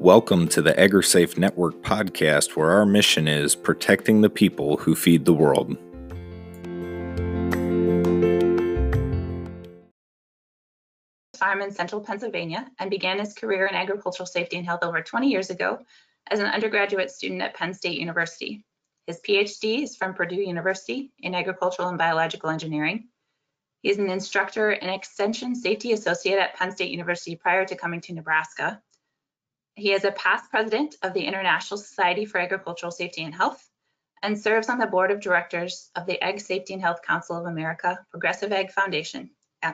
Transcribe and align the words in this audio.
Welcome 0.00 0.46
to 0.50 0.62
the 0.62 0.74
AgriSafe 0.74 1.36
Network 1.38 1.82
podcast, 1.82 2.54
where 2.54 2.70
our 2.70 2.86
mission 2.86 3.26
is 3.26 3.56
protecting 3.56 4.20
the 4.20 4.30
people 4.30 4.76
who 4.76 4.94
feed 4.94 5.24
the 5.24 5.34
world. 5.34 5.76
Farm 11.36 11.62
in 11.62 11.72
central 11.72 12.00
Pennsylvania 12.00 12.70
and 12.78 12.90
began 12.90 13.18
his 13.18 13.34
career 13.34 13.66
in 13.66 13.74
agricultural 13.74 14.28
safety 14.28 14.56
and 14.56 14.64
health 14.64 14.84
over 14.84 15.02
20 15.02 15.28
years 15.28 15.50
ago 15.50 15.80
as 16.30 16.38
an 16.38 16.46
undergraduate 16.46 17.10
student 17.10 17.42
at 17.42 17.54
Penn 17.54 17.74
State 17.74 17.98
University. 17.98 18.64
His 19.08 19.18
PhD 19.18 19.82
is 19.82 19.96
from 19.96 20.14
Purdue 20.14 20.36
University 20.36 21.10
in 21.18 21.34
agricultural 21.34 21.88
and 21.88 21.98
biological 21.98 22.50
engineering. 22.50 23.08
He 23.82 23.90
is 23.90 23.98
an 23.98 24.10
instructor 24.10 24.70
and 24.70 24.92
extension 24.92 25.56
safety 25.56 25.90
associate 25.90 26.38
at 26.38 26.54
Penn 26.54 26.70
State 26.70 26.92
University 26.92 27.34
prior 27.34 27.64
to 27.64 27.74
coming 27.74 28.00
to 28.02 28.12
Nebraska. 28.12 28.80
He 29.78 29.92
is 29.92 30.02
a 30.02 30.10
past 30.10 30.50
president 30.50 30.96
of 31.02 31.14
the 31.14 31.24
International 31.24 31.78
Society 31.78 32.24
for 32.24 32.40
Agricultural 32.40 32.90
Safety 32.90 33.22
and 33.22 33.32
Health 33.32 33.64
and 34.24 34.36
serves 34.36 34.68
on 34.68 34.78
the 34.78 34.88
board 34.88 35.12
of 35.12 35.20
directors 35.20 35.92
of 35.94 36.04
the 36.04 36.20
Ag 36.20 36.40
Safety 36.40 36.72
and 36.72 36.82
Health 36.82 37.00
Council 37.02 37.36
of 37.36 37.46
America 37.46 38.04
Progressive 38.10 38.50
Ag 38.50 38.72
Foundation, 38.72 39.30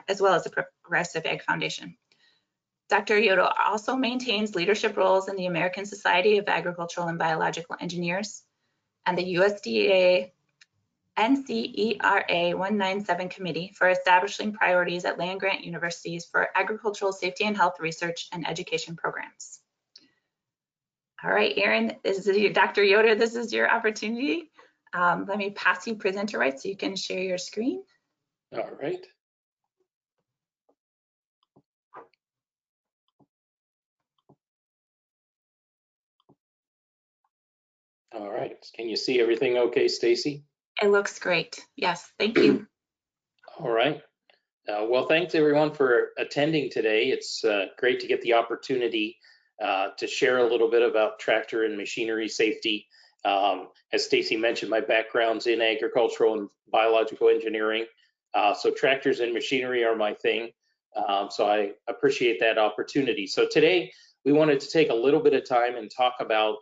as 0.07 0.21
well 0.21 0.35
as 0.35 0.43
the 0.43 0.67
Progressive 0.83 1.25
Ag 1.25 1.41
Foundation. 1.41 1.97
Dr. 2.87 3.17
Yoder 3.17 3.49
also 3.67 3.95
maintains 3.95 4.53
leadership 4.53 4.95
roles 4.95 5.27
in 5.27 5.37
the 5.37 5.47
American 5.47 5.87
Society 5.87 6.37
of 6.37 6.47
Agricultural 6.47 7.07
and 7.07 7.17
Biological 7.17 7.75
Engineers 7.81 8.43
and 9.07 9.17
the 9.17 9.33
USDA 9.37 10.33
NCERA 11.17 12.53
197 12.53 13.29
Committee 13.29 13.73
for 13.75 13.89
establishing 13.89 14.53
priorities 14.53 15.03
at 15.03 15.17
land 15.17 15.39
grant 15.39 15.63
universities 15.63 16.25
for 16.25 16.49
agricultural 16.53 17.11
safety 17.11 17.45
and 17.45 17.57
health 17.57 17.79
research 17.79 18.27
and 18.31 18.47
education 18.47 18.95
programs. 18.95 19.61
All 21.23 21.31
right, 21.31 21.53
Aaron, 21.57 21.93
this 22.03 22.27
is 22.27 22.53
Dr. 22.53 22.83
Yoder. 22.83 23.15
This 23.15 23.35
is 23.35 23.53
your 23.53 23.69
opportunity. 23.71 24.51
Um, 24.93 25.25
let 25.27 25.37
me 25.37 25.49
pass 25.51 25.87
you 25.87 25.95
presenter 25.95 26.37
rights 26.37 26.63
so 26.63 26.69
you 26.69 26.77
can 26.77 26.95
share 26.95 27.19
your 27.19 27.37
screen. 27.37 27.83
All 28.53 28.69
right. 28.81 29.05
All 38.13 38.31
right. 38.31 38.55
Can 38.75 38.87
you 38.87 38.95
see 38.95 39.19
everything 39.19 39.57
okay, 39.57 39.87
Stacy? 39.87 40.43
It 40.81 40.87
looks 40.87 41.19
great. 41.19 41.59
Yes, 41.75 42.11
thank 42.19 42.37
you. 42.37 42.67
All 43.59 43.71
right. 43.71 44.01
Uh, 44.67 44.85
well, 44.89 45.07
thanks 45.07 45.35
everyone 45.35 45.73
for 45.73 46.09
attending 46.17 46.69
today. 46.69 47.05
It's 47.05 47.43
uh, 47.43 47.65
great 47.77 47.99
to 47.99 48.07
get 48.07 48.21
the 48.21 48.33
opportunity 48.33 49.17
uh, 49.63 49.89
to 49.97 50.07
share 50.07 50.39
a 50.39 50.49
little 50.49 50.69
bit 50.69 50.81
about 50.81 51.19
tractor 51.19 51.63
and 51.63 51.77
machinery 51.77 52.27
safety. 52.27 52.87
Um, 53.23 53.69
as 53.91 54.05
Stacy 54.05 54.37
mentioned, 54.37 54.69
my 54.69 54.81
background's 54.81 55.47
in 55.47 55.61
agricultural 55.61 56.33
and 56.39 56.49
biological 56.71 57.29
engineering. 57.29 57.85
Uh, 58.33 58.53
so 58.53 58.71
tractors 58.71 59.19
and 59.19 59.33
machinery 59.33 59.83
are 59.83 59.95
my 59.95 60.13
thing. 60.13 60.51
Um, 60.95 61.29
so 61.31 61.47
I 61.47 61.71
appreciate 61.87 62.39
that 62.39 62.57
opportunity. 62.57 63.27
So 63.27 63.47
today 63.49 63.91
we 64.25 64.31
wanted 64.31 64.59
to 64.59 64.69
take 64.69 64.89
a 64.89 64.93
little 64.93 65.21
bit 65.21 65.33
of 65.33 65.47
time 65.47 65.75
and 65.75 65.89
talk 65.89 66.15
about 66.19 66.57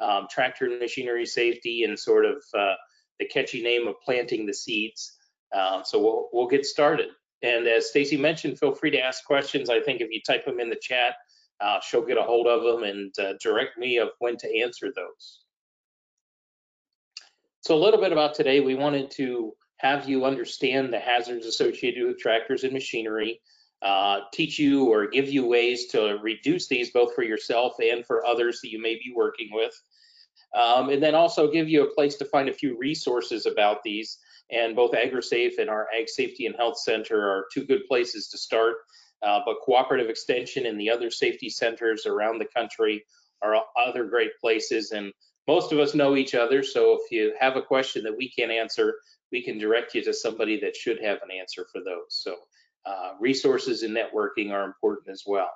um, 0.00 0.26
tractor 0.30 0.66
and 0.66 0.78
machinery 0.78 1.26
safety 1.26 1.84
and 1.84 1.98
sort 1.98 2.24
of 2.24 2.36
uh, 2.56 2.74
the 3.18 3.26
catchy 3.26 3.62
name 3.62 3.88
of 3.88 3.94
planting 4.04 4.46
the 4.46 4.54
seeds. 4.54 5.16
Um, 5.54 5.82
so 5.84 6.00
we'll, 6.00 6.28
we'll 6.32 6.48
get 6.48 6.66
started. 6.66 7.08
And 7.42 7.66
as 7.66 7.90
Stacy 7.90 8.16
mentioned, 8.16 8.58
feel 8.58 8.74
free 8.74 8.90
to 8.90 9.00
ask 9.00 9.24
questions. 9.24 9.70
I 9.70 9.80
think 9.80 10.00
if 10.00 10.08
you 10.10 10.20
type 10.26 10.44
them 10.44 10.60
in 10.60 10.70
the 10.70 10.78
chat, 10.80 11.14
uh, 11.60 11.80
she'll 11.80 12.06
get 12.06 12.18
a 12.18 12.22
hold 12.22 12.46
of 12.46 12.62
them 12.62 12.84
and 12.84 13.12
uh, 13.18 13.34
direct 13.40 13.78
me 13.78 13.98
of 13.98 14.10
when 14.18 14.36
to 14.36 14.60
answer 14.60 14.92
those. 14.94 15.40
So 17.60 17.74
a 17.74 17.82
little 17.84 18.00
bit 18.00 18.12
about 18.12 18.34
today, 18.34 18.60
we 18.60 18.74
wanted 18.74 19.10
to 19.12 19.54
have 19.78 20.08
you 20.08 20.24
understand 20.24 20.92
the 20.92 20.98
hazards 20.98 21.46
associated 21.46 22.06
with 22.06 22.18
tractors 22.18 22.64
and 22.64 22.72
machinery, 22.72 23.40
uh, 23.82 24.20
teach 24.32 24.58
you 24.58 24.86
or 24.86 25.08
give 25.08 25.28
you 25.28 25.46
ways 25.46 25.86
to 25.86 26.18
reduce 26.22 26.68
these 26.68 26.90
both 26.90 27.14
for 27.14 27.22
yourself 27.22 27.74
and 27.80 28.04
for 28.06 28.26
others 28.26 28.60
that 28.60 28.70
you 28.70 28.80
may 28.80 28.94
be 28.94 29.12
working 29.14 29.48
with. 29.52 29.72
Um, 30.54 30.88
and 30.88 31.02
then 31.02 31.14
also 31.14 31.50
give 31.50 31.68
you 31.68 31.84
a 31.84 31.94
place 31.94 32.16
to 32.16 32.24
find 32.24 32.48
a 32.48 32.54
few 32.54 32.76
resources 32.78 33.46
about 33.46 33.82
these. 33.82 34.18
And 34.50 34.74
both 34.74 34.92
AgriSafe 34.92 35.58
and 35.58 35.68
our 35.68 35.86
Ag 35.96 36.08
Safety 36.08 36.46
and 36.46 36.56
Health 36.56 36.78
Center 36.78 37.20
are 37.20 37.46
two 37.52 37.64
good 37.64 37.86
places 37.86 38.28
to 38.28 38.38
start. 38.38 38.76
Uh, 39.22 39.40
but 39.44 39.60
Cooperative 39.64 40.08
Extension 40.08 40.66
and 40.66 40.80
the 40.80 40.90
other 40.90 41.10
safety 41.10 41.48
centers 41.48 42.06
around 42.06 42.38
the 42.38 42.46
country 42.56 43.04
are 43.42 43.56
other 43.76 44.04
great 44.04 44.32
places. 44.40 44.92
And 44.92 45.12
most 45.46 45.72
of 45.72 45.78
us 45.78 45.94
know 45.94 46.16
each 46.16 46.34
other. 46.34 46.62
So 46.62 46.98
if 47.00 47.10
you 47.10 47.34
have 47.38 47.56
a 47.56 47.62
question 47.62 48.04
that 48.04 48.16
we 48.16 48.30
can't 48.30 48.52
answer, 48.52 48.96
we 49.32 49.42
can 49.42 49.58
direct 49.58 49.94
you 49.94 50.04
to 50.04 50.14
somebody 50.14 50.60
that 50.60 50.76
should 50.76 51.02
have 51.02 51.18
an 51.22 51.30
answer 51.30 51.66
for 51.72 51.80
those. 51.82 52.06
So 52.08 52.36
uh, 52.86 53.12
resources 53.20 53.82
and 53.82 53.96
networking 53.96 54.52
are 54.52 54.64
important 54.64 55.08
as 55.08 55.24
well. 55.26 55.50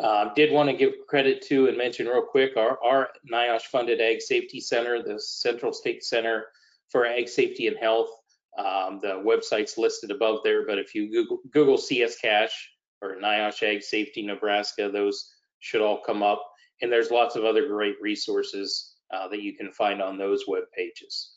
Uh, 0.00 0.34
did 0.34 0.52
want 0.52 0.68
to 0.68 0.76
give 0.76 0.92
credit 1.08 1.40
to 1.42 1.68
and 1.68 1.78
mention 1.78 2.06
real 2.06 2.22
quick 2.22 2.56
our, 2.56 2.78
our 2.82 3.10
NIOSH 3.32 3.62
funded 3.62 4.00
Ag 4.00 4.20
Safety 4.20 4.60
Center, 4.60 5.02
the 5.02 5.20
Central 5.20 5.72
State 5.72 6.02
Center 6.02 6.46
for 6.90 7.06
Ag 7.06 7.28
Safety 7.28 7.68
and 7.68 7.76
Health. 7.76 8.10
Um, 8.58 9.00
the 9.02 9.22
website's 9.24 9.76
listed 9.76 10.10
above 10.10 10.40
there, 10.44 10.66
but 10.66 10.78
if 10.78 10.94
you 10.94 11.10
Google, 11.10 11.38
Google 11.50 11.78
CS-CASH 11.78 12.70
or 13.02 13.16
NIOSH 13.16 13.62
Ag 13.62 13.82
Safety 13.82 14.22
Nebraska, 14.22 14.88
those 14.92 15.32
should 15.58 15.80
all 15.80 16.00
come 16.00 16.22
up. 16.22 16.42
And 16.80 16.92
there's 16.92 17.10
lots 17.10 17.36
of 17.36 17.44
other 17.44 17.66
great 17.66 17.96
resources 18.00 18.94
uh, 19.12 19.28
that 19.28 19.42
you 19.42 19.54
can 19.56 19.72
find 19.72 20.00
on 20.00 20.18
those 20.18 20.44
web 20.46 20.64
pages. 20.76 21.34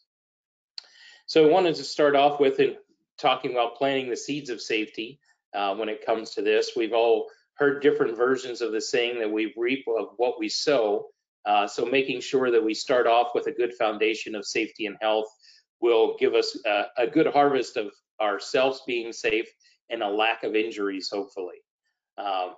So 1.25 1.45
I 1.45 1.51
wanted 1.51 1.75
to 1.75 1.83
start 1.83 2.15
off 2.15 2.39
with 2.39 2.59
in 2.59 2.75
talking 3.17 3.51
about 3.51 3.75
planting 3.75 4.09
the 4.09 4.17
seeds 4.17 4.49
of 4.49 4.61
safety 4.61 5.19
uh, 5.53 5.75
when 5.75 5.89
it 5.89 6.05
comes 6.05 6.31
to 6.31 6.41
this. 6.41 6.71
We've 6.75 6.93
all 6.93 7.27
heard 7.55 7.81
different 7.81 8.15
versions 8.15 8.61
of 8.61 8.71
the 8.71 8.81
saying 8.81 9.19
that 9.19 9.31
we 9.31 9.53
reap 9.57 9.85
of 9.87 10.09
what 10.17 10.39
we 10.39 10.49
sow. 10.49 11.07
Uh, 11.45 11.65
so 11.65 11.85
making 11.85 12.21
sure 12.21 12.51
that 12.51 12.63
we 12.63 12.73
start 12.73 13.07
off 13.07 13.31
with 13.33 13.47
a 13.47 13.51
good 13.51 13.73
foundation 13.73 14.35
of 14.35 14.45
safety 14.45 14.85
and 14.85 14.97
health 15.01 15.27
will 15.81 16.15
give 16.19 16.33
us 16.33 16.57
a, 16.65 16.85
a 16.97 17.07
good 17.07 17.27
harvest 17.27 17.77
of 17.77 17.91
ourselves 18.19 18.81
being 18.87 19.13
safe 19.13 19.47
and 19.89 20.01
a 20.01 20.09
lack 20.09 20.43
of 20.43 20.55
injuries, 20.55 21.09
hopefully. 21.11 21.57
Um, 22.17 22.55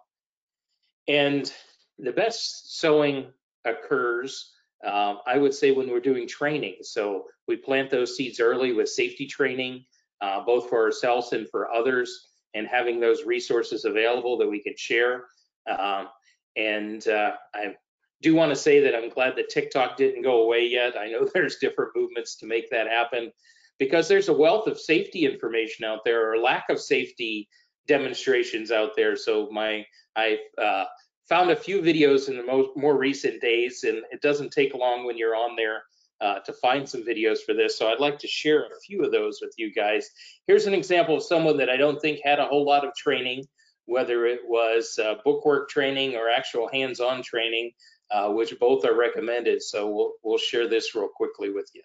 and 1.08 1.52
the 1.98 2.12
best 2.12 2.80
sowing 2.80 3.28
occurs, 3.66 4.54
um, 4.86 5.20
I 5.28 5.38
would 5.38 5.54
say, 5.54 5.72
when 5.72 5.90
we're 5.90 6.00
doing 6.00 6.28
training. 6.28 6.78
So 6.82 7.26
we 7.48 7.58
plant 7.58 7.90
those 7.90 8.16
seeds 8.16 8.40
early 8.40 8.74
with 8.74 8.90
safety 8.90 9.28
training, 9.28 9.86
uh, 10.22 10.44
both 10.46 10.70
for 10.70 10.84
ourselves 10.84 11.34
and 11.34 11.48
for 11.50 11.72
others 11.72 12.28
and 12.54 12.68
having 12.68 13.00
those 13.00 13.26
resources 13.26 13.86
available 13.86 14.38
that 14.38 14.48
we 14.48 14.62
can 14.62 14.76
share. 14.78 15.26
Um, 15.70 16.08
and 16.56 17.08
uh, 17.08 17.34
I 17.54 17.76
do 18.22 18.36
want 18.36 18.52
to 18.52 18.56
say 18.56 18.82
that 18.82 18.96
I'm 18.96 19.10
glad 19.10 19.36
that 19.38 19.50
TikTok 19.50 19.98
didn't 19.98 20.24
go 20.24 20.44
away 20.44 20.68
yet. 20.68 20.98
I 20.98 21.08
know 21.08 21.28
there's 21.34 21.58
different 21.58 21.92
movements 21.96 22.36
to 22.38 22.46
make 22.46 22.70
that 22.70 22.88
happen 22.88 23.32
because 23.78 24.08
there's 24.08 24.28
a 24.28 24.34
wealth 24.34 24.68
of 24.68 24.80
safety 24.80 25.26
information 25.26 25.86
out 25.86 26.00
there 26.04 26.32
or 26.32 26.38
lack 26.38 26.66
of 26.70 26.80
safety 26.80 27.48
demonstrations 27.88 28.72
out 28.72 28.92
there. 28.96 29.16
So 29.16 29.50
my 29.52 29.86
I 30.16 30.38
uh, 30.58 30.86
found 31.30 31.52
a 31.52 31.56
few 31.56 31.82
videos 31.82 32.28
in 32.28 32.36
the 32.36 32.44
most 32.44 32.72
more 32.76 32.98
recent 32.98 33.42
days, 33.42 33.84
and 33.84 34.04
it 34.12 34.22
doesn't 34.22 34.52
take 34.52 34.74
long 34.74 35.06
when 35.06 35.18
you're 35.18 35.36
on 35.36 35.56
there 35.56 35.84
uh, 36.22 36.40
to 36.40 36.54
find 36.54 36.88
some 36.88 37.04
videos 37.04 37.40
for 37.46 37.54
this. 37.54 37.78
So 37.78 37.88
I'd 37.88 38.00
like 38.00 38.20
to 38.20 38.28
share 38.28 38.66
a 38.66 38.80
few 38.86 39.04
of 39.04 39.12
those 39.12 39.40
with 39.42 39.54
you 39.58 39.74
guys. 39.74 40.10
Here's 40.48 40.66
an 40.66 40.74
example 40.74 41.16
of 41.16 41.24
someone 41.24 41.58
that 41.58 41.70
I 41.70 41.78
don't 41.78 42.02
think 42.02 42.20
had 42.24 42.40
a 42.40 42.48
whole 42.48 42.66
lot 42.66 42.86
of 42.86 42.94
training, 42.96 43.46
whether 43.86 44.26
it 44.26 44.42
was 44.46 45.00
uh, 45.02 45.16
bookwork 45.24 45.70
training 45.70 46.16
or 46.16 46.30
actual 46.30 46.68
hands-on 46.72 47.24
training, 47.24 47.72
uh, 48.12 48.30
which 48.30 48.58
both 48.60 48.86
are 48.86 48.96
recommended. 48.96 49.62
So 49.62 49.90
we'll, 49.90 50.14
we'll 50.24 50.38
share 50.38 50.68
this 50.68 50.96
real 50.96 51.10
quickly 51.10 51.52
with 51.52 51.70
you. 51.74 51.84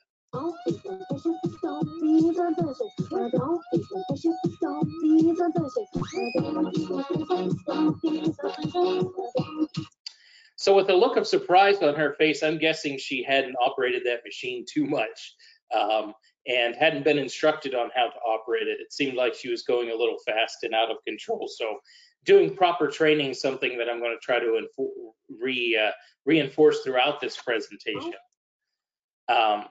So 10.57 10.75
with 10.75 10.89
a 10.89 10.95
look 10.95 11.17
of 11.17 11.27
surprise 11.27 11.83
on 11.83 11.95
her 11.95 12.15
face, 12.15 12.43
I'm 12.43 12.59
guessing 12.59 12.99
she 12.99 13.23
hadn't 13.23 13.55
operated 13.57 14.03
that 14.07 14.21
machine 14.25 14.65
too 14.67 14.87
much 14.87 15.35
um, 15.75 16.15
and 16.47 16.75
hadn't 16.75 17.05
been 17.05 17.19
instructed 17.19 17.75
on 17.75 17.91
how 17.95 18.09
to 18.09 18.17
operate 18.21 18.67
it. 18.67 18.81
It 18.81 18.93
seemed 18.93 19.17
like 19.17 19.35
she 19.35 19.51
was 19.51 19.63
going 19.63 19.91
a 19.91 19.95
little 19.95 20.17
fast 20.27 20.63
and 20.63 20.75
out 20.75 20.91
of 20.91 20.97
control. 21.07 21.49
So 21.49 21.79
doing 22.25 22.55
proper 22.55 22.89
training 22.89 23.31
is 23.31 23.41
something 23.41 23.79
that 23.79 23.89
I'm 23.89 24.01
going 24.01 24.17
to 24.17 24.21
try 24.21 24.39
to 24.39 24.67
re, 25.41 25.81
uh, 25.81 25.91
reinforce 26.25 26.81
throughout 26.81 27.21
this 27.21 27.37
presentation. 27.37 28.15
Um, 29.29 29.67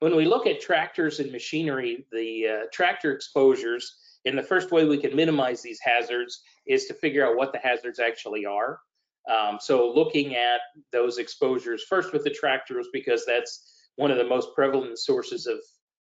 when 0.00 0.16
we 0.16 0.24
look 0.24 0.46
at 0.46 0.60
tractors 0.60 1.20
and 1.20 1.30
machinery, 1.30 2.06
the 2.10 2.46
uh, 2.48 2.66
tractor 2.72 3.12
exposures, 3.12 3.94
and 4.24 4.36
the 4.36 4.42
first 4.42 4.70
way 4.72 4.84
we 4.84 4.98
can 4.98 5.14
minimize 5.14 5.62
these 5.62 5.80
hazards 5.82 6.42
is 6.66 6.86
to 6.86 6.94
figure 6.94 7.26
out 7.26 7.36
what 7.36 7.52
the 7.52 7.58
hazards 7.58 7.98
actually 8.00 8.44
are. 8.44 8.80
Um, 9.30 9.58
so 9.60 9.92
looking 9.92 10.34
at 10.34 10.60
those 10.90 11.18
exposures 11.18 11.84
first 11.88 12.12
with 12.12 12.24
the 12.24 12.30
tractors 12.30 12.88
because 12.92 13.24
that's 13.24 13.80
one 13.96 14.10
of 14.10 14.16
the 14.16 14.26
most 14.26 14.48
prevalent 14.54 14.98
sources 14.98 15.46
of, 15.46 15.58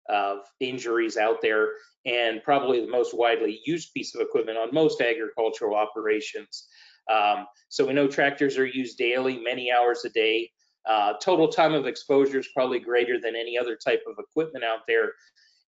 of 0.08 0.38
injuries 0.60 1.16
out 1.16 1.40
there 1.42 1.68
and 2.04 2.42
probably 2.42 2.80
the 2.80 2.90
most 2.90 3.14
widely 3.14 3.60
used 3.66 3.92
piece 3.92 4.14
of 4.14 4.20
equipment 4.20 4.56
on 4.56 4.72
most 4.72 5.00
agricultural 5.00 5.74
operations. 5.74 6.68
Um, 7.10 7.46
so 7.68 7.86
we 7.86 7.92
know 7.92 8.06
tractors 8.06 8.58
are 8.58 8.66
used 8.66 8.98
daily, 8.98 9.38
many 9.38 9.70
hours 9.72 10.04
a 10.04 10.10
day. 10.10 10.50
Uh, 10.88 11.14
total 11.20 11.48
time 11.48 11.74
of 11.74 11.86
exposure 11.86 12.38
is 12.38 12.48
probably 12.54 12.78
greater 12.78 13.20
than 13.20 13.34
any 13.34 13.58
other 13.58 13.76
type 13.76 14.02
of 14.08 14.16
equipment 14.18 14.64
out 14.64 14.80
there. 14.86 15.12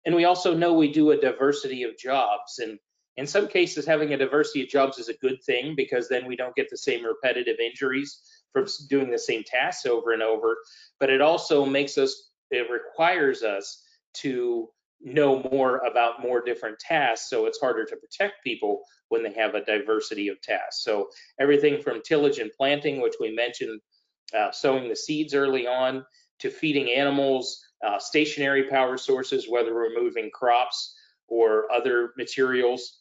And 0.07 0.15
we 0.15 0.25
also 0.25 0.57
know 0.57 0.73
we 0.73 0.93
do 0.93 1.11
a 1.11 1.21
diversity 1.21 1.83
of 1.83 1.99
jobs. 1.99 2.61
And 2.61 2.79
in 3.17 3.27
some 3.27 3.49
cases, 3.49 3.85
having 3.85 4.13
a 4.13 4.17
diversity 4.17 4.63
of 4.63 4.69
jobs 4.69 4.99
is 4.99 5.09
a 5.09 5.15
good 5.15 5.43
thing 5.45 5.75
because 5.77 6.09
then 6.09 6.27
we 6.27 6.37
don't 6.37 6.55
get 6.55 6.71
the 6.71 6.77
same 6.77 7.05
repetitive 7.05 7.59
injuries 7.59 8.21
from 8.53 8.67
doing 8.89 9.11
the 9.11 9.19
same 9.19 9.43
tasks 9.45 9.87
over 9.87 10.13
and 10.13 10.23
over. 10.23 10.57
But 11.01 11.11
it 11.11 11.21
also 11.21 11.67
makes 11.67 11.99
us, 11.99 12.31
it 12.53 12.69
requires 12.71 13.43
us 13.43 13.83
to 14.15 14.69
know 15.01 15.43
more 15.53 15.79
about 15.79 16.21
more 16.21 16.41
different 16.41 16.79
tasks. 16.79 17.31
So 17.31 17.47
it's 17.47 17.61
harder 17.61 17.85
to 17.85 17.97
protect 17.97 18.43
people 18.43 18.83
when 19.09 19.23
they 19.23 19.33
have 19.35 19.55
a 19.55 19.65
diversity 19.65 20.29
of 20.29 20.41
tasks. 20.41 20.83
So 20.83 21.09
everything 21.39 21.81
from 21.81 22.03
tillage 22.03 22.39
and 22.39 22.51
planting, 22.57 23.01
which 23.01 23.15
we 23.21 23.35
mentioned, 23.35 23.81
uh, 24.37 24.51
sowing 24.51 24.89
the 24.89 24.97
seeds 24.97 25.35
early 25.35 25.67
on, 25.67 26.05
to 26.41 26.51
feeding 26.51 26.93
animals, 26.93 27.65
uh, 27.85 27.99
stationary 27.99 28.65
power 28.65 28.97
sources, 28.97 29.49
whether 29.49 29.75
we're 29.75 29.95
moving 29.95 30.31
crops 30.33 30.95
or 31.29 31.71
other 31.73 32.13
materials, 32.17 33.01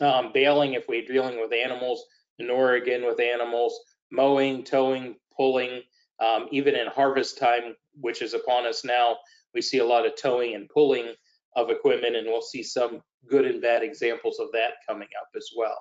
um, 0.00 0.30
baling 0.32 0.74
if 0.74 0.88
we're 0.88 1.04
dealing 1.04 1.40
with 1.40 1.52
animals, 1.52 2.04
manure 2.38 2.74
again 2.74 3.04
with 3.04 3.20
animals, 3.20 3.78
mowing, 4.10 4.64
towing, 4.64 5.16
pulling, 5.36 5.82
um, 6.20 6.48
even 6.50 6.74
in 6.74 6.86
harvest 6.86 7.38
time, 7.38 7.74
which 8.00 8.22
is 8.22 8.34
upon 8.34 8.66
us 8.66 8.84
now, 8.84 9.16
we 9.54 9.62
see 9.62 9.78
a 9.78 9.86
lot 9.86 10.06
of 10.06 10.16
towing 10.16 10.54
and 10.54 10.68
pulling 10.68 11.12
of 11.56 11.70
equipment, 11.70 12.16
and 12.16 12.26
we'll 12.26 12.42
see 12.42 12.62
some 12.62 13.02
good 13.28 13.44
and 13.44 13.60
bad 13.60 13.82
examples 13.82 14.38
of 14.38 14.52
that 14.52 14.74
coming 14.88 15.08
up 15.20 15.28
as 15.36 15.50
well. 15.56 15.78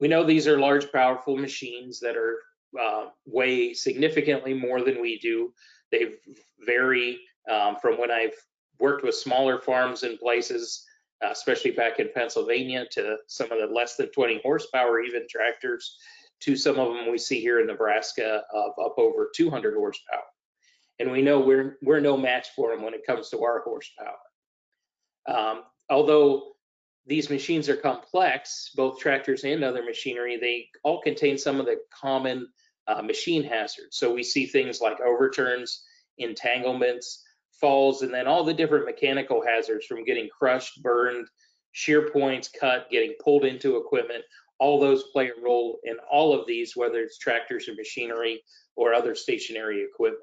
We 0.00 0.08
know 0.08 0.24
these 0.24 0.48
are 0.48 0.58
large, 0.58 0.90
powerful 0.90 1.36
machines 1.36 2.00
that 2.00 2.16
are 2.16 2.38
uh, 2.80 3.06
weigh 3.26 3.74
significantly 3.74 4.54
more 4.54 4.82
than 4.82 5.00
we 5.00 5.18
do. 5.18 5.52
They 5.92 6.14
vary 6.60 7.20
um, 7.50 7.76
from 7.80 7.98
when 7.98 8.10
I've 8.10 8.34
worked 8.78 9.04
with 9.04 9.14
smaller 9.14 9.60
farms 9.60 10.02
in 10.02 10.18
places, 10.18 10.84
uh, 11.24 11.30
especially 11.30 11.70
back 11.70 12.00
in 12.00 12.08
Pennsylvania, 12.14 12.86
to 12.92 13.16
some 13.28 13.52
of 13.52 13.58
the 13.58 13.72
less 13.72 13.96
than 13.96 14.08
20 14.08 14.40
horsepower 14.42 15.00
even 15.00 15.26
tractors, 15.30 15.96
to 16.40 16.56
some 16.56 16.78
of 16.78 16.92
them 16.92 17.10
we 17.10 17.18
see 17.18 17.40
here 17.40 17.60
in 17.60 17.66
Nebraska 17.66 18.42
of 18.52 18.72
up 18.84 18.98
over 18.98 19.30
200 19.34 19.74
horsepower. 19.74 20.22
And 20.98 21.10
we 21.10 21.22
know 21.22 21.40
we're 21.40 21.76
we're 21.82 22.00
no 22.00 22.16
match 22.16 22.48
for 22.54 22.70
them 22.70 22.82
when 22.82 22.94
it 22.94 23.06
comes 23.06 23.30
to 23.30 23.42
our 23.42 23.62
horsepower. 23.62 24.16
Um, 25.26 25.62
although 25.90 26.52
these 27.06 27.30
machines 27.30 27.68
are 27.68 27.76
complex, 27.76 28.70
both 28.74 28.98
tractors 28.98 29.44
and 29.44 29.62
other 29.62 29.82
machinery, 29.82 30.38
they 30.38 30.68
all 30.82 31.00
contain 31.02 31.36
some 31.36 31.60
of 31.60 31.66
the 31.66 31.78
common 31.92 32.48
uh, 32.86 33.02
machine 33.02 33.42
hazards. 33.42 33.96
So 33.96 34.12
we 34.12 34.22
see 34.22 34.46
things 34.46 34.80
like 34.80 35.00
overturns, 35.00 35.82
entanglements, 36.18 37.22
falls, 37.60 38.02
and 38.02 38.12
then 38.12 38.26
all 38.26 38.44
the 38.44 38.54
different 38.54 38.84
mechanical 38.84 39.42
hazards 39.44 39.86
from 39.86 40.04
getting 40.04 40.28
crushed, 40.28 40.82
burned, 40.82 41.28
shear 41.72 42.10
points 42.10 42.48
cut, 42.48 42.90
getting 42.90 43.14
pulled 43.22 43.44
into 43.44 43.76
equipment. 43.76 44.24
All 44.60 44.78
those 44.78 45.04
play 45.12 45.28
a 45.28 45.42
role 45.42 45.78
in 45.84 45.96
all 46.10 46.38
of 46.38 46.46
these, 46.46 46.76
whether 46.76 47.00
it's 47.00 47.18
tractors 47.18 47.68
or 47.68 47.74
machinery 47.74 48.42
or 48.76 48.94
other 48.94 49.14
stationary 49.14 49.82
equipment. 49.82 50.22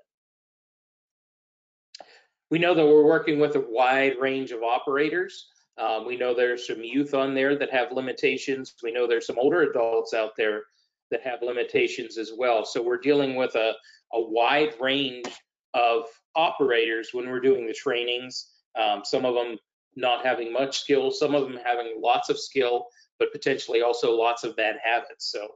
We 2.51 2.59
know 2.59 2.75
that 2.75 2.85
we're 2.85 3.05
working 3.05 3.39
with 3.39 3.55
a 3.55 3.65
wide 3.67 4.17
range 4.19 4.51
of 4.51 4.61
operators. 4.61 5.47
Um, 5.77 6.05
we 6.05 6.17
know 6.17 6.35
there's 6.35 6.67
some 6.67 6.83
youth 6.83 7.13
on 7.13 7.33
there 7.33 7.57
that 7.57 7.71
have 7.71 7.93
limitations. 7.93 8.75
We 8.83 8.91
know 8.91 9.07
there's 9.07 9.25
some 9.25 9.39
older 9.39 9.61
adults 9.61 10.13
out 10.13 10.31
there 10.35 10.63
that 11.11 11.21
have 11.21 11.41
limitations 11.41 12.17
as 12.17 12.33
well. 12.37 12.65
So 12.65 12.83
we're 12.83 12.97
dealing 12.97 13.37
with 13.37 13.55
a, 13.55 13.73
a 14.13 14.21
wide 14.21 14.73
range 14.81 15.31
of 15.73 16.03
operators 16.35 17.11
when 17.13 17.29
we're 17.29 17.39
doing 17.39 17.65
the 17.65 17.73
trainings. 17.73 18.51
Um, 18.77 19.03
some 19.05 19.23
of 19.23 19.33
them 19.33 19.57
not 19.95 20.25
having 20.25 20.51
much 20.51 20.81
skill, 20.81 21.09
some 21.09 21.33
of 21.33 21.43
them 21.43 21.57
having 21.63 22.01
lots 22.01 22.29
of 22.29 22.37
skill, 22.37 22.87
but 23.17 23.31
potentially 23.31 23.81
also 23.81 24.11
lots 24.11 24.43
of 24.43 24.57
bad 24.57 24.75
habits. 24.83 25.31
So 25.31 25.47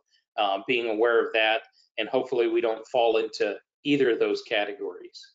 um, 0.42 0.64
being 0.66 0.90
aware 0.90 1.26
of 1.26 1.34
that, 1.34 1.64
and 1.98 2.08
hopefully 2.08 2.48
we 2.48 2.62
don't 2.62 2.88
fall 2.88 3.18
into 3.18 3.58
either 3.84 4.12
of 4.12 4.20
those 4.20 4.44
categories. 4.44 5.35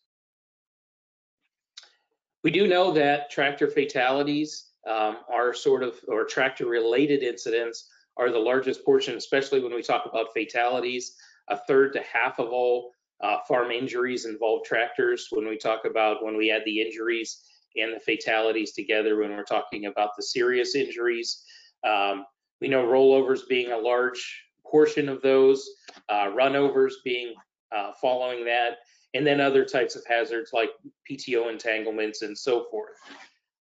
We 2.43 2.51
do 2.51 2.67
know 2.67 2.93
that 2.93 3.31
tractor 3.31 3.69
fatalities 3.69 4.71
um, 4.89 5.19
are 5.33 5.53
sort 5.53 5.83
of, 5.83 5.97
or 6.09 6.25
tractor 6.25 6.67
related 6.67 7.23
incidents 7.23 7.89
are 8.17 8.31
the 8.31 8.39
largest 8.39 8.85
portion, 8.85 9.17
especially 9.17 9.61
when 9.61 9.75
we 9.75 9.83
talk 9.83 10.07
about 10.07 10.33
fatalities. 10.33 11.17
A 11.49 11.57
third 11.57 11.93
to 11.95 12.01
half 12.01 12.39
of 12.39 12.49
all 12.49 12.93
uh, 13.21 13.39
farm 13.47 13.71
injuries 13.71 14.25
involve 14.25 14.65
tractors. 14.65 15.29
When 15.31 15.47
we 15.49 15.59
talk 15.59 15.85
about 15.85 16.25
when 16.25 16.37
we 16.37 16.51
add 16.51 16.63
the 16.65 16.81
injuries 16.81 17.43
and 17.77 17.95
the 17.95 18.01
fatalities 18.01 18.73
together, 18.73 19.19
when 19.19 19.31
we're 19.31 19.45
talking 19.45 19.87
about 19.87 20.11
the 20.17 20.23
serious 20.23 20.75
injuries, 20.75 21.45
um, 21.87 22.25
we 22.61 22.69
know 22.69 22.85
rollovers 22.85 23.41
being 23.49 23.73
a 23.73 23.77
large 23.77 24.45
portion 24.65 25.09
of 25.09 25.21
those, 25.23 25.69
uh, 26.09 26.31
runovers 26.35 26.95
being 27.05 27.35
uh, 27.75 27.93
following 28.01 28.45
that, 28.45 28.79
and 29.15 29.27
then 29.27 29.41
other 29.41 29.65
types 29.65 29.97
of 29.97 30.05
hazards 30.07 30.51
like 30.53 30.71
PTO 31.11 31.51
entanglements 31.51 32.23
and 32.23 32.37
so 32.37 32.67
forth. 32.71 32.97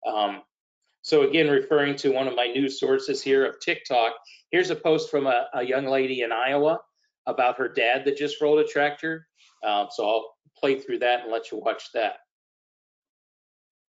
Um, 0.07 0.42
so 1.01 1.24
again, 1.24 1.50
referring 1.50 1.96
to 1.98 2.12
one 2.12 2.28
of 2.28 2.36
my 2.36 2.48
news 2.48 2.80
sources 2.80 3.22
here 3.22 3.46
of 3.46 3.60
TikTok, 3.60 4.13
here's 4.51 4.69
a 4.69 4.75
post 4.75 5.10
from 5.10 5.28
a, 5.28 5.48
a 5.54 5.63
young 5.63 5.86
lady 5.86 6.22
in 6.22 6.31
Iowa 6.31 6.80
about 7.25 7.57
her 7.57 7.68
dad 7.68 8.06
that 8.06 8.18
just 8.18 8.42
rolled 8.42 8.60
a 8.60 8.68
tractor. 8.68 9.28
Um, 9.66 9.88
so 9.92 10.07
I'll 10.07 10.36
play 10.57 10.80
through 10.80 11.00
that 11.00 11.24
and 11.24 11.31
let 11.31 11.52
you 11.52 11.57
watch 11.60 11.92
that. 11.94 12.18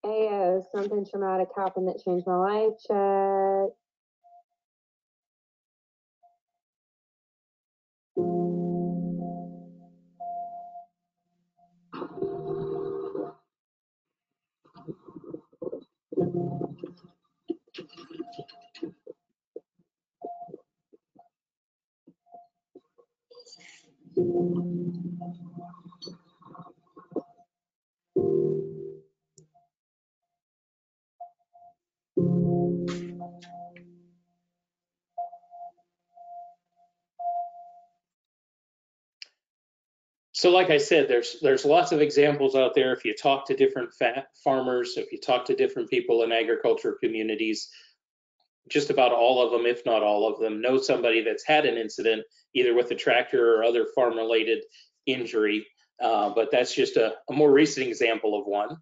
Ayo, 0.05 0.63
something 0.75 1.07
traumatic 1.11 1.49
happened 1.57 1.89
that 1.89 2.03
changed 2.05 2.27
my 2.27 2.37
life. 2.37 2.73
Check. 2.87 3.75
Thank 16.35 16.73
you. 24.17 25.04
So 40.45 40.51
like 40.51 40.69
I 40.69 40.77
said, 40.77 41.09
there's 41.09 41.37
there's 41.41 41.65
lots 41.65 41.91
of 41.91 42.03
examples 42.03 42.55
out 42.55 42.75
there. 42.75 42.93
If 42.93 43.07
you 43.07 43.15
talk 43.15 43.47
to 43.47 43.57
different 43.57 43.95
farmers, 44.45 44.99
if 44.99 45.11
you 45.11 45.19
talk 45.19 45.47
to 45.47 45.57
different 45.57 45.89
people 45.89 46.23
in 46.23 46.33
agriculture 46.33 46.99
communities, 47.03 47.71
just 48.69 48.91
about 48.91 49.13
all 49.13 49.43
of 49.43 49.53
them, 49.53 49.65
if 49.65 49.87
not 49.87 50.03
all 50.03 50.31
of 50.31 50.39
them, 50.39 50.61
know 50.61 50.77
somebody 50.77 51.23
that's 51.23 51.47
had 51.47 51.65
an 51.65 51.79
incident 51.79 52.27
either 52.53 52.75
with 52.75 52.91
a 52.91 52.95
tractor 52.95 53.55
or 53.55 53.65
other 53.65 53.87
farm 53.95 54.19
related 54.19 54.63
injury. 55.07 55.67
Uh, 55.99 56.29
but 56.35 56.51
that's 56.51 56.75
just 56.75 56.99
a, 56.99 57.15
a, 57.31 57.33
more 57.33 57.51
recent 57.51 57.89
example 57.89 58.39
of 58.39 58.47
one. 58.47 58.77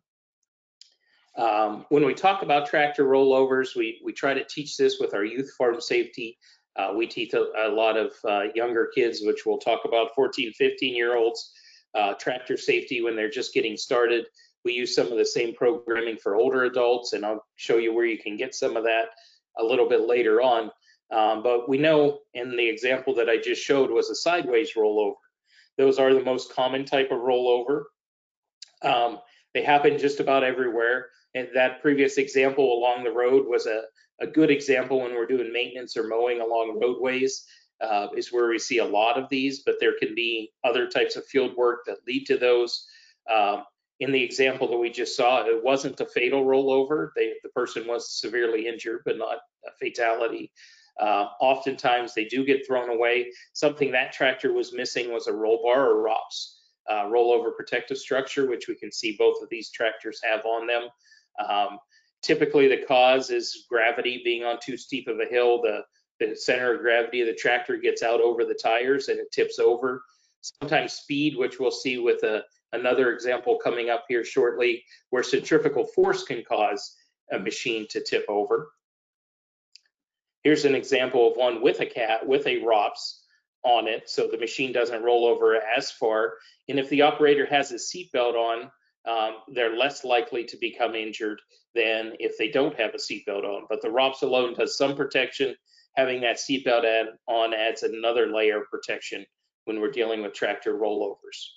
Um, 1.38 1.86
when 1.90 2.04
we 2.04 2.14
talk 2.14 2.42
about 2.42 2.66
tractor 2.66 3.04
rollovers, 3.04 3.76
we, 3.76 4.00
we 4.04 4.12
try 4.12 4.34
to 4.34 4.42
teach 4.42 4.76
this 4.76 4.98
with 4.98 5.14
our 5.14 5.24
youth 5.24 5.52
farm 5.56 5.80
safety. 5.80 6.38
Uh, 6.76 6.92
we 6.96 7.06
teach 7.06 7.34
a, 7.34 7.44
a 7.56 7.68
lot 7.68 7.96
of 7.96 8.12
uh, 8.28 8.44
younger 8.54 8.90
kids, 8.94 9.20
which 9.22 9.44
we'll 9.44 9.58
talk 9.58 9.80
about 9.84 10.14
14, 10.14 10.52
15 10.52 10.94
year 10.94 11.16
olds, 11.16 11.52
uh, 11.94 12.14
tractor 12.14 12.56
safety 12.56 13.02
when 13.02 13.16
they're 13.16 13.30
just 13.30 13.52
getting 13.52 13.76
started. 13.76 14.26
We 14.64 14.72
use 14.72 14.94
some 14.94 15.10
of 15.10 15.18
the 15.18 15.26
same 15.26 15.54
programming 15.54 16.16
for 16.16 16.36
older 16.36 16.64
adults, 16.64 17.12
and 17.12 17.26
I'll 17.26 17.44
show 17.56 17.78
you 17.78 17.92
where 17.92 18.06
you 18.06 18.18
can 18.18 18.36
get 18.36 18.54
some 18.54 18.76
of 18.76 18.84
that 18.84 19.06
a 19.58 19.64
little 19.64 19.88
bit 19.88 20.02
later 20.02 20.40
on. 20.40 20.70
Um, 21.10 21.42
but 21.42 21.68
we 21.68 21.78
know 21.78 22.20
in 22.32 22.56
the 22.56 22.68
example 22.68 23.14
that 23.16 23.28
I 23.28 23.36
just 23.36 23.62
showed 23.62 23.90
was 23.90 24.08
a 24.08 24.14
sideways 24.14 24.72
rollover. 24.74 25.14
Those 25.76 25.98
are 25.98 26.14
the 26.14 26.22
most 26.22 26.54
common 26.54 26.84
type 26.84 27.10
of 27.10 27.18
rollover. 27.18 27.82
Um, 28.82 29.18
they 29.52 29.62
happen 29.62 29.98
just 29.98 30.20
about 30.20 30.44
everywhere. 30.44 31.08
And 31.34 31.48
that 31.54 31.82
previous 31.82 32.18
example 32.18 32.72
along 32.72 33.04
the 33.04 33.10
road 33.10 33.46
was 33.46 33.66
a, 33.66 33.82
a 34.20 34.26
good 34.26 34.50
example 34.50 35.00
when 35.00 35.14
we're 35.14 35.26
doing 35.26 35.52
maintenance 35.52 35.96
or 35.96 36.08
mowing 36.08 36.40
along 36.40 36.78
roadways. 36.80 37.46
uh, 37.82 38.08
is 38.16 38.32
where 38.32 38.48
we 38.48 38.58
see 38.58 38.78
a 38.78 38.84
lot 38.84 39.18
of 39.18 39.28
these, 39.28 39.62
but 39.64 39.74
there 39.80 39.94
can 39.98 40.14
be 40.14 40.52
other 40.64 40.86
types 40.86 41.16
of 41.16 41.26
field 41.26 41.54
work 41.56 41.80
that 41.86 41.98
lead 42.06 42.24
to 42.26 42.38
those. 42.38 42.86
Um, 43.32 43.64
in 44.00 44.12
the 44.12 44.22
example 44.22 44.68
that 44.68 44.78
we 44.78 44.90
just 44.90 45.16
saw, 45.16 45.44
it 45.44 45.62
wasn't 45.62 46.00
a 46.00 46.06
fatal 46.06 46.44
rollover. 46.44 47.10
They, 47.16 47.34
the 47.42 47.48
person 47.50 47.86
was 47.86 48.20
severely 48.20 48.66
injured, 48.68 49.02
but 49.04 49.18
not 49.18 49.38
a 49.66 49.70
fatality. 49.80 50.52
Uh, 51.00 51.26
oftentimes 51.40 52.14
they 52.14 52.24
do 52.24 52.44
get 52.44 52.66
thrown 52.66 52.90
away. 52.90 53.32
Something 53.52 53.90
that 53.92 54.12
tractor 54.12 54.52
was 54.52 54.72
missing 54.72 55.12
was 55.12 55.26
a 55.26 55.32
roll 55.32 55.60
bar 55.62 55.90
or 55.90 56.02
ROPS, 56.02 56.60
uh, 56.88 57.04
rollover 57.04 57.54
protective 57.56 57.98
structure, 57.98 58.48
which 58.48 58.68
we 58.68 58.74
can 58.74 58.92
see 58.92 59.16
both 59.18 59.42
of 59.42 59.48
these 59.48 59.70
tractors 59.70 60.20
have 60.22 60.44
on 60.44 60.66
them. 60.66 60.88
Um, 61.48 61.78
typically 62.22 62.68
the 62.68 62.84
cause 62.86 63.30
is 63.30 63.66
gravity 63.68 64.22
being 64.24 64.44
on 64.44 64.58
too 64.60 64.76
steep 64.76 65.08
of 65.08 65.18
a 65.20 65.26
hill. 65.26 65.60
The, 65.60 65.82
the 66.20 66.36
center 66.36 66.74
of 66.74 66.80
gravity 66.80 67.20
of 67.20 67.26
the 67.26 67.34
tractor 67.34 67.76
gets 67.76 68.02
out 68.02 68.20
over 68.20 68.44
the 68.44 68.54
tires 68.54 69.08
and 69.08 69.18
it 69.18 69.30
tips 69.32 69.58
over. 69.58 70.02
Sometimes 70.40 70.92
speed, 70.92 71.36
which 71.36 71.58
we'll 71.58 71.70
see 71.70 71.98
with 71.98 72.22
a, 72.22 72.42
another 72.72 73.12
example 73.12 73.58
coming 73.62 73.90
up 73.90 74.04
here 74.08 74.24
shortly, 74.24 74.84
where 75.10 75.22
centrifugal 75.22 75.86
force 75.86 76.24
can 76.24 76.42
cause 76.44 76.96
a 77.32 77.38
machine 77.38 77.86
to 77.90 78.02
tip 78.02 78.24
over. 78.28 78.72
Here's 80.42 80.64
an 80.64 80.74
example 80.74 81.30
of 81.30 81.36
one 81.36 81.62
with 81.62 81.80
a 81.80 81.86
cat, 81.86 82.26
with 82.26 82.46
a 82.46 82.64
ROPS 82.64 83.24
on 83.64 83.86
it, 83.86 84.10
so 84.10 84.26
the 84.26 84.38
machine 84.38 84.72
doesn't 84.72 85.02
roll 85.02 85.24
over 85.24 85.56
as 85.56 85.90
far. 85.92 86.34
And 86.68 86.80
if 86.80 86.88
the 86.88 87.02
operator 87.02 87.46
has 87.46 87.70
a 87.70 87.76
seatbelt 87.76 88.34
on, 88.34 88.70
um, 89.08 89.36
they're 89.48 89.76
less 89.76 90.04
likely 90.04 90.44
to 90.44 90.56
become 90.58 90.94
injured 90.94 91.40
than 91.74 92.12
if 92.18 92.38
they 92.38 92.48
don't 92.48 92.78
have 92.78 92.94
a 92.94 92.98
seatbelt 92.98 93.44
on. 93.44 93.66
But 93.68 93.82
the 93.82 93.90
ROPS 93.90 94.22
alone 94.22 94.54
does 94.54 94.76
some 94.76 94.96
protection. 94.96 95.54
Having 95.96 96.22
that 96.22 96.36
seatbelt 96.36 97.06
on 97.26 97.54
adds 97.54 97.82
another 97.82 98.26
layer 98.28 98.62
of 98.62 98.70
protection 98.70 99.26
when 99.64 99.80
we're 99.80 99.90
dealing 99.90 100.22
with 100.22 100.32
tractor 100.32 100.74
rollovers. 100.74 101.48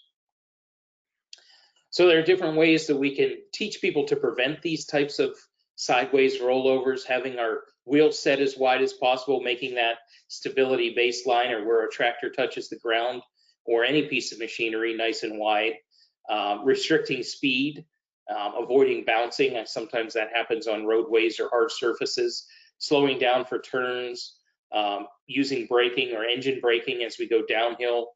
So 1.90 2.08
there 2.08 2.20
are 2.20 2.24
different 2.24 2.58
ways 2.58 2.88
that 2.88 2.98
we 2.98 3.16
can 3.16 3.38
teach 3.54 3.80
people 3.80 4.06
to 4.08 4.18
prevent 4.18 4.62
these 4.62 4.86
types 4.86 5.20
of 5.20 5.38
sideways 5.76 6.40
rollovers, 6.40 7.06
having 7.06 7.40
our 7.40 7.62
wheel 7.86 8.12
set 8.12 8.40
as 8.40 8.58
wide 8.58 8.82
as 8.82 8.94
possible, 8.94 9.42
making 9.42 9.76
that 9.76 10.00
stability 10.28 10.94
baseline 10.98 11.52
or 11.52 11.66
where 11.66 11.86
a 11.86 11.90
tractor 11.92 12.30
touches 12.30 12.68
the 12.70 12.80
ground 12.80 13.22
or 13.66 13.84
any 13.84 14.08
piece 14.08 14.32
of 14.32 14.40
machinery 14.40 14.96
nice 14.96 15.24
and 15.24 15.40
wide, 15.40 15.74
um, 16.30 16.66
restricting 16.66 17.24
speed, 17.24 17.86
um, 18.30 18.54
avoiding 18.64 19.04
bouncing. 19.06 19.60
Sometimes 19.66 20.14
that 20.14 20.30
happens 20.34 20.68
on 20.68 20.86
roadways 20.86 21.40
or 21.40 21.50
hard 21.50 21.72
surfaces, 21.72 22.48
slowing 22.78 23.20
down 23.20 23.46
for 23.46 23.60
turns, 23.60 24.36
um, 24.72 25.08
using 25.28 25.66
braking 25.68 26.16
or 26.16 26.26
engine 26.26 26.60
braking 26.60 27.04
as 27.04 27.18
we 27.18 27.28
go 27.28 27.44
downhill, 27.48 28.10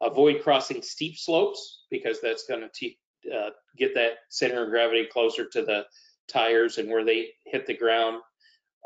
avoid 0.00 0.42
crossing 0.42 0.82
steep 0.82 1.16
slopes 1.16 1.84
because 1.90 2.20
that's 2.20 2.46
going 2.46 2.68
to 2.72 2.90
uh, 3.34 3.50
get 3.76 3.94
that 3.94 4.18
center 4.28 4.64
of 4.64 4.70
gravity 4.70 5.06
closer 5.10 5.46
to 5.46 5.62
the 5.62 5.84
tires 6.28 6.78
and 6.78 6.88
where 6.88 7.04
they 7.04 7.28
hit 7.44 7.66
the 7.66 7.76
ground. 7.76 8.20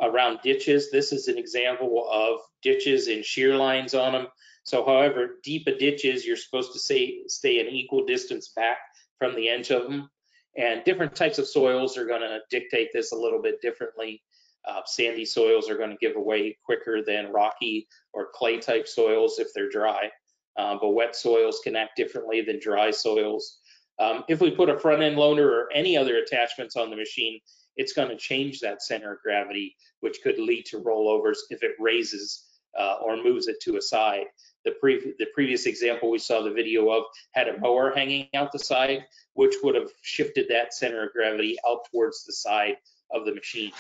Around 0.03 0.41
ditches, 0.43 0.91
this 0.91 1.13
is 1.13 1.29
an 1.29 1.37
example 1.37 2.09
of 2.11 2.41
ditches 2.63 3.09
and 3.09 3.23
shear 3.23 3.55
lines 3.57 3.95
on 3.95 4.13
them. 4.13 4.27
So 4.63 4.85
however 4.85 5.39
deep 5.43 5.67
a 5.67 5.77
ditch 5.77 6.05
is, 6.05 6.27
you're 6.27 6.37
supposed 6.37 6.73
to 6.73 6.79
stay, 6.79 7.21
stay 7.27 7.61
an 7.61 7.69
equal 7.69 8.05
distance 8.05 8.53
back 8.55 8.79
from 9.19 9.35
the 9.35 9.49
edge 9.49 9.71
of 9.71 9.85
them. 9.85 10.09
And 10.57 10.85
different 10.85 11.15
types 11.15 11.39
of 11.39 11.47
soils 11.47 11.97
are 11.97 12.07
going 12.07 12.23
to 12.23 12.41
dictate 12.51 12.91
this 12.93 13.13
a 13.13 13.17
little 13.17 13.41
bit 13.41 13.61
differently. 13.61 14.23
Uh, 14.69 14.81
sandy 14.85 15.25
soils 15.25 15.71
are 15.71 15.77
going 15.77 15.91
to 15.91 15.97
give 16.01 16.17
away 16.17 16.57
quicker 16.65 17.03
than 17.03 17.33
rocky 17.33 17.87
or 18.13 18.29
clay 18.35 18.59
type 18.59 18.87
soils 18.87 19.39
if 19.39 19.49
they're 19.55 19.71
dry. 19.71 20.11
Uh, 20.57 20.77
but 20.81 20.91
wet 20.91 21.17
soils 21.17 21.61
can 21.65 21.77
act 21.77 21.97
differently 21.97 22.43
than 22.43 22.59
dry 22.61 22.91
soils. 22.91 23.59
Um, 23.99 24.25
if 24.29 24.41
we 24.41 24.51
put 24.51 24.69
a 24.69 24.79
front 24.79 25.03
end 25.03 25.17
loader 25.17 25.61
or 25.61 25.73
any 25.73 25.97
other 25.97 26.17
attachments 26.17 26.77
on 26.77 26.91
the 26.91 26.97
machine, 26.97 27.39
it's 27.77 27.93
going 27.93 28.09
to 28.09 28.17
change 28.17 28.61
that 28.61 28.83
center 28.83 29.13
of 29.13 29.23
gravity, 29.23 29.77
which 30.01 30.19
could 30.23 30.39
lead 30.39 30.65
to 30.67 30.81
rollovers 30.81 31.39
if 31.51 31.63
it 31.63 31.73
raises 31.79 32.47
uh, 32.79 32.97
or 33.03 33.17
moves 33.17 33.47
it 33.47 33.57
to 33.63 33.77
a 33.77 33.83
side. 33.83 34.25
The, 34.65 34.73
pre 34.73 35.15
the 35.19 35.27
previous 35.35 35.67
example 35.67 36.11
we 36.11 36.19
saw 36.19 36.43
the 36.43 36.51
video 36.51 36.91
of 36.91 37.05
had 37.33 37.49
a 37.49 37.59
mower 37.59 37.93
hanging 37.95 38.29
out 38.35 38.53
the 38.53 38.59
side, 38.59 39.05
which 39.35 39.55
would 39.63 39.75
have 39.75 39.91
shifted 40.03 40.47
that 40.49 40.75
center 40.75 41.07
of 41.07 41.13
gravity 41.13 41.57
out 41.69 41.87
towards 41.91 42.25
the 42.25 42.33
side 42.33 42.77
of 43.11 43.25
the 43.25 43.35
machine. 43.35 43.73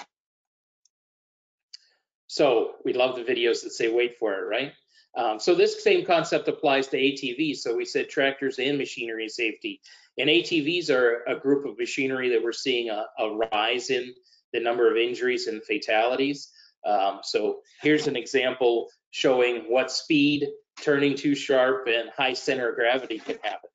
So 2.26 2.76
we 2.84 2.92
love 2.92 3.16
the 3.16 3.24
videos 3.24 3.62
that 3.64 3.72
say 3.72 3.92
wait 3.92 4.16
for 4.18 4.34
it, 4.34 4.48
right? 4.48 4.72
Um, 5.16 5.40
so 5.40 5.54
this 5.54 5.82
same 5.82 6.06
concept 6.06 6.48
applies 6.48 6.86
to 6.88 6.96
ATVs. 6.96 7.58
So 7.58 7.76
we 7.76 7.84
said 7.84 8.08
tractors 8.08 8.58
and 8.58 8.78
machinery 8.78 9.28
safety. 9.28 9.80
And 10.18 10.28
ATVs 10.28 10.90
are 10.90 11.24
a 11.26 11.38
group 11.38 11.66
of 11.66 11.78
machinery 11.78 12.28
that 12.30 12.42
we're 12.42 12.52
seeing 12.52 12.90
a, 12.90 13.06
a 13.18 13.36
rise 13.52 13.90
in 13.90 14.14
the 14.52 14.60
number 14.60 14.90
of 14.90 14.96
injuries 14.96 15.46
and 15.46 15.62
fatalities. 15.64 16.50
Um, 16.84 17.20
so 17.22 17.60
here's 17.82 18.06
an 18.06 18.16
example 18.16 18.88
showing 19.10 19.64
what 19.68 19.90
speed, 19.90 20.48
turning 20.82 21.16
too 21.16 21.34
sharp, 21.34 21.86
and 21.86 22.10
high 22.16 22.32
center 22.32 22.70
of 22.70 22.76
gravity 22.76 23.18
can 23.18 23.38
happen. 23.42 23.70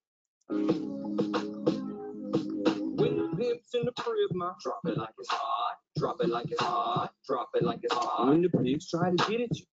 When 2.95 3.17
the 3.17 3.35
pimp's 3.37 3.73
in 3.73 3.85
the 3.85 3.91
crib, 3.91 4.31
ma, 4.33 4.53
drop 4.61 4.81
it 4.85 4.97
like 4.97 5.13
it's 5.19 5.29
hot, 5.29 5.77
drop 5.97 6.17
it 6.21 6.29
like 6.29 6.51
it's 6.51 6.61
hot, 6.61 7.13
drop 7.27 7.49
it 7.55 7.63
like 7.63 7.79
it's 7.83 7.93
hot. 7.93 8.27
When 8.27 8.41
the 8.41 8.49
pigs 8.49 8.89
try 8.89 9.09
to 9.09 9.15
get 9.15 9.41
at 9.41 9.57
you. 9.57 9.65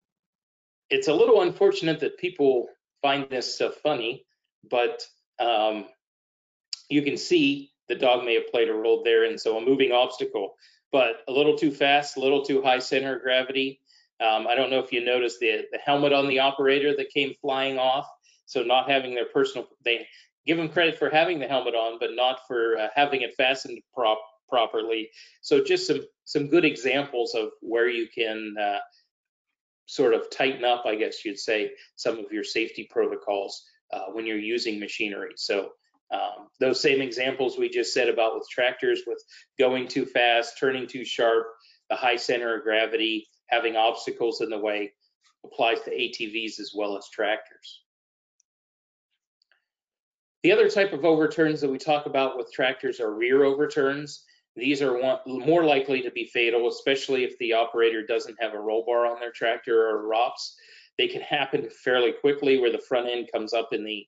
It's 0.91 1.09
a 1.09 1.15
little 1.15 1.41
unfortunate 1.43 2.01
that 2.01 2.19
people 2.19 2.69
find 3.01 3.27
this 3.31 3.55
stuff 3.55 3.75
funny, 3.83 4.27
but 4.71 5.03
um, 5.39 5.87
you 6.89 7.03
can 7.03 7.17
see 7.17 7.73
the 7.89 7.95
dog 7.95 8.25
may 8.25 8.35
have 8.35 8.49
played 8.51 8.69
a 8.69 8.75
role 8.75 9.03
there. 9.03 9.25
And 9.25 9.41
so 9.41 9.57
a 9.59 9.65
moving 9.65 9.93
obstacle, 9.93 10.55
but 10.91 11.23
a 11.29 11.33
little 11.33 11.57
too 11.57 11.71
fast, 11.71 12.17
a 12.17 12.21
little 12.21 12.45
too 12.45 12.63
high 12.63 12.79
center 12.79 13.17
of 13.17 13.23
gravity. 13.23 13.81
Um, 14.23 14.47
I 14.47 14.55
don't 14.55 14.71
know 14.71 14.79
if 14.79 14.93
you 14.93 15.05
noticed 15.05 15.41
the, 15.41 15.65
the 15.73 15.79
helmet 15.79 16.13
on 16.13 16.29
the 16.29 16.39
operator 16.39 16.95
that 16.97 17.11
came 17.11 17.35
flying 17.41 17.79
off. 17.79 18.07
So 18.47 18.63
not 18.63 18.91
having 18.91 19.15
their 19.15 19.27
personal, 19.27 19.67
they 19.85 20.07
give 20.47 20.59
them 20.59 20.69
credit 20.69 20.99
for 20.99 21.11
having 21.11 21.39
the 21.39 21.47
helmet 21.47 21.75
on, 21.75 21.99
but 21.99 22.11
not 22.15 22.41
for 22.47 22.77
uh, 22.79 22.89
having 22.95 23.23
it 23.23 23.35
fastened 23.35 23.81
prop, 23.95 24.21
properly. 24.49 25.11
So 25.41 25.63
just 25.65 25.87
some 25.87 26.01
some 26.25 26.49
good 26.49 26.65
examples 26.65 27.35
of 27.35 27.49
where 27.61 27.89
you 27.89 28.07
can 28.15 28.55
uh, 28.61 28.79
sort 29.87 30.15
of 30.15 30.31
tighten 30.31 30.65
up, 30.65 30.85
I 30.87 30.95
guess 30.95 31.25
you'd 31.25 31.39
say, 31.39 31.73
some 31.97 32.19
of 32.19 32.31
your 32.31 32.45
safety 32.45 32.89
protocols 32.91 33.65
uh, 33.93 34.07
when 34.13 34.27
you're 34.27 34.39
using 34.39 34.79
machinery. 34.79 35.33
So 35.37 35.73
um, 36.13 36.49
those 36.61 36.81
same 36.81 37.01
examples 37.01 37.59
we 37.59 37.69
just 37.69 37.93
said 37.93 38.09
about 38.09 38.35
with 38.35 38.49
tractors, 38.51 39.01
with 39.07 39.23
going 39.59 39.89
too 39.89 40.05
fast, 40.05 40.59
turning 40.59 40.87
too 40.87 41.05
sharp, 41.05 41.47
the 41.91 41.97
high 41.97 42.17
center 42.17 42.57
of 42.57 42.63
gravity, 42.63 43.27
having 43.53 43.77
obstacles 43.77 44.41
in 44.41 44.51
the 44.51 44.59
way, 44.59 44.93
applies 45.45 45.81
to 45.83 45.91
ATVs 45.91 46.59
as 46.59 46.73
well 46.75 46.97
as 46.97 47.09
tractors. 47.11 47.83
The 50.43 50.53
other 50.53 50.69
type 50.69 50.93
of 50.93 51.05
overturns 51.05 51.61
that 51.61 51.71
we 51.71 51.79
talk 51.79 52.07
about 52.07 52.37
with 52.37 52.53
tractors 52.53 52.99
are 52.99 53.15
rear 53.15 53.45
overturns. 53.45 54.25
These 54.57 54.83
are 54.83 54.99
one, 54.99 55.19
more 55.27 55.65
likely 55.65 56.03
to 56.03 56.11
be 56.11 56.27
fatal, 56.27 56.69
especially 56.69 57.25
if 57.25 57.39
the 57.39 57.53
operator 57.53 58.05
doesn't 58.05 58.37
have 58.41 58.55
a 58.55 58.61
roll 58.61 58.85
bar 58.85 59.07
on 59.07 59.21
their 59.21 59.31
tractor 59.31 59.89
or 59.89 60.09
ROPS. 60.09 60.57
They 60.99 61.09
can 61.09 61.23
happen 61.23 61.69
fairly 61.85 62.13
quickly 62.13 62.59
where 62.59 62.73
the 62.73 62.83
front 62.89 63.09
end 63.09 63.29
comes 63.33 63.53
up 63.53 63.69
in 63.73 63.85
the 63.85 64.05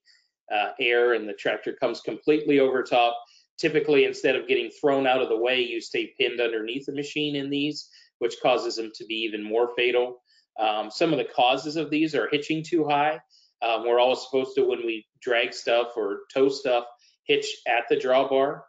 uh, 0.53 0.73
air 0.81 1.15
and 1.15 1.29
the 1.29 1.35
tractor 1.35 1.73
comes 1.75 2.01
completely 2.01 2.59
over 2.59 2.83
top. 2.83 3.17
Typically, 3.57 4.05
instead 4.05 4.35
of 4.35 4.49
getting 4.49 4.71
thrown 4.71 5.07
out 5.07 5.23
of 5.23 5.29
the 5.29 5.39
way, 5.39 5.61
you 5.61 5.81
stay 5.81 6.13
pinned 6.19 6.41
underneath 6.41 6.87
the 6.87 6.93
machine 6.93 7.37
in 7.37 7.49
these, 7.49 7.89
which 8.19 8.37
causes 8.43 8.77
them 8.77 8.91
to 8.95 9.05
be 9.07 9.15
even 9.15 9.43
more 9.43 9.71
fatal. 9.77 10.23
Um, 10.59 10.91
some 10.91 11.13
of 11.13 11.19
the 11.19 11.25
causes 11.25 11.77
of 11.77 11.91
these 11.91 12.15
are 12.15 12.29
hitching 12.31 12.63
too 12.63 12.87
high. 12.87 13.21
Um, 13.63 13.87
we're 13.87 13.99
always 13.99 14.23
supposed 14.23 14.55
to, 14.57 14.69
when 14.69 14.85
we 14.85 15.07
drag 15.23 15.53
stuff 15.53 15.89
or 15.97 16.21
tow 16.33 16.49
stuff, 16.49 16.85
hitch 17.27 17.47
at 17.67 17.85
the 17.89 17.97
drawbar. 17.97 18.61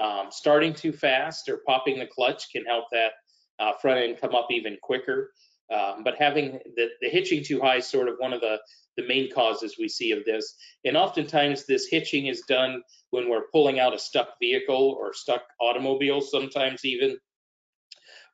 Um, 0.00 0.28
starting 0.30 0.72
too 0.72 0.92
fast 0.92 1.48
or 1.48 1.60
popping 1.66 1.98
the 1.98 2.06
clutch 2.06 2.50
can 2.52 2.64
help 2.64 2.86
that 2.92 3.12
uh, 3.58 3.72
front 3.80 4.00
end 4.00 4.18
come 4.20 4.34
up 4.34 4.48
even 4.50 4.76
quicker. 4.82 5.32
Um, 5.72 6.02
but 6.02 6.16
having 6.18 6.58
the, 6.76 6.88
the 7.00 7.08
hitching 7.08 7.44
too 7.44 7.60
high 7.60 7.76
is 7.76 7.86
sort 7.86 8.08
of 8.08 8.16
one 8.18 8.32
of 8.32 8.40
the, 8.40 8.58
the 8.96 9.06
main 9.06 9.30
causes 9.32 9.76
we 9.78 9.88
see 9.88 10.10
of 10.12 10.24
this. 10.24 10.56
And 10.84 10.96
oftentimes 10.96 11.64
this 11.64 11.86
hitching 11.88 12.26
is 12.26 12.42
done 12.48 12.82
when 13.10 13.28
we're 13.28 13.48
pulling 13.52 13.78
out 13.78 13.94
a 13.94 13.98
stuck 13.98 14.30
vehicle 14.40 14.96
or 14.98 15.12
stuck 15.12 15.42
automobile, 15.60 16.20
sometimes 16.20 16.84
even, 16.84 17.18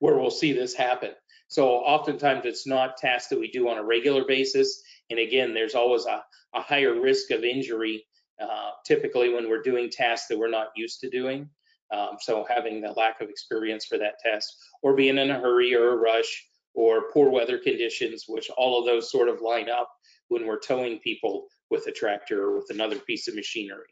where 0.00 0.16
we'll 0.16 0.30
see 0.30 0.52
this 0.52 0.74
happen. 0.74 1.12
So 1.48 1.68
oftentimes 1.68 2.44
it's 2.44 2.66
not 2.66 2.96
tasks 2.96 3.28
that 3.28 3.38
we 3.38 3.50
do 3.50 3.68
on 3.68 3.78
a 3.78 3.84
regular 3.84 4.24
basis. 4.24 4.82
And 5.10 5.18
again, 5.18 5.54
there's 5.54 5.74
always 5.74 6.06
a, 6.06 6.22
a 6.54 6.60
higher 6.60 7.00
risk 7.00 7.30
of 7.30 7.44
injury, 7.44 8.04
uh, 8.40 8.70
typically 8.84 9.32
when 9.32 9.48
we're 9.48 9.62
doing 9.62 9.90
tasks 9.90 10.28
that 10.28 10.38
we're 10.38 10.50
not 10.50 10.68
used 10.74 11.00
to 11.00 11.10
doing. 11.10 11.48
Um, 11.92 12.16
so 12.20 12.44
having 12.48 12.80
the 12.80 12.90
lack 12.92 13.20
of 13.20 13.28
experience 13.28 13.86
for 13.86 13.98
that 13.98 14.18
test 14.24 14.52
or 14.82 14.96
being 14.96 15.18
in 15.18 15.30
a 15.30 15.38
hurry 15.38 15.74
or 15.74 15.92
a 15.92 15.96
rush 15.96 16.44
or 16.74 17.10
poor 17.12 17.30
weather 17.30 17.58
conditions, 17.58 18.24
which 18.26 18.50
all 18.56 18.80
of 18.80 18.86
those 18.86 19.10
sort 19.10 19.28
of 19.28 19.40
line 19.40 19.70
up 19.70 19.90
when 20.28 20.46
we're 20.46 20.58
towing 20.58 20.98
people 20.98 21.46
with 21.70 21.86
a 21.86 21.92
tractor 21.92 22.42
or 22.42 22.56
with 22.56 22.70
another 22.70 22.98
piece 22.98 23.28
of 23.28 23.34
machinery. 23.36 23.86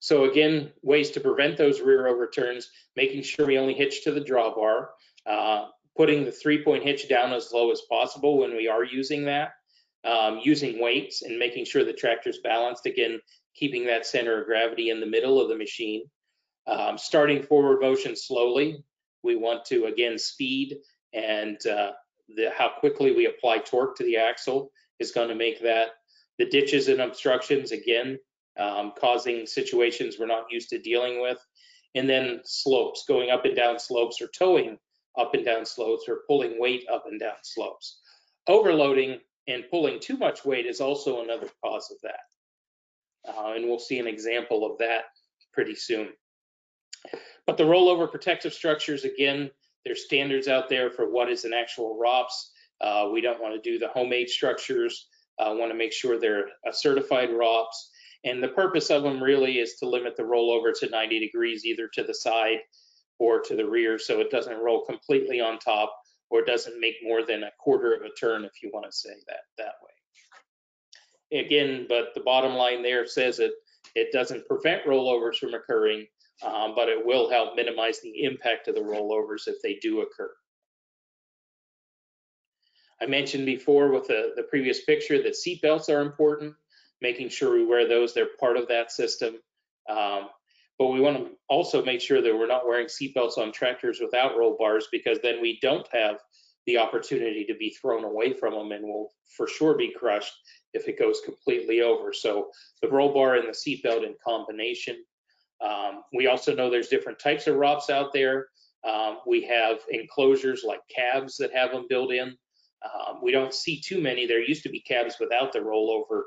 So 0.00 0.24
again, 0.24 0.72
ways 0.82 1.10
to 1.12 1.20
prevent 1.20 1.56
those 1.56 1.80
rear 1.80 2.06
overturns, 2.06 2.70
making 2.96 3.22
sure 3.22 3.46
we 3.46 3.58
only 3.58 3.74
hitch 3.74 4.02
to 4.04 4.10
the 4.10 4.20
drawbar, 4.20 4.88
uh, 5.26 5.66
putting 5.96 6.24
the 6.24 6.32
three-point 6.32 6.82
hitch 6.82 7.08
down 7.08 7.32
as 7.32 7.52
low 7.52 7.70
as 7.70 7.82
possible 7.82 8.38
when 8.38 8.56
we 8.56 8.66
are 8.66 8.82
using 8.84 9.26
that, 9.26 9.52
um, 10.04 10.40
using 10.42 10.80
weights 10.80 11.22
and 11.22 11.38
making 11.38 11.66
sure 11.66 11.84
the 11.84 11.92
tractor's 11.92 12.38
balanced, 12.42 12.86
again, 12.86 13.20
keeping 13.54 13.86
that 13.86 14.06
center 14.06 14.40
of 14.40 14.46
gravity 14.46 14.88
in 14.88 15.00
the 15.00 15.06
middle 15.06 15.40
of 15.40 15.48
the 15.48 15.56
machine. 15.56 16.02
Um, 16.66 16.96
starting 16.96 17.42
forward 17.42 17.80
motion 17.80 18.16
slowly. 18.16 18.82
We 19.22 19.36
want 19.36 19.64
to, 19.66 19.84
again, 19.84 20.18
speed 20.18 20.78
and 21.12 21.58
uh, 21.66 21.92
the, 22.36 22.50
how 22.56 22.70
quickly 22.78 23.12
we 23.12 23.26
apply 23.26 23.58
torque 23.58 23.96
to 23.96 24.04
the 24.04 24.16
axle 24.16 24.70
is 24.98 25.12
going 25.12 25.28
to 25.28 25.34
make 25.34 25.60
that. 25.62 25.88
The 26.38 26.46
ditches 26.46 26.88
and 26.88 27.00
obstructions, 27.00 27.72
again, 27.72 28.18
um, 28.58 28.92
causing 28.98 29.46
situations 29.46 30.16
we're 30.18 30.26
not 30.26 30.50
used 30.50 30.70
to 30.70 30.78
dealing 30.78 31.20
with. 31.20 31.38
And 31.94 32.08
then 32.08 32.40
slopes, 32.44 33.04
going 33.06 33.30
up 33.30 33.44
and 33.44 33.56
down 33.56 33.78
slopes 33.78 34.20
or 34.20 34.28
towing 34.28 34.78
up 35.18 35.34
and 35.34 35.44
down 35.44 35.66
slopes 35.66 36.04
or 36.08 36.20
pulling 36.26 36.60
weight 36.60 36.84
up 36.92 37.04
and 37.06 37.18
down 37.18 37.34
slopes. 37.42 38.00
Overloading 38.46 39.18
and 39.48 39.64
pulling 39.70 39.98
too 40.00 40.16
much 40.16 40.44
weight 40.44 40.66
is 40.66 40.80
also 40.80 41.22
another 41.22 41.48
cause 41.64 41.90
of 41.90 41.96
that. 42.02 42.20
Uh, 43.28 43.52
and 43.54 43.66
we'll 43.66 43.78
see 43.78 43.98
an 43.98 44.06
example 44.06 44.70
of 44.70 44.78
that 44.78 45.04
pretty 45.52 45.74
soon. 45.74 46.08
But 47.46 47.56
the 47.56 47.64
rollover 47.64 48.10
protective 48.10 48.52
structures, 48.52 49.04
again, 49.04 49.50
there's 49.84 50.04
standards 50.04 50.48
out 50.48 50.68
there 50.68 50.90
for 50.90 51.10
what 51.10 51.30
is 51.30 51.44
an 51.44 51.52
actual 51.52 51.98
ROPS. 51.98 52.52
Uh, 52.80 53.08
we 53.12 53.20
don't 53.20 53.40
want 53.40 53.54
to 53.54 53.70
do 53.70 53.78
the 53.78 53.88
homemade 53.88 54.28
structures. 54.28 55.08
Uh, 55.38 55.54
want 55.56 55.70
to 55.72 55.76
make 55.76 55.92
sure 55.92 56.18
they're 56.18 56.48
a 56.66 56.72
certified 56.72 57.30
ROPS. 57.32 57.90
And 58.24 58.42
the 58.42 58.48
purpose 58.48 58.90
of 58.90 59.02
them 59.02 59.22
really 59.22 59.58
is 59.58 59.76
to 59.76 59.88
limit 59.88 60.16
the 60.16 60.22
rollover 60.22 60.78
to 60.78 60.90
90 60.90 61.18
degrees, 61.20 61.64
either 61.64 61.88
to 61.94 62.02
the 62.02 62.14
side 62.14 62.58
or 63.18 63.40
to 63.40 63.56
the 63.56 63.68
rear, 63.68 63.98
so 63.98 64.20
it 64.20 64.30
doesn't 64.30 64.58
roll 64.58 64.84
completely 64.84 65.40
on 65.40 65.58
top 65.58 65.94
or 66.30 66.42
doesn't 66.42 66.80
make 66.80 66.96
more 67.02 67.24
than 67.24 67.44
a 67.44 67.50
quarter 67.58 67.92
of 67.92 68.02
a 68.02 68.10
turn, 68.10 68.44
if 68.44 68.62
you 68.62 68.70
want 68.72 68.86
to 68.86 68.92
say 68.92 69.14
that 69.26 69.40
that 69.58 69.74
way. 69.82 71.40
Again, 71.40 71.86
but 71.88 72.12
the 72.14 72.20
bottom 72.20 72.54
line 72.54 72.82
there 72.82 73.06
says 73.06 73.38
it, 73.38 73.52
it 73.94 74.12
doesn't 74.12 74.46
prevent 74.46 74.84
rollovers 74.84 75.36
from 75.36 75.54
occurring, 75.54 76.06
um, 76.42 76.74
but 76.74 76.88
it 76.88 77.04
will 77.04 77.30
help 77.30 77.56
minimize 77.56 78.00
the 78.00 78.24
impact 78.24 78.68
of 78.68 78.74
the 78.74 78.80
rollovers 78.80 79.46
if 79.46 79.60
they 79.62 79.74
do 79.76 80.00
occur. 80.00 80.32
I 83.02 83.06
mentioned 83.06 83.46
before 83.46 83.90
with 83.90 84.08
the, 84.08 84.32
the 84.36 84.42
previous 84.42 84.84
picture 84.84 85.22
that 85.22 85.36
seat 85.36 85.62
belts 85.62 85.88
are 85.88 86.02
important 86.02 86.54
making 87.00 87.28
sure 87.28 87.52
we 87.54 87.64
wear 87.64 87.88
those. 87.88 88.14
They're 88.14 88.36
part 88.38 88.56
of 88.56 88.68
that 88.68 88.92
system. 88.92 89.36
Um, 89.88 90.28
but 90.78 90.88
we 90.88 91.00
want 91.00 91.18
to 91.18 91.30
also 91.48 91.84
make 91.84 92.00
sure 92.00 92.22
that 92.22 92.34
we're 92.34 92.46
not 92.46 92.66
wearing 92.66 92.86
seatbelts 92.86 93.36
on 93.36 93.52
tractors 93.52 94.00
without 94.00 94.38
roll 94.38 94.56
bars 94.58 94.88
because 94.90 95.18
then 95.22 95.40
we 95.42 95.58
don't 95.60 95.86
have 95.92 96.16
the 96.66 96.78
opportunity 96.78 97.44
to 97.44 97.54
be 97.54 97.70
thrown 97.70 98.04
away 98.04 98.32
from 98.32 98.54
them 98.54 98.72
and 98.72 98.84
will 98.84 99.12
for 99.36 99.46
sure 99.46 99.76
be 99.76 99.92
crushed 99.92 100.32
if 100.72 100.88
it 100.88 100.98
goes 100.98 101.20
completely 101.24 101.82
over. 101.82 102.12
So 102.12 102.48
the 102.80 102.88
roll 102.88 103.12
bar 103.12 103.36
and 103.36 103.48
the 103.48 103.52
seatbelt 103.52 104.06
in 104.06 104.14
combination. 104.24 105.04
Um, 105.62 106.02
we 106.14 106.26
also 106.28 106.54
know 106.54 106.70
there's 106.70 106.88
different 106.88 107.18
types 107.18 107.46
of 107.46 107.56
ROPS 107.56 107.90
out 107.90 108.12
there. 108.12 108.48
Um, 108.88 109.18
we 109.26 109.42
have 109.42 109.80
enclosures 109.90 110.64
like 110.66 110.80
cabs 110.94 111.36
that 111.36 111.54
have 111.54 111.72
them 111.72 111.86
built 111.88 112.12
in. 112.12 112.34
Um, 112.82 113.20
we 113.22 113.32
don't 113.32 113.52
see 113.52 113.80
too 113.80 114.00
many. 114.00 114.26
There 114.26 114.40
used 114.40 114.62
to 114.62 114.70
be 114.70 114.80
cabs 114.80 115.16
without 115.20 115.52
the 115.52 115.58
rollover 115.58 116.22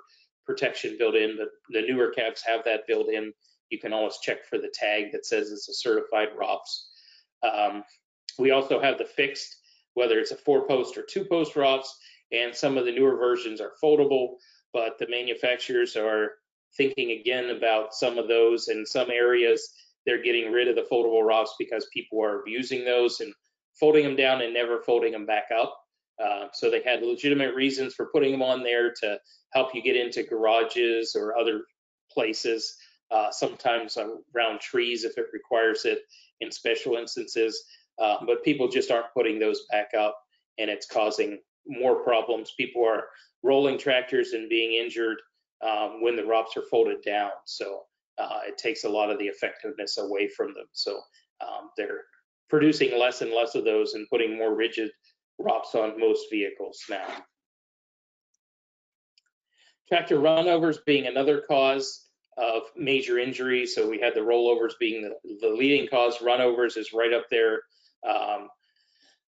protection 0.45 0.95
built 0.97 1.15
in. 1.15 1.38
The, 1.38 1.47
the 1.69 1.86
newer 1.86 2.10
cabs 2.10 2.43
have 2.45 2.63
that 2.65 2.88
built 2.88 3.10
in. 3.10 3.34
You 3.69 3.79
can 3.79 3.93
always 3.93 4.17
check 4.21 4.45
for 4.45 4.58
the 4.58 4.71
tag 4.73 5.12
that 5.12 5.25
says 5.25 5.51
it's 5.51 5.69
a 5.69 5.73
certified 5.73 6.29
ROPS. 6.38 6.89
Um, 7.43 7.84
we 8.38 8.51
also 8.51 8.79
have 8.82 8.97
the 8.97 9.06
fixed, 9.06 9.58
whether 9.93 10.19
it's 10.19 10.32
a 10.32 10.38
four 10.38 10.67
post 10.67 10.97
or 10.97 11.03
two 11.03 11.25
post 11.25 11.56
ROPS, 11.56 11.95
and 12.32 12.53
some 12.53 12.77
of 12.77 12.86
the 12.86 12.91
newer 12.91 13.15
versions 13.15 13.62
are 13.62 13.73
foldable, 13.82 14.36
but 14.73 14.97
the 14.97 15.08
manufacturers 15.10 15.95
are 15.95 16.32
thinking 16.75 17.12
again 17.12 17.51
about 17.51 17.93
some 17.93 18.17
of 18.17 18.27
those 18.27 18.67
in 18.69 18.86
some 18.86 19.12
areas. 19.12 19.69
They're 20.06 20.23
getting 20.23 20.51
rid 20.51 20.67
of 20.67 20.75
the 20.75 20.88
foldable 20.91 21.23
ROPS 21.23 21.56
because 21.60 21.88
people 21.93 22.23
are 22.23 22.41
abusing 22.41 22.84
those 22.84 23.19
and 23.19 23.34
folding 23.79 24.03
them 24.03 24.15
down 24.15 24.41
and 24.41 24.53
never 24.53 24.82
folding 24.82 25.12
them 25.12 25.25
back 25.25 25.45
up. 25.56 25.83
Uh, 26.23 26.47
so 26.54 26.69
they 26.69 26.82
had 26.84 27.02
legitimate 27.02 27.56
reasons 27.56 27.93
for 27.93 28.08
putting 28.13 28.32
them 28.32 28.41
on 28.41 28.63
there 28.63 28.93
to 29.02 29.19
help 29.52 29.73
you 29.73 29.82
get 29.82 29.95
into 29.95 30.23
garages 30.23 31.15
or 31.15 31.38
other 31.38 31.62
places, 32.12 32.76
uh, 33.12 33.32
sometimes 33.32 33.97
around 34.36 34.60
trees 34.60 35.04
if 35.04 35.17
it 35.17 35.28
requires 35.34 35.86
it 35.86 36.02
in 36.41 36.52
special 36.52 36.95
instances. 36.95 37.63
Uh, 37.99 38.17
but 38.26 38.43
people 38.43 38.67
just 38.67 38.91
aren't 38.91 39.13
putting 39.13 39.39
those 39.39 39.65
back 39.71 39.89
up 39.97 40.17
and 40.58 40.69
it's 40.69 40.88
causing 40.88 41.39
more 41.67 42.04
problems. 42.04 42.54
People 42.58 42.86
are 42.86 43.06
rolling 43.43 43.78
tractors 43.78 44.34
and 44.34 44.49
being 44.49 44.73
injured 44.73 45.17
um, 45.62 46.02
when 46.02 46.15
the 46.15 46.26
ROPS 46.26 46.58
are 46.58 46.63
folded 46.69 47.02
down. 47.04 47.32
So 47.45 47.82
uh, 48.17 48.39
it 48.47 48.58
takes 48.58 48.84
a 48.84 48.89
lot 48.89 49.10
of 49.10 49.19
the 49.19 49.26
effectiveness 49.26 49.97
away 49.97 50.28
from 50.28 50.54
them. 50.54 50.65
So 50.71 50.99
um, 51.41 51.69
they're 51.78 52.02
producing 52.49 52.97
less 52.99 53.21
and 53.21 53.32
less 53.32 53.56
of 53.56 53.63
those 53.63 53.93
and 53.93 54.08
putting 54.10 54.38
more 54.38 54.56
rigid 54.56 54.91
ROPS 55.39 55.76
on 55.76 56.00
most 56.00 56.28
vehicles 56.30 56.82
now. 56.89 57.08
Tractor 59.88 60.17
runovers 60.17 60.78
being 60.86 61.08
another 61.08 61.41
cause 61.41 62.08
of 62.38 62.63
major 62.76 63.19
injury. 63.19 63.65
So 63.65 63.89
we 63.89 64.00
had 64.00 64.15
the 64.15 64.22
rollovers 64.22 64.74
being 64.80 65.04
the, 65.04 65.38
the 65.41 65.54
leading 65.54 65.88
cause. 65.88 66.19
Runovers 66.19 66.78
is 66.78 66.93
right 66.93 67.13
up 67.13 67.26
there. 67.30 67.62
Um, 68.08 68.50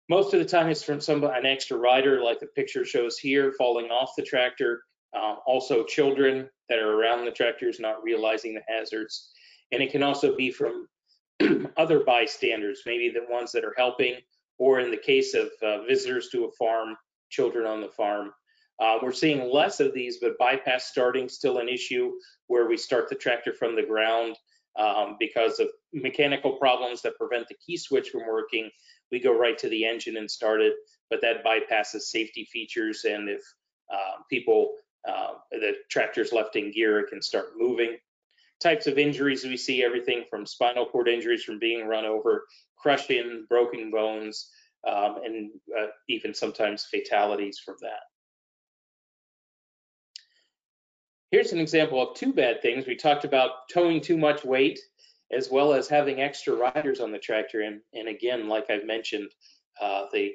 most 0.08 0.34
of 0.34 0.40
the 0.40 0.46
time 0.46 0.68
it's 0.68 0.82
from 0.82 1.00
some 1.00 1.24
an 1.24 1.46
extra 1.46 1.76
rider 1.76 2.22
like 2.22 2.40
the 2.40 2.46
picture 2.46 2.84
shows 2.84 3.18
here 3.18 3.52
falling 3.56 3.86
off 3.86 4.12
the 4.16 4.22
tractor. 4.22 4.82
Um, 5.14 5.36
also 5.46 5.84
children 5.84 6.48
that 6.68 6.78
are 6.78 6.92
around 6.92 7.24
the 7.24 7.30
tractors 7.30 7.78
not 7.78 8.02
realizing 8.02 8.54
the 8.54 8.62
hazards. 8.66 9.32
And 9.70 9.82
it 9.82 9.92
can 9.92 10.02
also 10.02 10.36
be 10.36 10.50
from 10.50 10.88
other 11.76 12.00
bystanders, 12.04 12.82
maybe 12.86 13.10
the 13.10 13.32
ones 13.32 13.52
that 13.52 13.64
are 13.64 13.74
helping, 13.76 14.14
or 14.58 14.80
in 14.80 14.90
the 14.90 14.96
case 14.96 15.34
of 15.34 15.50
uh, 15.62 15.82
visitors 15.84 16.28
to 16.30 16.44
a 16.44 16.52
farm, 16.52 16.96
children 17.30 17.66
on 17.66 17.80
the 17.80 17.88
farm. 17.88 18.32
Uh, 18.80 18.98
we're 19.02 19.12
seeing 19.12 19.50
less 19.52 19.80
of 19.80 19.94
these, 19.94 20.18
but 20.20 20.38
bypass 20.38 20.86
starting 20.86 21.28
still 21.28 21.58
an 21.58 21.68
issue 21.68 22.12
where 22.48 22.68
we 22.68 22.76
start 22.76 23.08
the 23.08 23.14
tractor 23.14 23.52
from 23.52 23.76
the 23.76 23.82
ground 23.82 24.36
um, 24.76 25.16
because 25.18 25.60
of 25.60 25.68
mechanical 25.92 26.54
problems 26.54 27.02
that 27.02 27.16
prevent 27.16 27.46
the 27.48 27.54
key 27.64 27.76
switch 27.76 28.10
from 28.10 28.26
working. 28.26 28.68
We 29.12 29.20
go 29.20 29.36
right 29.36 29.56
to 29.58 29.68
the 29.68 29.84
engine 29.84 30.16
and 30.16 30.28
start 30.28 30.60
it, 30.60 30.74
but 31.08 31.20
that 31.22 31.44
bypasses 31.44 32.02
safety 32.02 32.48
features. 32.52 33.04
And 33.04 33.28
if 33.28 33.42
uh, 33.92 34.22
people, 34.28 34.72
uh, 35.08 35.34
the 35.52 35.74
tractor's 35.90 36.32
left 36.32 36.56
in 36.56 36.72
gear, 36.72 36.98
it 36.98 37.10
can 37.10 37.22
start 37.22 37.52
moving. 37.56 37.96
Types 38.60 38.86
of 38.86 38.98
injuries 38.98 39.44
we 39.44 39.56
see 39.56 39.84
everything 39.84 40.24
from 40.28 40.46
spinal 40.46 40.86
cord 40.86 41.08
injuries 41.08 41.44
from 41.44 41.58
being 41.58 41.86
run 41.86 42.04
over, 42.04 42.44
crushing, 42.84 43.46
broken 43.48 43.90
bones, 43.90 44.50
um, 44.86 45.16
and 45.24 45.50
uh, 45.76 45.86
even 46.10 46.34
sometimes 46.34 46.84
fatalities 46.84 47.58
from 47.58 47.76
that. 47.80 48.02
Here's 51.30 51.52
an 51.52 51.60
example 51.60 52.00
of 52.02 52.14
two 52.14 52.34
bad 52.34 52.60
things. 52.60 52.86
We 52.86 52.94
talked 52.94 53.24
about 53.24 53.70
towing 53.72 54.02
too 54.02 54.18
much 54.18 54.44
weight 54.44 54.78
as 55.32 55.48
well 55.50 55.72
as 55.72 55.88
having 55.88 56.20
extra 56.20 56.54
riders 56.54 57.00
on 57.00 57.10
the 57.10 57.18
tractor. 57.18 57.62
And, 57.62 57.80
and 57.94 58.06
again, 58.06 58.48
like 58.50 58.68
I've 58.68 58.84
mentioned, 58.86 59.30
uh, 59.80 60.02
the 60.12 60.32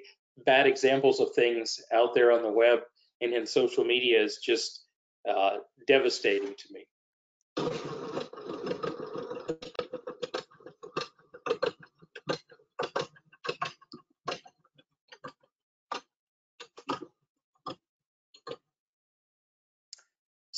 bad 0.47 0.65
examples 0.65 1.19
of 1.19 1.29
things 1.35 1.79
out 1.93 2.15
there 2.15 2.31
on 2.31 2.41
the 2.41 2.51
web 2.51 2.79
and 3.21 3.31
in 3.31 3.45
social 3.45 3.83
media 3.83 4.21
is 4.23 4.39
just 4.43 4.85
uh, 5.29 5.57
devastating 5.88 6.55
to 6.57 6.73
me. 6.73 8.28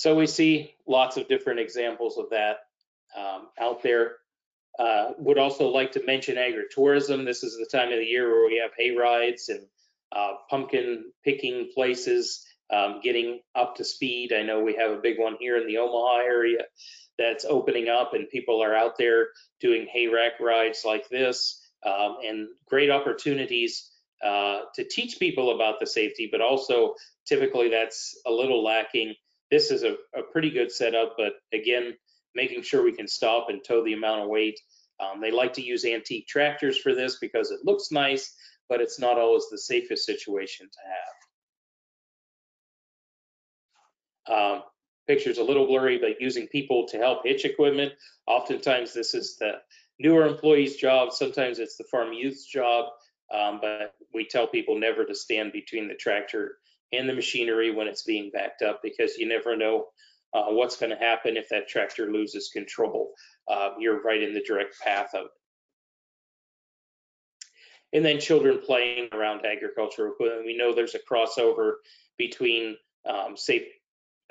So 0.02 0.16
we 0.16 0.26
see 0.26 0.74
lots 0.88 1.18
of 1.18 1.28
different 1.28 1.60
examples 1.60 2.18
of 2.18 2.32
that 2.32 2.58
um, 3.16 3.50
out 3.60 3.84
there. 3.84 4.14
Uh, 4.80 5.12
would 5.20 5.38
also 5.38 5.68
like 5.68 5.92
to 5.92 6.04
mention 6.06 6.38
agritourism. 6.38 7.24
This 7.24 7.44
is 7.44 7.56
the 7.56 7.70
time 7.78 7.92
of 7.92 8.00
the 8.00 8.06
year 8.06 8.28
where 8.32 8.48
we 8.48 8.58
have 8.64 8.72
hay 8.76 8.98
rides 8.98 9.50
and 9.50 9.62
uh, 10.12 10.34
pumpkin 10.50 11.12
picking 11.24 11.70
places 11.76 12.44
um, 12.74 13.00
getting 13.04 13.42
up 13.54 13.76
to 13.76 13.84
speed. 13.84 14.34
I 14.34 14.42
know 14.42 14.64
we 14.64 14.76
have 14.76 14.90
a 14.90 15.02
big 15.02 15.20
one 15.20 15.36
here 15.40 15.58
in 15.62 15.68
the 15.68 15.78
Omaha 15.78 16.26
area 16.26 16.64
that's 17.20 17.46
opening 17.46 17.88
up 17.88 18.16
and 18.16 18.28
people 18.28 18.64
are 18.64 18.74
out 18.74 18.98
there 18.98 19.28
doing 19.60 19.86
hay 19.94 20.08
rack 20.08 20.40
rides 20.40 20.82
like 20.84 21.08
this. 21.10 21.62
um, 21.86 22.18
and 22.26 22.48
great 22.68 22.90
opportunities 22.90 23.92
uh, 24.24 24.62
to 24.76 24.84
teach 24.84 25.20
people 25.20 25.56
about 25.56 25.80
the 25.80 25.88
safety, 25.88 26.30
but 26.32 26.42
also 26.42 26.96
typically 27.26 27.70
that's 27.70 28.20
a 28.26 28.32
little 28.32 28.64
lacking. 28.64 29.16
This 29.52 29.70
is 29.70 29.84
a, 29.84 29.98
a 30.18 30.24
pretty 30.32 30.50
good 30.50 30.72
setup, 30.72 31.16
but 31.18 31.34
again, 31.54 31.94
making 32.34 32.64
sure 32.64 32.84
we 32.84 32.96
can 32.96 33.08
stop 33.08 33.50
and 33.50 33.62
tow 33.64 33.84
the 33.84 33.94
amount 33.94 34.22
of 34.22 34.30
weight. 34.30 34.60
Um, 35.00 35.20
they 35.20 35.32
like 35.32 35.54
to 35.54 35.62
use 35.62 35.84
antique 35.84 36.28
tractors 36.28 36.78
for 36.78 36.96
this 36.96 37.18
because 37.20 37.52
it 37.52 37.60
looks 37.66 37.92
nice, 37.92 38.34
but 38.70 38.80
it's 38.80 39.00
not 39.00 39.18
always 39.18 39.44
the 39.52 39.58
safest 39.58 40.06
situation 40.06 40.68
to 40.72 40.80
have. 44.34 44.56
Um, 44.56 44.64
picture's 45.08 45.40
a 45.40 45.44
little 45.44 45.68
blurry, 45.68 45.98
but 45.98 46.22
using 46.22 46.48
people 46.48 46.88
to 46.88 46.98
help 46.98 47.26
hitch 47.26 47.44
equipment. 47.44 47.92
Oftentimes 48.28 48.94
this 48.94 49.14
is 49.14 49.36
the 49.38 49.56
newer 50.00 50.26
employee's 50.26 50.78
job. 50.78 51.12
Sometimes 51.12 51.60
it's 51.60 51.76
the 51.76 51.84
farm 51.92 52.14
youth's 52.14 52.46
job. 52.46 52.86
Um, 53.34 53.60
but 53.62 53.94
we 54.14 54.26
tell 54.26 54.48
people 54.48 54.78
never 54.78 55.06
to 55.06 55.16
stand 55.16 55.52
between 55.52 55.88
the 55.88 55.96
tractor 55.96 56.58
and 56.92 57.08
the 57.08 57.14
machinery 57.14 57.72
when 57.72 57.88
it's 57.88 58.04
being 58.04 58.32
backed 58.32 58.62
up 58.62 58.82
because 58.84 59.18
you 59.18 59.28
never 59.28 59.56
know 59.56 59.88
uh, 60.34 60.46
what's 60.48 60.78
going 60.78 60.92
to 60.92 60.98
happen 60.98 61.38
if 61.38 61.50
that 61.50 61.68
tractor 61.68 62.12
loses 62.12 62.50
control. 62.50 63.12
Uh, 63.48 63.72
you're 63.80 64.02
right 64.02 64.24
in 64.24 64.34
the 64.34 64.44
direct 64.46 64.80
path 64.80 65.14
of 65.14 65.26
it. 65.26 65.32
And 67.94 68.06
then 68.06 68.22
children 68.22 68.62
playing 68.66 69.10
around 69.12 69.46
agricultural 69.46 70.14
equipment. 70.14 70.46
We 70.46 70.56
know 70.56 70.74
there's 70.74 70.96
a 70.96 71.00
crossover 71.00 71.74
between 72.18 72.78
um, 73.06 73.36
safe 73.36 73.64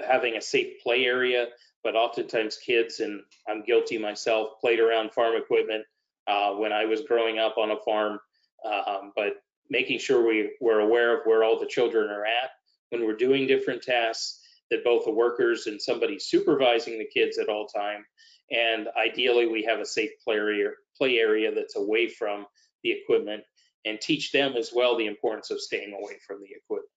having 0.07 0.37
a 0.37 0.41
safe 0.41 0.83
play 0.83 1.05
area, 1.05 1.49
but 1.85 1.95
oftentimes 1.95 2.57
kids, 2.57 3.01
and 3.01 3.21
I'm 3.47 3.63
guilty 3.63 3.99
myself, 3.99 4.61
played 4.61 4.81
around 4.81 5.13
farm 5.13 5.37
equipment 5.37 5.85
uh, 6.27 6.53
when 6.53 6.73
I 6.73 6.87
was 6.87 7.03
growing 7.03 7.39
up 7.39 7.59
on 7.59 7.71
a 7.71 7.81
farm. 7.85 8.19
Um, 8.65 9.13
but 9.15 9.35
making 9.71 9.99
sure 9.99 10.27
we, 10.27 10.51
we're 10.61 10.81
aware 10.81 11.17
of 11.17 11.25
where 11.25 11.45
all 11.45 11.59
the 11.59 11.67
children 11.67 12.11
are 12.11 12.25
at 12.25 12.51
when 12.91 13.07
we're 13.07 13.17
doing 13.17 13.47
different 13.47 13.83
tasks, 13.83 14.41
that 14.71 14.85
both 14.85 15.05
the 15.05 15.11
workers 15.11 15.67
and 15.67 15.81
somebody 15.81 16.19
supervising 16.19 16.99
the 16.99 17.09
kids 17.13 17.39
at 17.39 17.49
all 17.49 17.67
time. 17.67 18.05
And 18.51 18.89
ideally, 18.97 19.47
we 19.47 19.65
have 19.65 19.79
a 19.79 19.87
safe 19.87 20.11
play 20.25 20.37
area, 20.37 20.71
play 20.99 21.19
area 21.19 21.55
that's 21.55 21.77
away 21.77 22.09
from 22.09 22.47
the 22.83 22.91
equipment 22.91 23.43
and 23.85 24.01
teach 24.01 24.33
them 24.33 24.55
as 24.57 24.73
well 24.75 24.97
the 24.97 25.07
importance 25.07 25.51
of 25.51 25.61
staying 25.61 25.93
away 25.93 26.19
from 26.27 26.41
the 26.41 26.49
equipment. 26.57 26.91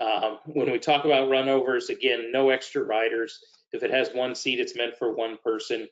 Um, 0.00 0.38
when 0.46 0.72
we 0.72 0.78
talk 0.78 1.04
about 1.04 1.28
runovers, 1.28 1.88
again, 1.88 2.30
no 2.32 2.50
extra 2.50 2.82
riders. 2.82 3.38
If 3.72 3.82
it 3.82 3.90
has 3.90 4.10
one 4.12 4.34
seat, 4.34 4.60
it's 4.60 4.76
meant 4.76 4.96
for 4.98 5.14
one 5.14 5.36
person. 5.44 5.88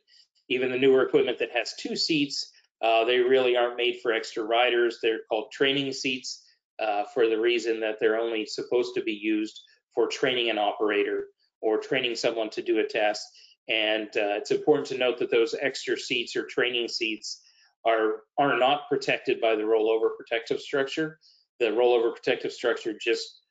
Even 0.49 0.71
the 0.71 0.79
newer 0.79 1.03
equipment 1.03 1.39
that 1.39 1.53
has 1.53 1.75
two 1.79 1.95
seats, 1.95 2.51
uh, 2.83 3.05
they 3.05 3.19
really 3.19 3.57
aren't 3.57 3.77
made 3.77 4.01
for 4.03 4.13
extra 4.13 4.43
riders. 4.43 4.99
They're 5.01 5.21
called 5.29 5.53
training 5.53 5.93
seats 5.93 6.45
uh, 6.81 7.05
for 7.15 7.29
the 7.29 7.41
reason 7.41 7.81
that 7.81 7.99
they're 8.01 8.19
only 8.19 8.45
supposed 8.45 8.95
to 8.97 9.03
be 9.03 9.13
used 9.13 9.61
for 9.95 10.09
training 10.09 10.51
an 10.51 10.59
operator 10.59 11.27
or 11.61 11.79
training 11.79 12.17
someone 12.17 12.51
to 12.51 12.63
do 12.63 12.79
a 12.79 12.85
test. 12.85 13.23
And 13.69 14.09
uh, 14.09 14.35
it's 14.39 14.51
important 14.51 14.89
to 14.89 14.99
note 14.99 15.19
that 15.19 15.31
those 15.31 15.55
extra 15.61 15.97
seats 15.97 16.35
or 16.35 16.45
training 16.47 16.89
seats 16.89 17.43
are, 17.87 18.23
are 18.39 18.59
not 18.59 18.89
protected 18.89 19.41
by 19.41 19.55
the 19.55 19.63
rollover 19.63 20.09
protective 20.17 20.61
structure. 20.61 21.21
The 21.61 21.67
rollover 21.67 22.13
protective 22.15 22.53
structure 22.53 22.95
just 23.01 23.43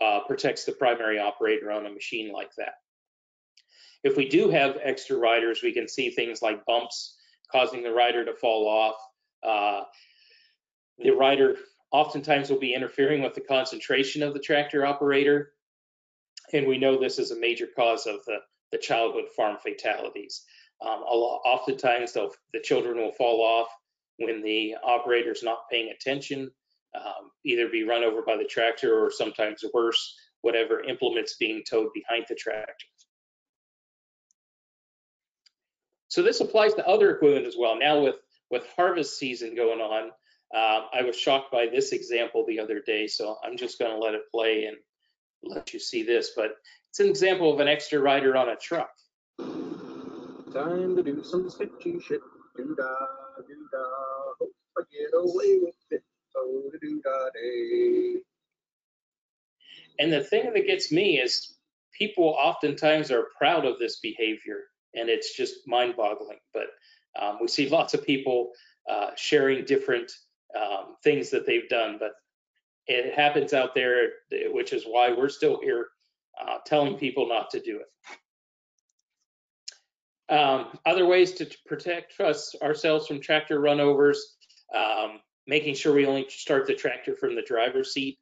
uh, 0.00 0.20
protects 0.26 0.64
the 0.64 0.72
primary 0.72 1.18
operator 1.18 1.70
on 1.70 1.84
a 1.84 1.92
machine 1.92 2.32
like 2.32 2.54
that. 2.56 2.74
If 4.02 4.16
we 4.16 4.28
do 4.28 4.48
have 4.48 4.78
extra 4.82 5.18
riders, 5.18 5.60
we 5.62 5.72
can 5.72 5.86
see 5.86 6.10
things 6.10 6.40
like 6.40 6.64
bumps 6.64 7.18
causing 7.52 7.82
the 7.82 7.92
rider 7.92 8.24
to 8.24 8.34
fall 8.34 8.66
off. 8.68 8.96
Uh, 9.42 9.84
the 10.98 11.10
rider 11.10 11.56
oftentimes 11.92 12.50
will 12.50 12.58
be 12.58 12.74
interfering 12.74 13.22
with 13.22 13.34
the 13.34 13.40
concentration 13.40 14.22
of 14.22 14.34
the 14.34 14.40
tractor 14.40 14.86
operator. 14.86 15.52
And 16.52 16.66
we 16.66 16.78
know 16.78 16.98
this 16.98 17.18
is 17.18 17.30
a 17.30 17.38
major 17.38 17.66
cause 17.74 18.06
of 18.06 18.24
the, 18.26 18.38
the 18.72 18.78
childhood 18.78 19.28
farm 19.36 19.56
fatalities. 19.62 20.42
Um, 20.82 21.02
lot, 21.02 21.40
oftentimes 21.44 22.12
the 22.12 22.30
children 22.62 22.96
will 22.96 23.12
fall 23.12 23.42
off 23.42 23.68
when 24.18 24.42
the 24.42 24.76
operator 24.82 25.32
is 25.32 25.42
not 25.42 25.68
paying 25.70 25.90
attention, 25.90 26.50
um, 26.94 27.30
either 27.44 27.68
be 27.68 27.84
run 27.84 28.04
over 28.04 28.22
by 28.22 28.36
the 28.36 28.44
tractor 28.44 28.98
or 28.98 29.10
sometimes 29.10 29.64
worse, 29.74 30.14
whatever 30.42 30.82
implements 30.82 31.36
being 31.38 31.62
towed 31.68 31.88
behind 31.94 32.24
the 32.28 32.34
tractor. 32.34 32.86
So 36.10 36.22
this 36.24 36.40
applies 36.40 36.74
to 36.74 36.86
other 36.86 37.12
equipment 37.12 37.46
as 37.46 37.54
well. 37.56 37.78
Now 37.78 38.00
with, 38.02 38.16
with 38.50 38.66
harvest 38.74 39.16
season 39.16 39.54
going 39.54 39.80
on, 39.80 40.10
uh, 40.52 40.86
I 40.92 41.02
was 41.02 41.16
shocked 41.16 41.52
by 41.52 41.68
this 41.72 41.92
example 41.92 42.44
the 42.46 42.58
other 42.58 42.80
day, 42.84 43.06
so 43.06 43.36
I'm 43.44 43.56
just 43.56 43.78
going 43.78 43.92
to 43.92 43.96
let 43.96 44.14
it 44.14 44.22
play 44.32 44.64
and 44.64 44.76
let 45.44 45.72
you 45.72 45.78
see 45.78 46.02
this. 46.02 46.32
But 46.34 46.56
it's 46.88 46.98
an 46.98 47.08
example 47.08 47.54
of 47.54 47.60
an 47.60 47.68
extra 47.68 48.00
rider 48.00 48.36
on 48.36 48.48
a 48.48 48.56
truck. 48.56 48.90
Time 49.38 50.96
to 50.96 51.02
do 51.04 51.22
some 51.22 51.48
sketchy 51.48 52.00
shit. 52.00 52.20
Do 52.56 52.74
da, 52.76 52.88
do 53.46 53.68
da. 53.70 53.84
Hope 54.40 54.50
I 54.78 54.82
get 54.90 55.10
away 55.14 55.60
with 55.62 55.74
it. 55.92 56.02
Oh, 56.36 56.72
do 56.80 57.00
da 57.04 57.30
day. 57.32 58.16
And 60.00 60.12
the 60.12 60.24
thing 60.24 60.52
that 60.52 60.66
gets 60.66 60.90
me 60.90 61.20
is 61.20 61.54
people 61.96 62.36
oftentimes 62.36 63.12
are 63.12 63.28
proud 63.38 63.64
of 63.64 63.78
this 63.78 64.00
behavior 64.00 64.64
and 64.94 65.08
it's 65.08 65.36
just 65.36 65.66
mind 65.66 65.94
boggling. 65.96 66.38
But 66.52 66.66
um, 67.20 67.38
we 67.40 67.48
see 67.48 67.68
lots 67.68 67.94
of 67.94 68.04
people 68.04 68.52
uh, 68.90 69.10
sharing 69.16 69.64
different 69.64 70.10
um, 70.56 70.96
things 71.02 71.30
that 71.30 71.46
they've 71.46 71.68
done, 71.68 71.96
but 71.98 72.12
it 72.86 73.14
happens 73.14 73.52
out 73.52 73.74
there, 73.74 74.10
which 74.52 74.72
is 74.72 74.84
why 74.84 75.12
we're 75.12 75.28
still 75.28 75.60
here 75.62 75.88
uh, 76.40 76.58
telling 76.66 76.96
people 76.96 77.28
not 77.28 77.50
to 77.50 77.60
do 77.60 77.80
it. 77.80 77.86
Um, 80.30 80.78
other 80.86 81.06
ways 81.06 81.32
to 81.32 81.46
protect 81.66 82.20
us 82.20 82.54
ourselves 82.62 83.06
from 83.06 83.20
tractor 83.20 83.60
runovers, 83.60 84.36
um, 84.74 85.20
making 85.46 85.74
sure 85.74 85.92
we 85.92 86.06
only 86.06 86.26
start 86.28 86.66
the 86.66 86.74
tractor 86.74 87.16
from 87.16 87.34
the 87.34 87.42
driver's 87.42 87.92
seat, 87.92 88.18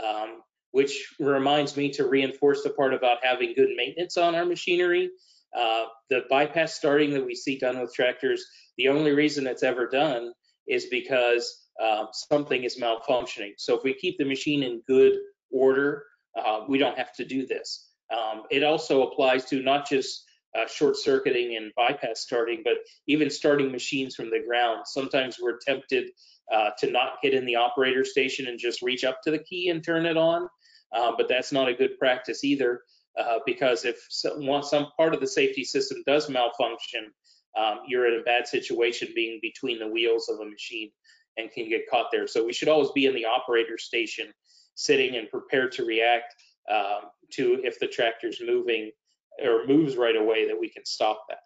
um, 0.00 0.42
which 0.70 1.14
reminds 1.18 1.76
me 1.76 1.90
to 1.90 2.06
reinforce 2.06 2.62
the 2.62 2.70
part 2.70 2.94
about 2.94 3.18
having 3.22 3.54
good 3.54 3.70
maintenance 3.76 4.16
on 4.16 4.36
our 4.36 4.44
machinery. 4.44 5.10
Uh, 5.56 5.84
the 6.10 6.24
bypass 6.28 6.74
starting 6.74 7.10
that 7.10 7.24
we 7.24 7.34
see 7.34 7.58
done 7.58 7.80
with 7.80 7.94
tractors, 7.94 8.44
the 8.76 8.88
only 8.88 9.12
reason 9.12 9.46
it's 9.46 9.62
ever 9.62 9.88
done 9.88 10.32
is 10.66 10.86
because 10.86 11.68
uh, 11.82 12.06
something 12.12 12.64
is 12.64 12.78
malfunctioning. 12.78 13.52
So 13.56 13.76
if 13.76 13.82
we 13.82 13.94
keep 13.94 14.18
the 14.18 14.24
machine 14.24 14.62
in 14.62 14.82
good 14.86 15.14
order, 15.50 16.04
uh, 16.38 16.60
we 16.68 16.78
don't 16.78 16.98
have 16.98 17.12
to 17.14 17.24
do 17.24 17.46
this. 17.46 17.88
Um, 18.12 18.42
it 18.50 18.62
also 18.62 19.06
applies 19.08 19.44
to 19.46 19.62
not 19.62 19.88
just 19.88 20.24
uh, 20.58 20.66
short 20.66 20.96
circuiting 20.96 21.56
and 21.56 21.72
bypass 21.76 22.20
starting, 22.20 22.62
but 22.64 22.74
even 23.06 23.30
starting 23.30 23.70
machines 23.70 24.14
from 24.14 24.30
the 24.30 24.42
ground. 24.46 24.82
Sometimes 24.86 25.36
we're 25.40 25.58
tempted 25.66 26.10
uh, 26.52 26.70
to 26.78 26.90
not 26.90 27.20
get 27.22 27.34
in 27.34 27.44
the 27.44 27.56
operator 27.56 28.04
station 28.04 28.48
and 28.48 28.58
just 28.58 28.82
reach 28.82 29.04
up 29.04 29.20
to 29.22 29.30
the 29.30 29.38
key 29.38 29.68
and 29.68 29.84
turn 29.84 30.06
it 30.06 30.16
on, 30.16 30.48
but 30.92 31.28
that's 31.28 31.52
not 31.52 31.68
a 31.68 31.74
good 31.74 31.98
practice 31.98 32.44
either. 32.44 32.80
Uh, 33.18 33.38
because 33.44 33.84
if 33.84 33.96
some, 34.08 34.62
some, 34.62 34.86
part 34.96 35.12
of 35.12 35.20
the 35.20 35.26
safety 35.26 35.64
system 35.64 36.02
does 36.06 36.28
malfunction, 36.28 37.10
um, 37.58 37.80
you're 37.88 38.06
in 38.06 38.20
a 38.20 38.22
bad 38.22 38.46
situation 38.46 39.08
being 39.14 39.40
between 39.42 39.80
the 39.80 39.88
wheels 39.88 40.28
of 40.28 40.38
a 40.38 40.44
machine 40.44 40.90
and 41.36 41.50
can 41.50 41.68
get 41.68 41.90
caught 41.90 42.06
there. 42.12 42.28
So 42.28 42.44
we 42.44 42.52
should 42.52 42.68
always 42.68 42.90
be 42.92 43.06
in 43.06 43.14
the 43.14 43.24
operator 43.24 43.76
station, 43.76 44.32
sitting 44.74 45.16
and 45.16 45.28
prepared 45.28 45.72
to 45.72 45.84
react 45.84 46.34
um, 46.70 47.10
to 47.32 47.60
if 47.64 47.80
the 47.80 47.88
tractor's 47.88 48.40
moving 48.44 48.92
or 49.42 49.66
moves 49.66 49.96
right 49.96 50.16
away 50.16 50.48
that 50.48 50.60
we 50.60 50.68
can 50.68 50.84
stop 50.84 51.24
that. 51.28 51.38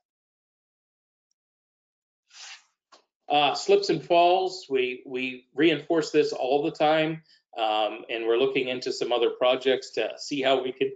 Uh, 3.34 3.54
slips 3.54 3.88
and 3.88 4.04
falls, 4.04 4.66
we, 4.68 5.02
we 5.06 5.46
reinforce 5.54 6.10
this 6.10 6.34
all 6.34 6.62
the 6.62 6.70
time, 6.70 7.22
um, 7.58 8.00
and 8.10 8.26
we're 8.26 8.36
looking 8.36 8.68
into 8.68 8.92
some 8.92 9.10
other 9.10 9.30
projects 9.30 9.92
to 9.92 10.10
see 10.18 10.42
how 10.42 10.62
we 10.62 10.72
can 10.72 10.92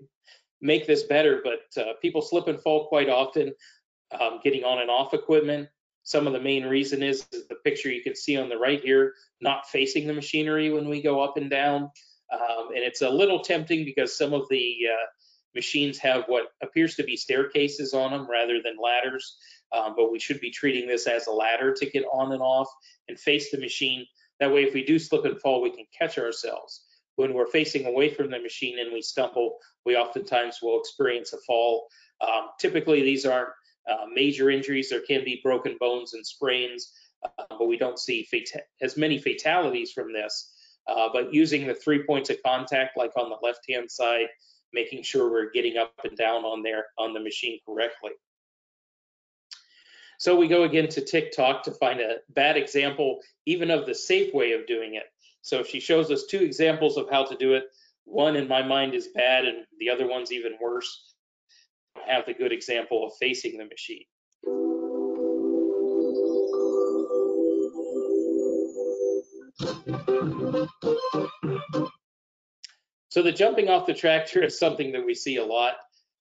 make 0.60 0.86
this 0.86 1.04
better, 1.04 1.42
but 1.42 1.82
uh, 1.82 1.92
people 2.00 2.22
slip 2.22 2.48
and 2.48 2.60
fall 2.60 2.88
quite 2.88 3.08
often, 3.08 3.52
um, 4.18 4.40
getting 4.42 4.64
on 4.64 4.80
and 4.80 4.90
off 4.90 5.14
equipment. 5.14 5.68
Some 6.02 6.26
of 6.26 6.32
the 6.32 6.40
main 6.40 6.64
reason 6.64 7.02
is, 7.02 7.26
is, 7.32 7.48
the 7.48 7.56
picture 7.56 7.90
you 7.90 8.02
can 8.02 8.14
see 8.14 8.36
on 8.36 8.48
the 8.48 8.56
right 8.56 8.80
here, 8.80 9.14
not 9.40 9.68
facing 9.68 10.06
the 10.06 10.14
machinery 10.14 10.70
when 10.70 10.88
we 10.88 11.02
go 11.02 11.20
up 11.20 11.36
and 11.36 11.50
down. 11.50 11.90
Um, 12.32 12.68
and 12.68 12.78
it's 12.78 13.02
a 13.02 13.10
little 13.10 13.40
tempting 13.40 13.84
because 13.84 14.16
some 14.16 14.32
of 14.32 14.48
the 14.48 14.76
uh, 14.92 15.06
machines 15.54 15.98
have 15.98 16.24
what 16.26 16.46
appears 16.62 16.94
to 16.96 17.04
be 17.04 17.16
staircases 17.16 17.92
on 17.92 18.12
them 18.12 18.28
rather 18.30 18.60
than 18.62 18.76
ladders. 18.82 19.36
Um, 19.72 19.94
but 19.96 20.12
we 20.12 20.20
should 20.20 20.40
be 20.40 20.50
treating 20.50 20.86
this 20.86 21.08
as 21.08 21.26
a 21.26 21.32
ladder 21.32 21.74
to 21.74 21.90
get 21.90 22.04
on 22.12 22.32
and 22.32 22.40
off 22.40 22.68
and 23.08 23.18
face 23.18 23.50
the 23.50 23.58
machine. 23.58 24.06
That 24.38 24.52
way, 24.52 24.62
if 24.62 24.74
we 24.74 24.84
do 24.84 24.98
slip 24.98 25.24
and 25.24 25.40
fall, 25.40 25.60
we 25.60 25.70
can 25.70 25.86
catch 25.98 26.18
ourselves 26.18 26.85
when 27.16 27.34
we're 27.34 27.46
facing 27.48 27.86
away 27.86 28.12
from 28.12 28.30
the 28.30 28.38
machine 28.38 28.78
and 28.78 28.92
we 28.92 29.02
stumble, 29.02 29.58
we 29.84 29.96
oftentimes 29.96 30.58
will 30.62 30.78
experience 30.78 31.32
a 31.32 31.38
fall. 31.46 31.88
Um, 32.20 32.48
typically, 32.60 33.02
these 33.02 33.26
aren't 33.26 33.50
uh, 33.90 34.06
major 34.12 34.50
injuries. 34.50 34.90
There 34.90 35.00
can 35.00 35.24
be 35.24 35.40
broken 35.42 35.76
bones 35.78 36.14
and 36.14 36.26
sprains, 36.26 36.92
uh, 37.24 37.44
but 37.50 37.68
we 37.68 37.76
don't 37.76 37.98
see 37.98 38.26
as 38.82 38.96
many 38.96 39.18
fatalities 39.18 39.92
from 39.92 40.12
this. 40.12 40.52
Uh, 40.86 41.08
but 41.12 41.34
using 41.34 41.66
the 41.66 41.74
three 41.74 42.04
points 42.04 42.30
of 42.30 42.36
contact, 42.44 42.96
like 42.96 43.10
on 43.16 43.28
the 43.28 43.36
left-hand 43.42 43.90
side, 43.90 44.28
making 44.72 45.02
sure 45.02 45.30
we're 45.30 45.50
getting 45.50 45.78
up 45.78 45.92
and 46.04 46.16
down 46.16 46.44
on 46.44 46.62
there 46.62 46.86
on 46.98 47.12
the 47.12 47.20
machine 47.20 47.58
correctly. 47.66 48.12
So 50.18 50.36
we 50.36 50.48
go 50.48 50.62
again 50.62 50.88
to 50.88 51.00
TikTok 51.00 51.64
to 51.64 51.72
find 51.72 52.00
a 52.00 52.16
bad 52.30 52.56
example, 52.56 53.20
even 53.44 53.70
of 53.70 53.86
the 53.86 53.94
safe 53.94 54.32
way 54.32 54.52
of 54.52 54.66
doing 54.66 54.94
it. 54.94 55.04
So 55.46 55.62
she 55.62 55.78
shows 55.78 56.10
us 56.10 56.24
two 56.24 56.40
examples 56.40 56.96
of 56.96 57.08
how 57.08 57.24
to 57.24 57.36
do 57.36 57.54
it. 57.54 57.66
One 58.04 58.34
in 58.34 58.48
my 58.48 58.66
mind 58.66 58.94
is 58.94 59.10
bad 59.14 59.44
and 59.44 59.58
the 59.78 59.88
other 59.88 60.08
one's 60.08 60.32
even 60.32 60.56
worse. 60.60 61.14
Have 62.08 62.26
the 62.26 62.34
good 62.34 62.50
example 62.50 63.06
of 63.06 63.12
facing 63.20 63.56
the 63.56 63.64
machine. 63.64 64.02
So 73.08 73.22
the 73.22 73.30
jumping 73.30 73.68
off 73.68 73.86
the 73.86 73.94
tractor 73.94 74.42
is 74.42 74.58
something 74.58 74.90
that 74.90 75.06
we 75.06 75.14
see 75.14 75.36
a 75.36 75.44
lot, 75.44 75.74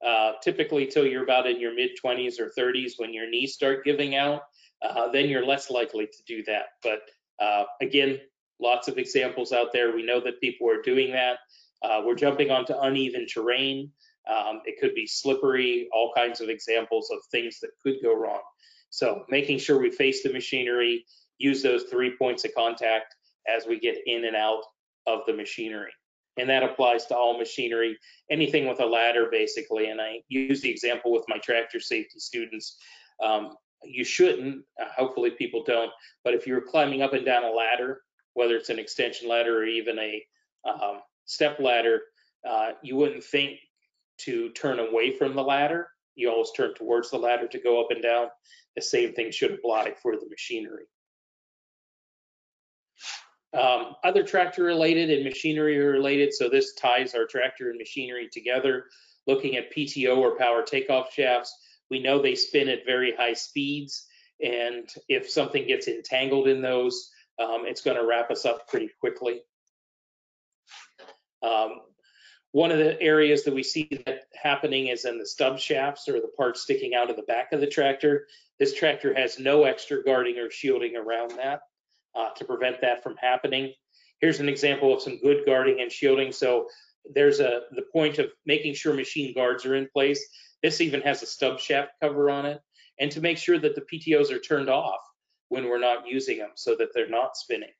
uh, 0.05 0.33
typically 0.43 0.85
till 0.85 1.07
you're 1.07 1.23
about 1.23 1.47
in 1.47 1.59
your 1.59 1.73
mid 1.73 1.97
20s 2.05 2.39
or 2.39 2.51
30s 2.55 2.91
when 2.97 3.11
your 3.11 3.27
knees 3.27 3.55
start 3.55 3.83
giving 3.83 4.15
out. 4.15 4.43
Uh, 4.83 5.11
then 5.11 5.29
you're 5.29 5.43
less 5.43 5.71
likely 5.71 6.05
to 6.05 6.23
do 6.27 6.43
that. 6.43 6.65
But 6.83 6.99
uh, 7.43 7.63
again, 7.81 8.19
lots 8.59 8.87
of 8.87 8.97
examples 8.97 9.51
out 9.51 9.73
there. 9.73 9.95
We 9.95 10.05
know 10.05 10.19
that 10.21 10.41
people 10.41 10.69
are 10.69 10.81
doing 10.81 11.11
that. 11.11 11.37
Uh, 11.83 12.01
we're 12.05 12.15
jumping 12.15 12.51
onto 12.51 12.73
uneven 12.73 13.27
terrain. 13.27 13.91
Um, 14.27 14.61
it 14.65 14.79
could 14.79 14.95
be 14.95 15.05
slippery, 15.05 15.87
all 15.93 16.11
kinds 16.15 16.41
of 16.41 16.49
examples 16.49 17.09
of 17.11 17.19
things 17.31 17.59
that 17.59 17.71
could 17.83 17.95
go 18.01 18.15
wrong. 18.15 18.41
So 18.89 19.23
making 19.29 19.59
sure 19.59 19.79
we 19.79 19.91
face 19.91 20.23
the 20.23 20.31
machinery, 20.31 21.05
use 21.37 21.61
those 21.61 21.83
three 21.83 22.15
points 22.17 22.45
of 22.45 22.55
contact 22.55 23.13
as 23.47 23.67
we 23.67 23.79
get 23.79 23.97
in 24.05 24.25
and 24.25 24.35
out 24.35 24.63
of 25.05 25.19
the 25.27 25.33
machinery. 25.33 25.91
And 26.37 26.49
that 26.49 26.63
applies 26.63 27.05
to 27.07 27.15
all 27.15 27.37
machinery, 27.37 27.97
anything 28.31 28.67
with 28.67 28.79
a 28.79 28.85
ladder 28.85 29.27
basically. 29.31 29.89
And 29.89 30.01
I 30.01 30.21
use 30.27 30.61
the 30.61 30.71
example 30.71 31.11
with 31.11 31.25
my 31.27 31.37
tractor 31.37 31.79
safety 31.79 32.19
students. 32.19 32.77
Um, 33.23 33.55
you 33.83 34.03
shouldn't, 34.03 34.63
uh, 34.81 34.87
hopefully 34.95 35.31
people 35.31 35.63
don't, 35.63 35.91
but 36.23 36.33
if 36.33 36.47
you're 36.47 36.61
climbing 36.61 37.01
up 37.01 37.13
and 37.13 37.25
down 37.25 37.43
a 37.43 37.51
ladder, 37.51 38.01
whether 38.35 38.55
it's 38.55 38.69
an 38.69 38.79
extension 38.79 39.27
ladder 39.27 39.57
or 39.57 39.65
even 39.65 39.97
a 39.97 40.23
um, 40.69 40.99
step 41.25 41.59
ladder, 41.59 42.01
uh, 42.47 42.71
you 42.83 42.95
wouldn't 42.95 43.23
think 43.23 43.57
to 44.19 44.49
turn 44.51 44.79
away 44.79 45.17
from 45.17 45.35
the 45.35 45.43
ladder. 45.43 45.87
You 46.15 46.29
always 46.29 46.51
turn 46.55 46.75
towards 46.75 47.09
the 47.09 47.17
ladder 47.17 47.47
to 47.47 47.59
go 47.59 47.81
up 47.81 47.91
and 47.91 48.03
down. 48.03 48.27
The 48.75 48.81
same 48.81 49.13
thing 49.13 49.31
should 49.31 49.51
apply 49.51 49.95
for 50.01 50.15
the 50.15 50.27
machinery. 50.29 50.85
Um, 53.53 53.95
other 54.03 54.23
tractor 54.23 54.63
related 54.63 55.09
and 55.09 55.23
machinery 55.23 55.77
related, 55.77 56.33
so 56.33 56.49
this 56.49 56.73
ties 56.73 57.15
our 57.15 57.25
tractor 57.25 57.69
and 57.69 57.77
machinery 57.77 58.29
together. 58.31 58.85
Looking 59.27 59.55
at 59.55 59.73
PTO 59.73 60.17
or 60.17 60.37
power 60.37 60.61
takeoff 60.61 61.13
shafts, 61.13 61.55
we 61.89 61.99
know 61.99 62.21
they 62.21 62.35
spin 62.35 62.67
at 62.67 62.85
very 62.85 63.13
high 63.15 63.33
speeds, 63.33 64.07
and 64.43 64.89
if 65.07 65.29
something 65.29 65.65
gets 65.65 65.87
entangled 65.87 66.47
in 66.49 66.61
those, 66.61 67.09
um, 67.39 67.63
it's 67.65 67.81
going 67.81 67.97
to 67.97 68.05
wrap 68.05 68.31
us 68.31 68.45
up 68.45 68.67
pretty 68.67 68.89
quickly. 68.99 69.41
Um, 71.43 71.81
one 72.51 72.71
of 72.71 72.77
the 72.77 72.99
areas 73.01 73.43
that 73.43 73.53
we 73.53 73.63
see 73.63 73.89
that 74.05 74.23
happening 74.33 74.87
is 74.87 75.03
in 75.03 75.17
the 75.17 75.25
stub 75.25 75.59
shafts 75.59 76.07
or 76.07 76.21
the 76.21 76.31
parts 76.37 76.61
sticking 76.61 76.95
out 76.95 77.09
of 77.09 77.17
the 77.17 77.23
back 77.23 77.51
of 77.51 77.59
the 77.59 77.67
tractor. 77.67 78.27
This 78.59 78.73
tractor 78.73 79.13
has 79.13 79.37
no 79.37 79.65
extra 79.65 80.01
guarding 80.01 80.37
or 80.37 80.49
shielding 80.49 80.95
around 80.95 81.31
that 81.31 81.59
uh, 82.15 82.29
to 82.37 82.45
prevent 82.45 82.79
that 82.81 83.03
from 83.03 83.17
happening. 83.17 83.73
Here's 84.21 84.39
an 84.39 84.47
example 84.47 84.93
of 84.93 85.01
some 85.01 85.19
good 85.19 85.45
guarding 85.45 85.81
and 85.81 85.91
shielding. 85.91 86.31
So 86.31 86.67
there's 87.13 87.41
a 87.41 87.63
the 87.71 87.83
point 87.91 88.19
of 88.19 88.27
making 88.45 88.75
sure 88.75 88.93
machine 88.93 89.33
guards 89.35 89.65
are 89.65 89.75
in 89.75 89.89
place. 89.91 90.25
This 90.63 90.79
even 90.79 91.01
has 91.01 91.21
a 91.21 91.27
stub 91.27 91.59
shaft 91.59 91.91
cover 92.01 92.29
on 92.29 92.45
it, 92.45 92.61
and 92.99 93.11
to 93.11 93.21
make 93.21 93.37
sure 93.37 93.59
that 93.59 93.75
the 93.75 93.81
PTOs 93.81 94.31
are 94.31 94.39
turned 94.39 94.69
off 94.69 95.01
when 95.55 95.69
we're 95.69 95.79
not 95.79 96.05
using 96.05 96.37
them 96.37 96.51
so 96.55 96.75
that 96.75 96.89
they're 96.93 97.09
not 97.09 97.37
spinning. 97.37 97.71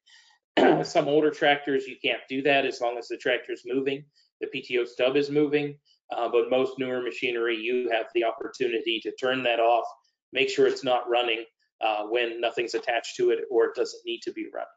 Some 0.86 1.10
older 1.10 1.30
tractors, 1.30 1.86
you 1.86 1.98
can't 2.02 2.22
do 2.30 2.42
that 2.44 2.66
as 2.66 2.80
long 2.80 2.98
as 2.98 3.10
the 3.10 3.18
tractor's 3.18 3.64
moving, 3.66 4.06
the 4.40 4.48
PTO 4.48 4.88
stub 4.88 5.18
is 5.18 5.30
moving. 5.30 5.78
Uh, 6.16 6.30
but 6.30 6.50
most 6.50 6.80
newer 6.80 7.02
machinery, 7.02 7.58
you 7.58 7.90
have 7.92 8.06
the 8.14 8.24
opportunity 8.24 9.02
to 9.04 9.12
turn 9.20 9.44
that 9.44 9.60
off, 9.60 9.86
make 10.32 10.50
sure 10.50 10.68
it's 10.68 10.84
not 10.84 11.10
running 11.10 11.44
uh, 11.82 12.04
when 12.04 12.40
nothing's 12.40 12.76
attached 12.76 13.18
to 13.18 13.32
it 13.32 13.40
or 13.52 13.66
it 13.66 13.76
doesn't 13.76 14.02
need 14.06 14.22
to 14.22 14.32
be 14.32 14.46
running. 14.54 14.68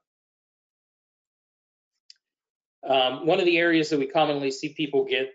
Um, 2.88 3.26
one 3.26 3.38
of 3.38 3.44
the 3.44 3.58
areas 3.58 3.90
that 3.90 3.98
we 3.98 4.06
commonly 4.06 4.50
see 4.50 4.70
people 4.70 5.04
get 5.04 5.30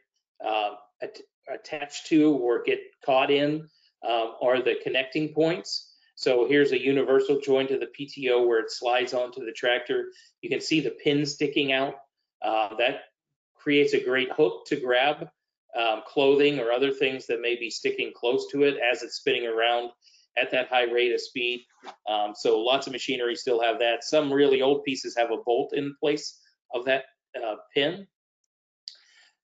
uh, 0.45 0.71
at 1.02 1.17
attached 1.54 2.08
to 2.08 2.34
or 2.38 2.63
get 2.63 2.80
caught 3.06 3.30
in 3.30 3.67
um, 4.08 4.34
are 4.41 4.62
the 4.62 4.76
connecting 4.84 5.34
points. 5.34 5.92
So 6.23 6.47
here's 6.47 6.71
a 6.71 6.81
universal 6.81 7.41
joint 7.41 7.71
of 7.71 7.81
the 7.81 7.88
PTO 7.88 8.47
where 8.47 8.59
it 8.59 8.71
slides 8.71 9.13
onto 9.13 9.43
the 9.43 9.51
tractor. 9.51 10.05
You 10.41 10.49
can 10.49 10.62
see 10.62 10.79
the 10.79 10.91
pin 11.03 11.25
sticking 11.25 11.73
out. 11.73 11.95
Uh, 12.41 12.75
that 12.77 13.01
creates 13.57 13.93
a 13.93 14.01
great 14.01 14.31
hook 14.31 14.65
to 14.67 14.79
grab 14.79 15.27
um, 15.77 16.01
clothing 16.07 16.59
or 16.59 16.71
other 16.71 16.91
things 16.91 17.27
that 17.27 17.41
may 17.41 17.55
be 17.57 17.69
sticking 17.69 18.13
close 18.15 18.49
to 18.51 18.63
it 18.63 18.77
as 18.77 19.03
it's 19.03 19.15
spinning 19.15 19.45
around 19.45 19.89
at 20.38 20.49
that 20.51 20.69
high 20.69 20.89
rate 20.89 21.13
of 21.13 21.19
speed. 21.19 21.65
Um, 22.09 22.31
so 22.33 22.57
lots 22.57 22.88
of 22.88 22.93
machinery 22.93 23.36
still 23.36 23.62
have 23.62 23.77
that. 23.79 24.05
Some 24.05 24.31
really 24.31 24.62
old 24.62 24.86
pieces 24.86 25.17
have 25.17 25.31
a 25.31 25.43
bolt 25.45 25.73
in 25.75 25.93
place 25.99 26.39
of 26.73 26.86
that 26.86 27.03
uh, 27.36 27.55
pin. 27.73 28.07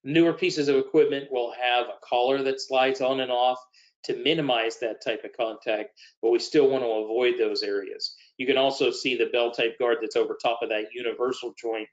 Newer 0.06 0.32
pieces 0.32 0.70
of 0.70 0.78
equipment 0.78 1.30
will 1.30 1.54
have 1.62 1.88
a 1.88 2.00
collar 2.08 2.42
that 2.44 2.62
slides 2.62 3.02
on 3.02 3.20
and 3.20 3.32
off 3.32 3.60
to 4.06 4.16
minimize 4.24 4.80
that 4.80 5.04
type 5.04 5.24
of 5.24 5.32
contact, 5.36 5.90
but 6.22 6.32
we 6.32 6.40
still 6.40 6.70
want 6.70 6.84
to 6.84 6.90
avoid 6.90 7.36
those 7.38 7.64
areas. 7.64 8.16
You 8.38 8.46
can 8.46 8.58
also 8.58 8.92
see 8.92 9.16
the 9.16 9.30
bell 9.34 9.52
type 9.52 9.78
guard 9.78 9.98
that's 10.02 10.16
over 10.16 10.38
top 10.42 10.60
of 10.62 10.70
that 10.70 10.94
universal 10.94 11.54
joint. 11.60 11.88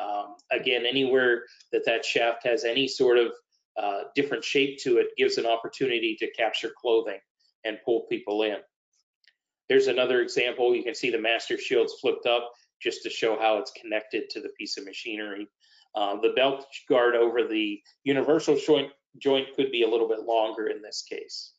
Um, 0.00 0.34
again, 0.50 0.84
anywhere 0.86 1.44
that 1.72 1.84
that 1.86 2.04
shaft 2.04 2.44
has 2.44 2.64
any 2.64 2.88
sort 2.88 3.18
of 3.18 3.32
uh, 3.80 4.02
different 4.14 4.44
shape 4.44 4.78
to 4.82 4.98
it 4.98 5.08
gives 5.16 5.38
an 5.38 5.46
opportunity 5.46 6.16
to 6.18 6.30
capture 6.32 6.72
clothing 6.80 7.18
and 7.64 7.78
pull 7.84 8.06
people 8.10 8.42
in. 8.42 8.56
There's 9.68 9.86
another 9.86 10.20
example. 10.20 10.74
You 10.74 10.82
can 10.82 10.94
see 10.94 11.10
the 11.10 11.20
master 11.20 11.56
shields 11.58 11.94
flipped 12.00 12.26
up 12.26 12.50
just 12.82 13.02
to 13.02 13.10
show 13.10 13.38
how 13.38 13.58
it's 13.58 13.72
connected 13.72 14.28
to 14.30 14.40
the 14.40 14.50
piece 14.58 14.76
of 14.76 14.84
machinery. 14.84 15.48
Uh, 15.94 16.20
the 16.20 16.32
belt 16.36 16.66
guard 16.88 17.14
over 17.14 17.46
the 17.46 17.80
universal 18.02 18.58
joint, 18.58 18.90
joint 19.18 19.48
could 19.56 19.70
be 19.70 19.82
a 19.82 19.88
little 19.88 20.08
bit 20.08 20.24
longer 20.24 20.66
in 20.66 20.82
this 20.82 21.04
case. 21.08 21.52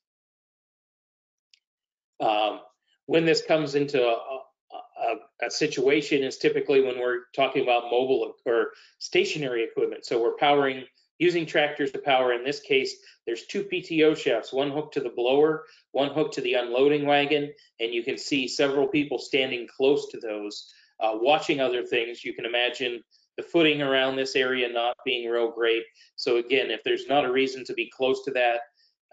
Um, 2.19 2.59
when 3.07 3.25
this 3.25 3.43
comes 3.45 3.75
into 3.75 4.01
a, 4.01 4.11
a, 4.11 5.45
a, 5.45 5.51
situation 5.51 6.23
is 6.23 6.37
typically 6.37 6.81
when 6.81 6.99
we're 6.99 7.23
talking 7.35 7.61
about 7.61 7.91
mobile 7.91 8.33
or 8.45 8.71
stationary 8.99 9.63
equipment. 9.63 10.05
So 10.05 10.21
we're 10.21 10.37
powering, 10.37 10.85
using 11.19 11.45
tractors 11.45 11.91
to 11.91 11.99
power. 11.99 12.33
In 12.33 12.43
this 12.43 12.59
case, 12.59 12.95
there's 13.25 13.45
two 13.45 13.63
PTO 13.63 14.17
shafts, 14.17 14.53
one 14.53 14.71
hooked 14.71 14.95
to 14.95 15.01
the 15.01 15.13
blower, 15.15 15.65
one 15.91 16.13
hooked 16.13 16.35
to 16.35 16.41
the 16.41 16.53
unloading 16.55 17.05
wagon, 17.05 17.53
and 17.79 17.93
you 17.93 18.03
can 18.03 18.17
see 18.17 18.47
several 18.47 18.87
people 18.87 19.19
standing 19.19 19.67
close 19.67 20.09
to 20.11 20.19
those, 20.19 20.71
uh, 20.99 21.11
watching 21.13 21.59
other 21.59 21.83
things. 21.83 22.23
You 22.23 22.33
can 22.33 22.45
imagine 22.45 23.03
the 23.37 23.43
footing 23.43 23.81
around 23.81 24.15
this 24.15 24.35
area 24.35 24.69
not 24.69 24.95
being 25.05 25.29
real 25.29 25.51
great. 25.51 25.83
So 26.15 26.37
again, 26.37 26.71
if 26.71 26.81
there's 26.83 27.07
not 27.07 27.25
a 27.25 27.31
reason 27.31 27.63
to 27.65 27.73
be 27.73 27.89
close 27.95 28.23
to 28.23 28.31
that, 28.31 28.61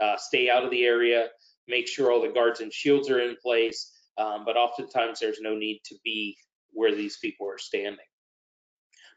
uh, 0.00 0.16
stay 0.16 0.50
out 0.50 0.64
of 0.64 0.70
the 0.70 0.84
area, 0.84 1.28
make 1.68 1.88
sure 1.88 2.10
all 2.10 2.22
the 2.22 2.28
guards 2.28 2.60
and 2.60 2.72
shields 2.72 3.10
are 3.10 3.20
in 3.20 3.36
place. 3.42 3.92
Um, 4.18 4.44
but 4.44 4.56
oftentimes 4.56 5.20
there's 5.20 5.40
no 5.40 5.54
need 5.54 5.80
to 5.86 5.96
be 6.04 6.36
where 6.72 6.94
these 6.94 7.18
people 7.18 7.48
are 7.48 7.58
standing. 7.58 8.04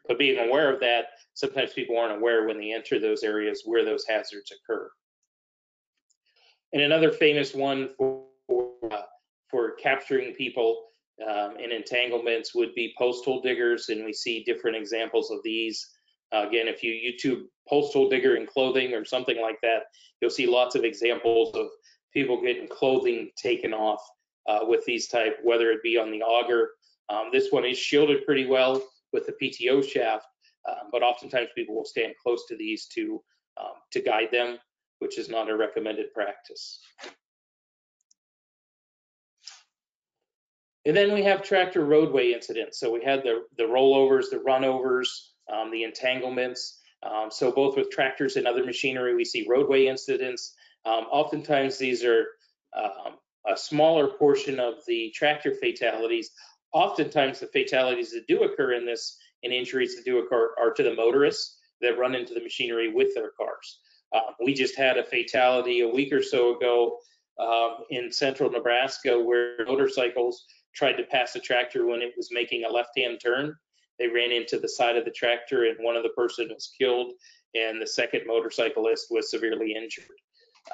But 0.08 0.18
being 0.18 0.38
aware 0.38 0.72
of 0.72 0.80
that, 0.80 1.06
sometimes 1.34 1.72
people 1.72 1.98
aren't 1.98 2.18
aware 2.18 2.46
when 2.46 2.58
they 2.58 2.72
enter 2.72 2.98
those 2.98 3.22
areas 3.22 3.62
where 3.64 3.84
those 3.84 4.04
hazards 4.08 4.52
occur. 4.52 4.88
And 6.72 6.82
another 6.82 7.10
famous 7.12 7.54
one 7.54 7.90
for, 7.96 8.24
uh, 8.90 9.02
for 9.50 9.72
capturing 9.72 10.34
people 10.34 10.86
um, 11.22 11.56
and 11.62 11.72
entanglements 11.72 12.54
would 12.54 12.74
be 12.74 12.94
post 12.98 13.24
hole 13.24 13.40
diggers, 13.40 13.88
and 13.88 14.04
we 14.04 14.12
see 14.12 14.44
different 14.44 14.76
examples 14.76 15.30
of 15.30 15.38
these. 15.42 15.86
Uh, 16.34 16.46
again, 16.46 16.68
if 16.68 16.82
you 16.82 16.92
YouTube 16.92 17.44
post 17.68 17.92
hole 17.92 18.08
digger 18.08 18.36
in 18.36 18.46
clothing 18.46 18.92
or 18.92 19.04
something 19.04 19.40
like 19.40 19.58
that, 19.62 19.84
you'll 20.20 20.30
see 20.30 20.46
lots 20.46 20.74
of 20.74 20.84
examples 20.84 21.54
of 21.54 21.68
people 22.12 22.40
getting 22.40 22.68
clothing 22.68 23.30
taken 23.36 23.72
off 23.72 24.00
uh, 24.48 24.60
with 24.62 24.84
these 24.84 25.08
type, 25.08 25.38
whether 25.42 25.70
it 25.70 25.82
be 25.82 25.96
on 25.96 26.10
the 26.10 26.22
auger. 26.22 26.70
Um, 27.08 27.28
this 27.32 27.50
one 27.50 27.64
is 27.64 27.78
shielded 27.78 28.24
pretty 28.26 28.46
well 28.46 28.82
with 29.12 29.26
the 29.26 29.34
PTO 29.40 29.86
shaft, 29.88 30.26
uh, 30.68 30.84
but 30.92 31.02
oftentimes 31.02 31.48
people 31.54 31.74
will 31.74 31.84
stand 31.84 32.14
close 32.22 32.46
to 32.48 32.56
these 32.56 32.86
to 32.88 33.22
um, 33.58 33.72
to 33.92 34.00
guide 34.00 34.28
them, 34.30 34.58
which 34.98 35.18
is 35.18 35.30
not 35.30 35.48
a 35.48 35.56
recommended 35.56 36.12
practice. 36.12 36.80
And 40.86 40.96
then 40.96 41.12
we 41.12 41.22
have 41.24 41.42
tractor 41.42 41.84
roadway 41.84 42.30
incidents. 42.30 42.78
So 42.78 42.92
we 42.92 43.02
had 43.02 43.24
the, 43.24 43.42
the 43.58 43.64
rollovers, 43.64 44.30
the 44.30 44.38
runovers, 44.38 45.32
um, 45.52 45.72
the 45.72 45.82
entanglements. 45.82 46.78
Um, 47.02 47.28
so 47.28 47.50
both 47.50 47.76
with 47.76 47.90
tractors 47.90 48.36
and 48.36 48.46
other 48.46 48.64
machinery, 48.64 49.16
we 49.16 49.24
see 49.24 49.46
roadway 49.48 49.86
incidents. 49.86 50.54
Um, 50.84 51.06
oftentimes 51.10 51.76
these 51.76 52.04
are 52.04 52.26
um, 52.76 53.16
a 53.52 53.56
smaller 53.56 54.06
portion 54.06 54.60
of 54.60 54.74
the 54.86 55.12
tractor 55.12 55.54
fatalities. 55.54 56.30
Oftentimes 56.72 57.40
the 57.40 57.48
fatalities 57.48 58.12
that 58.12 58.28
do 58.28 58.44
occur 58.44 58.74
in 58.74 58.86
this 58.86 59.18
and 59.42 59.52
injuries 59.52 59.96
that 59.96 60.04
do 60.04 60.20
occur 60.20 60.54
are 60.56 60.72
to 60.72 60.84
the 60.84 60.94
motorists 60.94 61.58
that 61.80 61.98
run 61.98 62.14
into 62.14 62.32
the 62.32 62.42
machinery 62.42 62.92
with 62.94 63.12
their 63.14 63.30
cars. 63.36 63.80
Uh, 64.14 64.32
we 64.44 64.54
just 64.54 64.76
had 64.76 64.98
a 64.98 65.04
fatality 65.04 65.80
a 65.80 65.88
week 65.88 66.12
or 66.12 66.22
so 66.22 66.56
ago 66.56 66.98
um, 67.38 67.78
in 67.90 68.10
central 68.12 68.50
Nebraska 68.50 69.20
where 69.20 69.64
motorcycles 69.66 70.46
tried 70.76 70.94
to 70.94 71.04
pass 71.04 71.34
a 71.34 71.40
tractor 71.40 71.86
when 71.86 72.02
it 72.02 72.12
was 72.16 72.28
making 72.30 72.64
a 72.64 72.72
left-hand 72.72 73.18
turn. 73.22 73.54
They 73.98 74.08
ran 74.08 74.30
into 74.30 74.58
the 74.58 74.68
side 74.68 74.96
of 74.96 75.04
the 75.04 75.10
tractor 75.10 75.64
and 75.64 75.76
one 75.80 75.96
of 75.96 76.02
the 76.02 76.10
person 76.10 76.48
was 76.52 76.70
killed 76.78 77.12
and 77.54 77.80
the 77.80 77.86
second 77.86 78.22
motorcyclist 78.26 79.06
was 79.10 79.30
severely 79.30 79.74
injured. 79.74 80.04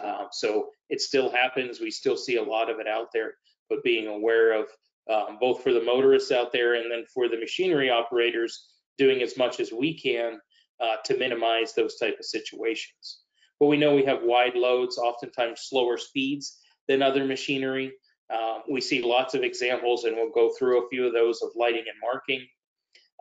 Um, 0.03 0.27
so 0.33 0.71
it 0.89 1.01
still 1.01 1.31
happens. 1.31 1.81
We 1.81 1.91
still 1.91 2.17
see 2.17 2.37
a 2.37 2.43
lot 2.43 2.71
of 2.71 2.81
it 2.81 2.89
out 2.89 3.09
there, 3.13 3.35
but 3.69 3.85
being 3.85 4.09
aware 4.09 4.53
of 4.59 4.67
um, 5.11 5.39
both 5.41 5.63
for 5.63 5.73
the 5.73 5.83
motorists 5.83 6.33
out 6.33 6.53
there 6.53 6.75
and 6.75 6.91
then 6.91 7.05
for 7.13 7.29
the 7.29 7.39
machinery 7.39 7.91
operators 7.91 8.67
doing 8.99 9.23
as 9.23 9.37
much 9.37 9.61
as 9.61 9.73
we 9.73 9.99
can 9.99 10.41
uh, 10.81 10.97
to 11.05 11.17
minimize 11.17 11.75
those 11.75 11.97
type 11.97 12.17
of 12.19 12.25
situations. 12.25 13.21
But 13.61 13.67
we 13.67 13.77
know 13.77 13.95
we 13.95 14.05
have 14.05 14.23
wide 14.23 14.55
loads, 14.55 14.99
oftentimes 14.99 15.63
slower 15.63 15.97
speeds 15.97 16.59
than 16.89 17.03
other 17.03 17.25
machinery. 17.25 17.93
Um, 18.33 18.63
we 18.71 18.81
see 18.81 19.03
lots 19.03 19.35
of 19.35 19.43
examples, 19.43 20.05
and 20.05 20.17
we'll 20.17 20.31
go 20.31 20.53
through 20.59 20.85
a 20.85 20.89
few 20.89 21.07
of 21.07 21.13
those 21.13 21.43
of 21.43 21.51
lighting 21.55 21.85
and 21.87 21.99
marking. 22.01 22.47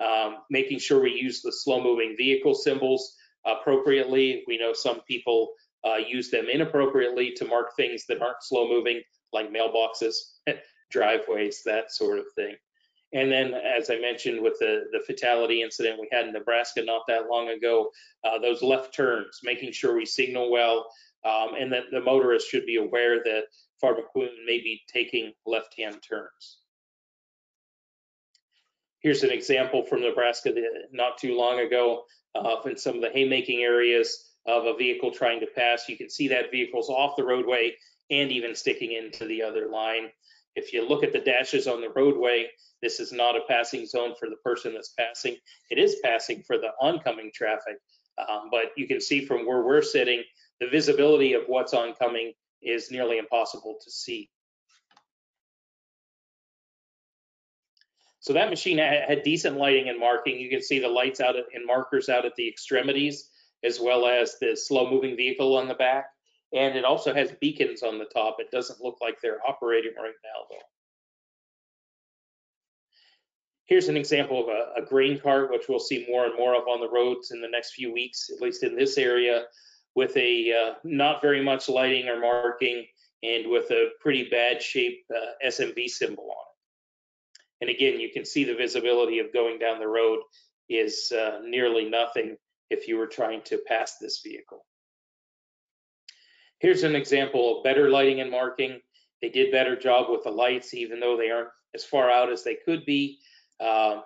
Um, 0.02 0.38
making 0.50 0.80
sure 0.80 1.02
we 1.02 1.14
use 1.14 1.42
the 1.42 1.52
slow 1.52 1.84
moving 1.84 2.16
vehicle 2.18 2.56
symbols 2.56 3.16
appropriately. 3.46 4.44
We 4.48 4.58
know 4.58 4.74
some 4.74 5.02
people 5.02 5.54
uh, 5.86 5.98
use 5.98 6.32
them 6.32 6.48
inappropriately 6.52 7.32
to 7.34 7.46
mark 7.46 7.76
things 7.76 8.06
that 8.08 8.22
aren't 8.22 8.42
slow 8.42 8.68
moving, 8.68 9.02
like 9.34 9.52
mailboxes, 9.52 10.16
driveways, 10.92 11.62
that 11.66 11.92
sort 11.92 12.20
of 12.20 12.26
thing. 12.36 12.56
And 13.14 13.32
then, 13.32 13.54
as 13.54 13.90
I 13.90 14.00
mentioned, 14.00 14.42
with 14.42 14.58
the, 14.60 14.86
the 14.94 15.02
fatality 15.06 15.62
incident 15.62 16.00
we 16.00 16.08
had 16.12 16.28
in 16.28 16.34
Nebraska 16.34 16.82
not 16.84 17.02
that 17.08 17.28
long 17.30 17.50
ago, 17.50 17.92
uh, 18.24 18.40
those 18.40 18.62
left 18.62 18.94
turns, 18.94 19.40
making 19.44 19.74
sure 19.74 19.96
we 19.96 20.06
signal 20.06 20.50
well, 20.50 20.90
um, 21.26 21.56
and 21.60 21.72
that 21.74 21.92
the 21.92 22.00
motorist 22.00 22.50
should 22.50 22.66
be 22.66 22.78
aware 22.78 23.22
that 23.24 23.44
Equipment 23.84 24.46
may 24.46 24.60
be 24.60 24.82
taking 24.92 25.34
left-hand 25.46 25.98
turns. 26.08 26.60
Here's 29.00 29.24
an 29.24 29.32
example 29.32 29.84
from 29.84 30.02
Nebraska 30.02 30.54
not 30.92 31.18
too 31.18 31.36
long 31.36 31.60
ago 31.60 32.04
uh, 32.36 32.56
in 32.66 32.78
some 32.78 32.96
of 32.96 33.02
the 33.02 33.10
haymaking 33.10 33.62
areas 33.62 34.30
of 34.46 34.66
a 34.66 34.76
vehicle 34.76 35.12
trying 35.12 35.40
to 35.40 35.48
pass. 35.48 35.90
You 35.90 35.98
can 35.98 36.10
see 36.10 36.28
that 36.28 36.52
vehicle's 36.52 36.90
off 36.90 37.16
the 37.16 37.24
roadway 37.24 37.74
and 38.12 38.32
even 38.32 38.56
sticking 38.56 38.92
into 38.92 39.26
the 39.26 39.42
other 39.42 39.68
line. 39.70 40.10
If 40.56 40.74
you 40.74 40.88
look 40.88 41.04
at 41.04 41.14
the 41.14 41.20
dashes 41.20 41.68
on 41.68 41.82
the 41.82 41.90
roadway, 41.90 42.48
this 42.82 43.00
is 43.00 43.12
not 43.12 43.36
a 43.36 43.42
passing 43.48 43.86
zone 43.86 44.14
for 44.20 44.30
the 44.30 44.36
person 44.44 44.74
that's 44.74 44.94
passing. 45.00 45.38
It 45.70 45.80
is 45.80 45.98
passing 46.04 46.44
for 46.44 46.58
the 46.58 46.72
oncoming 46.82 47.32
traffic, 47.34 47.78
um, 48.18 48.50
but 48.52 48.66
you 48.76 48.88
can 48.88 49.00
see 49.00 49.26
from 49.26 49.48
where 49.48 49.64
we're 49.64 49.82
sitting, 49.82 50.24
the 50.60 50.68
visibility 50.68 51.34
of 51.34 51.44
what's 51.48 51.74
oncoming 51.74 52.34
is 52.62 52.92
nearly 52.92 53.18
impossible 53.18 53.78
to 53.84 53.92
see. 53.92 54.30
So 58.20 58.34
that 58.34 58.52
machine 58.52 58.78
had 58.78 59.24
decent 59.24 59.58
lighting 59.58 59.90
and 59.90 60.00
marking. 60.00 60.40
You 60.40 60.50
can 60.50 60.62
see 60.62 60.78
the 60.78 60.88
lights 60.88 61.20
out 61.20 61.36
and 61.36 61.66
markers 61.66 62.08
out 62.08 62.26
at 62.26 62.36
the 62.36 62.48
extremities, 62.48 63.28
as 63.64 63.80
well 63.80 64.06
as 64.06 64.38
the 64.40 64.56
slow 64.56 64.90
moving 64.92 65.18
vehicle 65.18 65.58
on 65.58 65.68
the 65.68 65.74
back. 65.74 66.06
And 66.54 66.78
it 66.78 66.86
also 66.86 67.14
has 67.16 67.32
beacons 67.42 67.82
on 67.82 67.98
the 67.98 68.06
top. 68.06 68.38
It 68.40 68.52
doesn't 68.52 68.82
look 68.82 68.98
like 69.02 69.18
they're 69.22 69.40
operating 69.48 69.94
right 69.98 70.14
now 70.24 70.46
though. 70.50 70.66
Here's 73.66 73.88
an 73.88 73.98
example 73.98 74.44
of 74.44 74.50
a, 74.50 74.84
a 74.84 74.86
grain 74.86 75.20
cart, 75.20 75.50
which 75.50 75.68
we'll 75.68 75.80
see 75.80 76.06
more 76.08 76.26
and 76.26 76.36
more 76.38 76.56
of 76.56 76.68
on 76.68 76.82
the 76.82 76.90
roads 76.90 77.32
in 77.32 77.42
the 77.42 77.48
next 77.48 77.74
few 77.74 77.92
weeks, 77.92 78.30
at 78.30 78.42
least 78.42 78.64
in 78.64 78.76
this 78.76 78.98
area 78.98 79.46
with 79.96 80.16
a 80.18 80.54
uh, 80.54 80.74
not 80.84 81.22
very 81.22 81.44
much 81.44 81.70
lighting 81.70 82.08
or 82.08 82.20
marking 82.20 82.86
and 83.24 83.50
with 83.50 83.70
a 83.72 83.90
pretty 84.00 84.28
bad 84.30 84.62
shape 84.62 85.04
uh, 85.14 85.48
SMV 85.48 85.88
symbol 85.88 86.24
on 86.24 86.30
it. 86.30 87.62
And 87.62 87.70
again, 87.70 88.00
you 88.00 88.10
can 88.12 88.26
see 88.26 88.44
the 88.44 88.56
visibility 88.56 89.20
of 89.20 89.34
going 89.34 89.60
down 89.60 89.80
the 89.80 89.88
road 89.88 90.20
is 90.70 91.12
uh, 91.12 91.40
nearly 91.44 91.90
nothing 91.90 92.38
if 92.70 92.88
you 92.88 92.98
were 92.98 93.08
trying 93.08 93.42
to 93.44 93.60
pass 93.68 93.98
this 93.98 94.22
vehicle. 94.26 94.66
Here's 96.60 96.84
an 96.84 96.96
example 96.96 97.58
of 97.58 97.64
better 97.64 97.90
lighting 97.90 98.22
and 98.22 98.32
marking. 98.32 98.80
They 99.22 99.30
did 99.30 99.52
better 99.52 99.76
job 99.76 100.08
with 100.10 100.24
the 100.24 100.32
lights, 100.32 100.74
even 100.74 101.00
though 101.00 101.18
they 101.18 101.30
aren't 101.30 101.50
as 101.76 101.84
far 101.84 102.10
out 102.10 102.32
as 102.32 102.44
they 102.44 102.58
could 102.66 102.86
be. 102.86 103.20
Uh, 103.60 104.02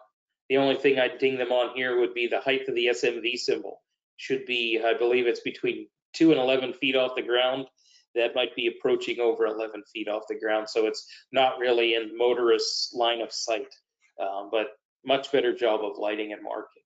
the 0.50 0.58
only 0.58 0.76
thing 0.76 1.00
I'd 1.00 1.19
ding 1.19 1.38
them 1.38 1.52
on 1.52 1.76
here 1.76 2.00
would 2.00 2.13
be 2.13 2.28
the 2.28 2.41
height 2.41 2.67
of 2.67 2.76
the 2.76 2.88
SMV 2.88 3.38
symbol 3.38 3.82
should 4.17 4.45
be, 4.45 4.82
I 4.84 4.93
believe 4.93 5.28
it's 5.28 5.41
between 5.41 5.88
two 6.13 6.32
and 6.32 6.39
11 6.39 6.73
feet 6.73 6.95
off 6.95 7.15
the 7.15 7.21
ground. 7.21 7.67
That 8.15 8.36
might 8.36 8.56
be 8.56 8.67
approaching 8.67 9.19
over 9.19 9.45
11 9.45 9.84
feet 9.93 10.08
off 10.08 10.23
the 10.30 10.39
ground. 10.39 10.69
So 10.69 10.86
it's 10.88 11.06
not 11.32 11.60
really 11.60 11.95
in 11.95 12.17
motorist's 12.17 12.93
line 12.93 13.21
of 13.21 13.34
sight, 13.34 13.73
um, 14.19 14.49
but 14.51 14.67
much 15.06 15.32
better 15.32 15.54
job 15.54 15.82
of 15.84 15.97
lighting 15.97 16.32
and 16.32 16.41
marking. 16.41 16.84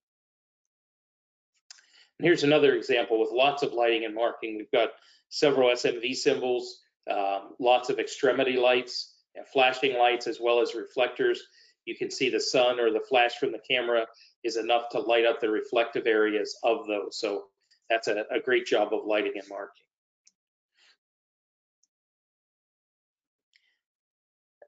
And 2.18 2.26
here's 2.26 2.44
another 2.44 2.76
example 2.76 3.20
with 3.20 3.30
lots 3.32 3.64
of 3.64 3.74
lighting 3.74 4.06
and 4.06 4.16
marking. 4.16 4.58
We've 4.58 4.72
got 4.72 4.90
several 5.30 5.70
SMV 5.70 6.16
symbols, 6.16 6.82
um, 7.10 7.54
lots 7.60 7.90
of 7.90 8.00
extremity 8.00 8.58
lights, 8.58 9.14
flashing 9.54 9.98
lights, 9.98 10.28
as 10.28 10.40
well 10.42 10.62
as 10.62 10.76
reflectors. 10.76 11.42
You 11.86 11.96
can 11.96 12.12
see 12.12 12.30
the 12.30 12.40
sun 12.40 12.80
or 12.80 12.92
the 12.92 13.00
flash 13.08 13.36
from 13.36 13.52
the 13.52 13.62
camera 13.70 14.06
is 14.44 14.58
enough 14.58 14.90
to 14.90 15.00
light 15.00 15.26
up 15.26 15.40
the 15.40 15.50
reflective 15.50 16.08
areas 16.08 16.58
of 16.64 16.88
those. 16.88 17.18
So 17.20 17.46
that's 17.90 18.08
a, 18.08 18.26
a 18.32 18.40
great 18.40 18.66
job 18.66 18.94
of 18.94 19.06
lighting 19.06 19.34
and 19.36 19.48
marking. 19.50 19.84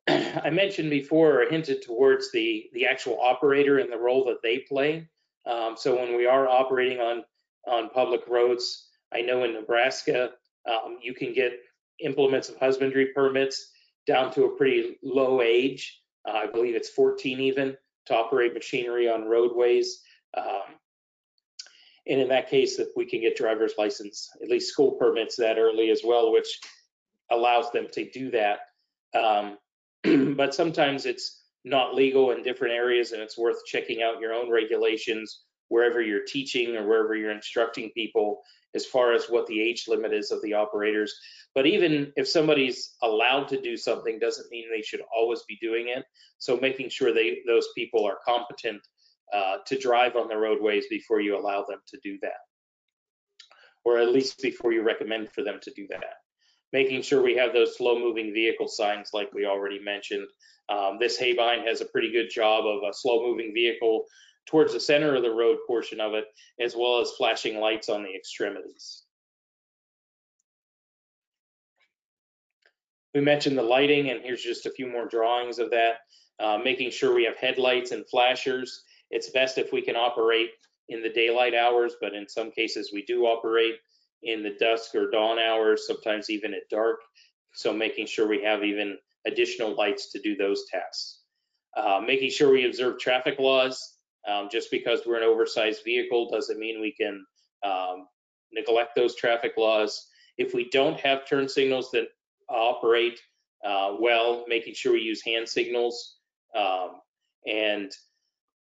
I 0.43 0.49
mentioned 0.49 0.89
before 0.89 1.41
or 1.41 1.49
hinted 1.49 1.81
towards 1.81 2.31
the, 2.31 2.69
the 2.73 2.85
actual 2.85 3.19
operator 3.21 3.79
and 3.79 3.91
the 3.91 3.97
role 3.97 4.25
that 4.25 4.41
they 4.43 4.59
play. 4.59 5.07
Um, 5.45 5.75
so 5.77 5.95
when 5.95 6.15
we 6.15 6.25
are 6.25 6.47
operating 6.47 6.99
on, 6.99 7.23
on 7.67 7.89
public 7.89 8.27
roads, 8.27 8.89
I 9.13 9.21
know 9.21 9.43
in 9.43 9.53
Nebraska, 9.53 10.31
um, 10.69 10.97
you 11.01 11.13
can 11.13 11.33
get 11.33 11.59
implements 11.99 12.49
of 12.49 12.57
husbandry 12.57 13.07
permits 13.13 13.71
down 14.07 14.31
to 14.33 14.45
a 14.45 14.55
pretty 14.55 14.97
low 15.03 15.41
age. 15.41 16.01
Uh, 16.27 16.33
I 16.33 16.47
believe 16.47 16.75
it's 16.75 16.89
14 16.89 17.39
even 17.39 17.77
to 18.07 18.15
operate 18.15 18.53
machinery 18.53 19.09
on 19.09 19.25
roadways. 19.25 20.01
Um, 20.37 20.75
and 22.07 22.19
in 22.19 22.29
that 22.29 22.49
case, 22.49 22.79
if 22.79 22.89
we 22.95 23.05
can 23.05 23.21
get 23.21 23.37
driver's 23.37 23.73
license, 23.77 24.29
at 24.41 24.49
least 24.49 24.71
school 24.71 24.93
permits 24.93 25.35
that 25.37 25.57
early 25.57 25.91
as 25.91 26.01
well, 26.03 26.31
which 26.31 26.59
allows 27.29 27.71
them 27.71 27.87
to 27.93 28.09
do 28.09 28.31
that. 28.31 28.59
Um, 29.13 29.57
but 30.35 30.55
sometimes 30.55 31.05
it's 31.05 31.43
not 31.63 31.93
legal 31.93 32.31
in 32.31 32.43
different 32.43 32.73
areas 32.73 33.11
and 33.11 33.21
it's 33.21 33.37
worth 33.37 33.63
checking 33.65 34.01
out 34.01 34.19
your 34.19 34.33
own 34.33 34.49
regulations 34.49 35.41
wherever 35.71 36.01
you're 36.01 36.25
teaching 36.25 36.75
or 36.75 36.85
wherever 36.85 37.15
you're 37.15 37.31
instructing 37.31 37.89
people 37.91 38.41
as 38.75 38.85
far 38.85 39.13
as 39.13 39.27
what 39.27 39.47
the 39.47 39.61
age 39.61 39.85
limit 39.87 40.13
is 40.13 40.29
of 40.29 40.41
the 40.41 40.53
operators. 40.53 41.17
But 41.55 41.65
even 41.65 42.11
if 42.17 42.27
somebody's 42.27 42.95
allowed 43.01 43.47
to 43.47 43.61
do 43.61 43.77
something 43.77 44.19
doesn't 44.19 44.51
mean 44.51 44.65
they 44.69 44.81
should 44.81 45.01
always 45.15 45.43
be 45.47 45.57
doing 45.61 45.87
it. 45.87 46.03
So 46.39 46.57
making 46.57 46.89
sure 46.89 47.13
they 47.13 47.39
those 47.47 47.69
people 47.73 48.05
are 48.05 48.17
competent 48.25 48.81
uh, 49.33 49.57
to 49.65 49.79
drive 49.79 50.17
on 50.17 50.27
the 50.27 50.35
roadways 50.35 50.87
before 50.89 51.21
you 51.21 51.37
allow 51.37 51.63
them 51.63 51.79
to 51.87 51.97
do 52.03 52.17
that, 52.21 52.41
or 53.85 53.97
at 53.97 54.11
least 54.11 54.41
before 54.41 54.73
you 54.73 54.83
recommend 54.83 55.31
for 55.31 55.41
them 55.41 55.59
to 55.61 55.71
do 55.73 55.87
that. 55.89 56.15
Making 56.73 57.01
sure 57.01 57.21
we 57.21 57.37
have 57.37 57.53
those 57.53 57.77
slow 57.77 57.97
moving 57.97 58.33
vehicle 58.33 58.67
signs 58.67 59.11
like 59.13 59.33
we 59.33 59.45
already 59.45 59.79
mentioned. 59.79 60.27
Um, 60.67 60.97
this 60.99 61.17
Haybine 61.17 61.65
has 61.65 61.79
a 61.79 61.85
pretty 61.85 62.11
good 62.11 62.29
job 62.29 62.65
of 62.65 62.83
a 62.89 62.93
slow 62.93 63.25
moving 63.25 63.53
vehicle 63.53 64.05
towards 64.45 64.73
the 64.73 64.79
center 64.79 65.15
of 65.15 65.23
the 65.23 65.31
road 65.31 65.57
portion 65.67 65.99
of 65.99 66.13
it, 66.13 66.25
as 66.59 66.75
well 66.75 66.99
as 66.99 67.11
flashing 67.11 67.59
lights 67.59 67.89
on 67.89 68.03
the 68.03 68.15
extremities. 68.15 69.03
We 73.13 73.21
mentioned 73.21 73.57
the 73.57 73.63
lighting, 73.63 74.09
and 74.09 74.21
here's 74.21 74.41
just 74.41 74.65
a 74.65 74.71
few 74.71 74.87
more 74.87 75.05
drawings 75.05 75.59
of 75.59 75.69
that. 75.71 75.95
Uh, 76.39 76.57
making 76.57 76.91
sure 76.91 77.13
we 77.13 77.25
have 77.25 77.35
headlights 77.37 77.91
and 77.91 78.07
flashers. 78.09 78.83
It's 79.11 79.29
best 79.29 79.57
if 79.57 79.71
we 79.73 79.81
can 79.81 79.95
operate 79.95 80.49
in 80.89 81.01
the 81.01 81.09
daylight 81.09 81.53
hours, 81.53 81.93
but 82.01 82.15
in 82.15 82.27
some 82.27 82.51
cases 82.51 82.91
we 82.93 83.03
do 83.03 83.25
operate 83.25 83.75
in 84.23 84.43
the 84.43 84.55
dusk 84.59 84.95
or 84.95 85.09
dawn 85.09 85.39
hours, 85.39 85.87
sometimes 85.87 86.29
even 86.29 86.53
at 86.53 86.69
dark. 86.69 86.99
So 87.53 87.73
making 87.73 88.07
sure 88.07 88.27
we 88.27 88.43
have 88.43 88.63
even 88.63 88.97
additional 89.25 89.75
lights 89.75 90.11
to 90.11 90.21
do 90.21 90.35
those 90.35 90.65
tasks. 90.71 91.19
Uh, 91.75 92.01
making 92.05 92.29
sure 92.29 92.51
we 92.51 92.65
observe 92.65 92.99
traffic 92.99 93.39
laws. 93.39 93.97
Um, 94.27 94.49
just 94.51 94.69
because 94.69 95.01
we're 95.05 95.17
an 95.17 95.23
oversized 95.23 95.83
vehicle 95.83 96.29
doesn't 96.29 96.59
mean 96.59 96.79
we 96.79 96.93
can 96.93 97.25
um, 97.65 98.07
neglect 98.51 98.91
those 98.95 99.15
traffic 99.15 99.53
laws. 99.57 100.07
If 100.37 100.53
we 100.53 100.69
don't 100.69 100.99
have 100.99 101.27
turn 101.27 101.49
signals 101.49 101.91
that 101.91 102.07
operate 102.49 103.19
uh, 103.63 103.95
well, 103.99 104.45
making 104.47 104.73
sure 104.73 104.93
we 104.93 105.01
use 105.01 105.21
hand 105.23 105.47
signals. 105.47 106.15
Um, 106.57 107.01
and 107.45 107.91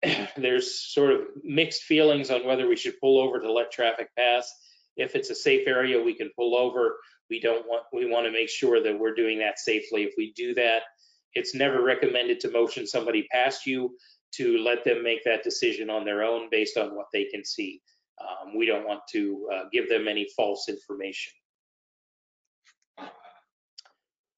there's 0.37 0.79
sort 0.93 1.11
of 1.11 1.21
mixed 1.43 1.83
feelings 1.83 2.29
on 2.29 2.45
whether 2.45 2.67
we 2.67 2.75
should 2.75 2.99
pull 2.99 3.19
over 3.19 3.39
to 3.39 3.51
let 3.51 3.71
traffic 3.71 4.09
pass. 4.17 4.51
If 4.95 5.15
it's 5.15 5.31
a 5.31 5.35
safe 5.35 5.67
area, 5.67 6.01
we 6.01 6.13
can 6.13 6.29
pull 6.35 6.55
over. 6.55 6.97
We 7.29 7.39
don't 7.39 7.65
want, 7.67 7.83
we 7.91 8.05
want 8.05 8.25
to 8.27 8.31
make 8.31 8.49
sure 8.49 8.83
that 8.83 8.99
we're 8.99 9.15
doing 9.15 9.39
that 9.39 9.57
safely. 9.57 10.03
If 10.03 10.13
we 10.17 10.33
do 10.35 10.53
that, 10.55 10.83
it's 11.33 11.55
never 11.55 11.81
recommended 11.81 12.39
to 12.41 12.51
motion 12.51 12.85
somebody 12.85 13.27
past 13.31 13.65
you 13.65 13.95
to 14.35 14.57
let 14.59 14.83
them 14.83 15.03
make 15.03 15.23
that 15.23 15.43
decision 15.43 15.89
on 15.89 16.05
their 16.05 16.23
own 16.23 16.49
based 16.49 16.77
on 16.77 16.95
what 16.95 17.07
they 17.13 17.25
can 17.25 17.45
see. 17.45 17.81
Um, 18.21 18.57
we 18.57 18.65
don't 18.65 18.87
want 18.87 19.01
to 19.11 19.49
uh, 19.53 19.63
give 19.71 19.89
them 19.89 20.07
any 20.07 20.27
false 20.35 20.69
information. 20.69 21.33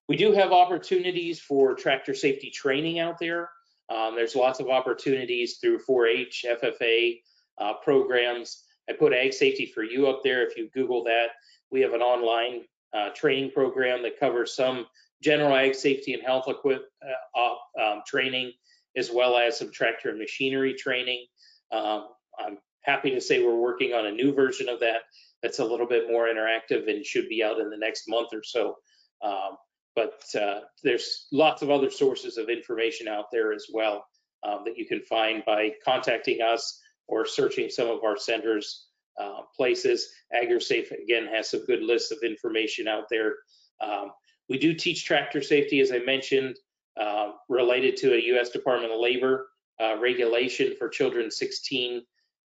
We 0.08 0.16
do 0.16 0.32
have 0.34 0.52
opportunities 0.52 1.40
for 1.40 1.74
tractor 1.74 2.14
safety 2.14 2.52
training 2.52 3.00
out 3.00 3.18
there. 3.20 3.50
Um, 3.90 4.16
there's 4.16 4.36
lots 4.36 4.60
of 4.60 4.70
opportunities 4.70 5.58
through 5.58 5.80
4-H, 5.80 6.46
FFA 6.48 7.20
uh, 7.60 7.74
programs. 7.84 8.64
I 8.90 8.94
put 8.94 9.14
Ag 9.14 9.34
Safety 9.34 9.66
for 9.66 9.84
You 9.84 10.08
up 10.08 10.22
there. 10.24 10.48
If 10.48 10.58
you 10.58 10.70
Google 10.74 11.04
that, 11.06 11.30
we 11.72 11.82
have 11.82 11.94
an 11.94 12.02
online 12.02 12.62
uh, 12.96 13.10
training 13.16 13.52
program 13.52 14.04
that 14.04 14.20
covers 14.20 14.56
some 14.56 14.86
general 15.22 15.56
ag 15.56 15.74
safety 15.74 16.14
and 16.14 16.24
health 16.24 16.46
equip 16.48 16.88
uh, 17.36 17.82
um, 17.82 18.02
training, 18.06 18.52
as 18.98 19.12
well 19.12 19.38
as 19.38 19.60
some 19.60 19.72
tractor 19.72 20.10
and 20.10 20.20
machinery 20.20 20.74
training. 20.74 21.26
Um, 21.72 22.08
I'm 22.40 22.58
happy 22.84 23.12
to 23.12 23.22
say 23.22 23.44
we're 23.44 23.56
working 23.56 23.94
on 23.94 24.06
a 24.06 24.12
new 24.12 24.34
version 24.34 24.70
of 24.70 24.80
that 24.82 25.02
that's 25.42 25.60
a 25.60 25.66
little 25.66 25.88
bit 25.88 26.10
more 26.10 26.28
interactive 26.28 26.90
and 26.90 27.06
should 27.06 27.30
be 27.30 27.44
out 27.44 27.60
in 27.60 27.70
the 27.70 27.78
next 27.78 28.08
month 28.08 28.30
or 28.34 28.44
so. 28.44 28.76
Um, 29.22 29.58
but 29.96 30.24
uh, 30.40 30.62
there's 30.84 31.28
lots 31.32 31.62
of 31.62 31.70
other 31.70 31.90
sources 31.90 32.38
of 32.38 32.50
information 32.50 33.08
out 33.08 33.26
there 33.32 33.54
as 33.54 33.68
well 33.74 34.06
um, 34.44 34.62
that 34.66 34.78
you 34.78 34.86
can 34.86 35.02
find 35.02 35.44
by 35.46 35.72
contacting 35.84 36.42
us 36.42 36.82
or 37.08 37.26
searching 37.26 37.70
some 37.70 37.90
of 37.90 38.04
our 38.04 38.18
centers 38.18 38.88
uh, 39.20 39.42
places. 39.56 40.10
AgriSafe 40.34 40.92
again 40.92 41.28
has 41.28 41.50
some 41.50 41.66
good 41.66 41.82
lists 41.82 42.12
of 42.12 42.18
information 42.24 42.88
out 42.88 43.06
there. 43.10 43.36
Um, 43.82 44.12
we 44.50 44.58
do 44.58 44.74
teach 44.74 45.06
tractor 45.06 45.42
safety, 45.42 45.80
as 45.80 45.92
I 45.92 46.00
mentioned, 46.00 46.58
uh, 47.00 47.32
related 47.50 47.98
to 47.98 48.14
a 48.14 48.22
U.S. 48.28 48.50
Department 48.50 48.94
of 48.94 49.00
Labor 49.00 49.48
uh, 49.82 49.98
regulation 50.00 50.74
for 50.78 50.90
children 50.90 51.30
16 51.30 52.02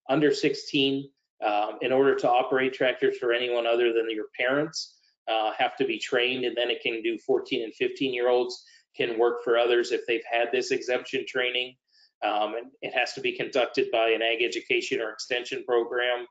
under 0.08 0.32
16. 0.32 1.08
Um, 1.46 1.78
in 1.80 1.90
order 1.90 2.14
to 2.16 2.28
operate 2.28 2.74
tractors 2.74 3.16
for 3.16 3.32
anyone 3.32 3.66
other 3.66 3.94
than 3.94 4.10
your 4.10 4.26
parents, 4.38 4.96
uh, 5.26 5.52
have 5.56 5.74
to 5.76 5.86
be 5.86 5.98
trained, 5.98 6.44
and 6.44 6.54
then 6.54 6.68
it 6.68 6.82
can 6.82 7.02
do 7.02 7.16
14 7.18 7.64
and 7.64 7.74
15 7.74 8.12
year 8.12 8.28
olds 8.28 8.62
can 8.96 9.18
work 9.18 9.42
for 9.42 9.56
others 9.56 9.92
if 9.92 10.02
they've 10.06 10.24
had 10.30 10.48
this 10.52 10.70
exemption 10.70 11.24
training. 11.26 11.76
Um, 12.22 12.54
and 12.54 12.66
it 12.82 12.92
has 12.92 13.14
to 13.14 13.20
be 13.20 13.32
conducted 13.32 13.90
by 13.90 14.10
an 14.10 14.20
ag 14.20 14.42
education 14.42 15.00
or 15.00 15.10
extension 15.10 15.64
program 15.64 16.26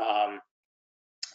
um, 0.00 0.40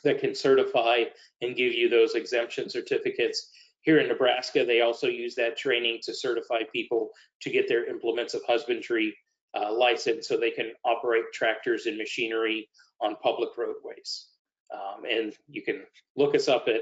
that 0.03 0.19
can 0.19 0.35
certify 0.35 1.03
and 1.41 1.55
give 1.55 1.73
you 1.73 1.87
those 1.87 2.15
exemption 2.15 2.69
certificates. 2.69 3.49
Here 3.83 3.99
in 3.99 4.07
Nebraska, 4.07 4.65
they 4.65 4.81
also 4.81 5.07
use 5.07 5.35
that 5.35 5.57
training 5.57 5.99
to 6.03 6.13
certify 6.13 6.61
people 6.71 7.11
to 7.41 7.49
get 7.49 7.67
their 7.67 7.85
implements 7.85 8.33
of 8.33 8.41
husbandry 8.47 9.15
uh, 9.53 9.73
license 9.73 10.25
so 10.27 10.37
they 10.37 10.51
can 10.51 10.71
operate 10.85 11.25
tractors 11.33 11.85
and 11.85 11.97
machinery 11.97 12.69
on 13.01 13.17
public 13.21 13.49
roadways. 13.57 14.27
Um, 14.73 15.03
and 15.09 15.33
you 15.47 15.61
can 15.61 15.83
look 16.15 16.33
us 16.33 16.47
up 16.47 16.67
at 16.67 16.81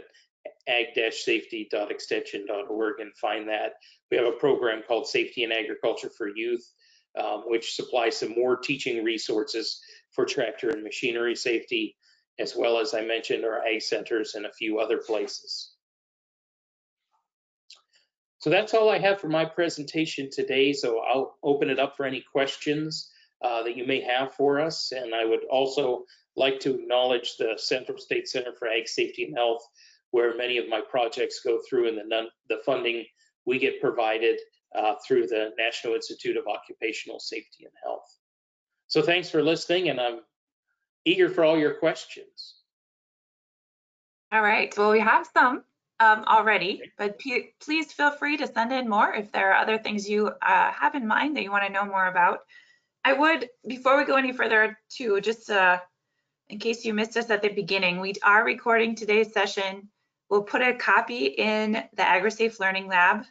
ag-safety.extension.org 0.67 2.99
and 2.99 3.17
find 3.17 3.49
that. 3.49 3.73
We 4.09 4.17
have 4.17 4.27
a 4.27 4.33
program 4.33 4.83
called 4.87 5.07
Safety 5.07 5.43
in 5.43 5.51
Agriculture 5.51 6.11
for 6.15 6.29
Youth, 6.29 6.71
um, 7.19 7.43
which 7.47 7.75
supplies 7.75 8.17
some 8.17 8.35
more 8.35 8.57
teaching 8.57 9.03
resources 9.03 9.81
for 10.11 10.25
tractor 10.25 10.69
and 10.69 10.83
machinery 10.83 11.35
safety, 11.35 11.97
as 12.39 12.55
well 12.55 12.79
as 12.79 12.93
I 12.93 13.01
mentioned 13.01 13.43
our 13.43 13.65
ag 13.65 13.81
centers 13.81 14.35
and 14.35 14.45
a 14.45 14.53
few 14.53 14.79
other 14.79 14.99
places. 14.99 15.71
So 18.41 18.49
that's 18.49 18.73
all 18.73 18.89
I 18.89 18.97
have 18.97 19.21
for 19.21 19.29
my 19.29 19.45
presentation 19.45 20.27
today. 20.31 20.73
So 20.73 20.99
I'll 20.99 21.37
open 21.43 21.69
it 21.69 21.77
up 21.77 21.95
for 21.95 22.07
any 22.07 22.23
questions 22.31 23.11
uh, 23.43 23.61
that 23.61 23.77
you 23.77 23.85
may 23.85 24.01
have 24.01 24.33
for 24.33 24.59
us. 24.59 24.91
And 24.91 25.13
I 25.13 25.25
would 25.25 25.43
also 25.51 26.05
like 26.35 26.59
to 26.61 26.73
acknowledge 26.73 27.37
the 27.37 27.53
Central 27.57 27.99
State 27.99 28.27
Center 28.27 28.51
for 28.57 28.67
Ag 28.67 28.87
Safety 28.87 29.25
and 29.25 29.37
Health, 29.37 29.61
where 30.09 30.35
many 30.35 30.57
of 30.57 30.67
my 30.67 30.81
projects 30.81 31.41
go 31.45 31.59
through 31.69 31.89
and 31.89 31.97
the, 31.97 32.23
the 32.49 32.61
funding 32.65 33.05
we 33.45 33.59
get 33.59 33.79
provided 33.79 34.39
uh, 34.75 34.95
through 35.07 35.27
the 35.27 35.51
National 35.59 35.93
Institute 35.93 36.35
of 36.35 36.47
Occupational 36.47 37.19
Safety 37.19 37.65
and 37.65 37.73
Health. 37.83 38.17
So 38.87 39.03
thanks 39.03 39.29
for 39.29 39.43
listening 39.43 39.89
and 39.89 40.01
I'm 40.01 40.21
eager 41.05 41.29
for 41.29 41.43
all 41.43 41.59
your 41.59 41.75
questions. 41.75 42.55
All 44.31 44.41
right, 44.41 44.75
well, 44.75 44.91
we 44.91 44.99
have 44.99 45.27
some 45.31 45.63
um, 46.01 46.23
already, 46.27 46.81
but 46.97 47.19
please 47.59 47.93
feel 47.93 48.09
free 48.09 48.35
to 48.37 48.47
send 48.47 48.73
in 48.73 48.89
more 48.89 49.13
if 49.13 49.31
there 49.31 49.51
are 49.51 49.61
other 49.61 49.77
things 49.77 50.09
you 50.09 50.29
uh, 50.41 50.71
have 50.71 50.95
in 50.95 51.07
mind 51.07 51.37
that 51.37 51.43
you 51.43 51.51
want 51.51 51.63
to 51.63 51.71
know 51.71 51.85
more 51.85 52.07
about. 52.07 52.39
I 53.05 53.13
would, 53.13 53.47
before 53.67 53.97
we 53.97 54.05
go 54.05 54.15
any 54.15 54.33
further, 54.33 54.79
too, 54.89 55.21
just 55.21 55.51
uh, 55.51 55.79
in 56.49 56.57
case 56.57 56.83
you 56.83 56.95
missed 56.95 57.17
us 57.17 57.29
at 57.29 57.43
the 57.43 57.49
beginning, 57.49 57.99
we 57.99 58.15
are 58.23 58.43
recording 58.43 58.95
today's 58.95 59.31
session. 59.31 59.89
We'll 60.27 60.41
put 60.41 60.63
a 60.63 60.73
copy 60.73 61.25
in 61.25 61.73
the 61.73 62.01
AgriSafe 62.01 62.59
Learning 62.59 62.87
Lab, 62.87 63.25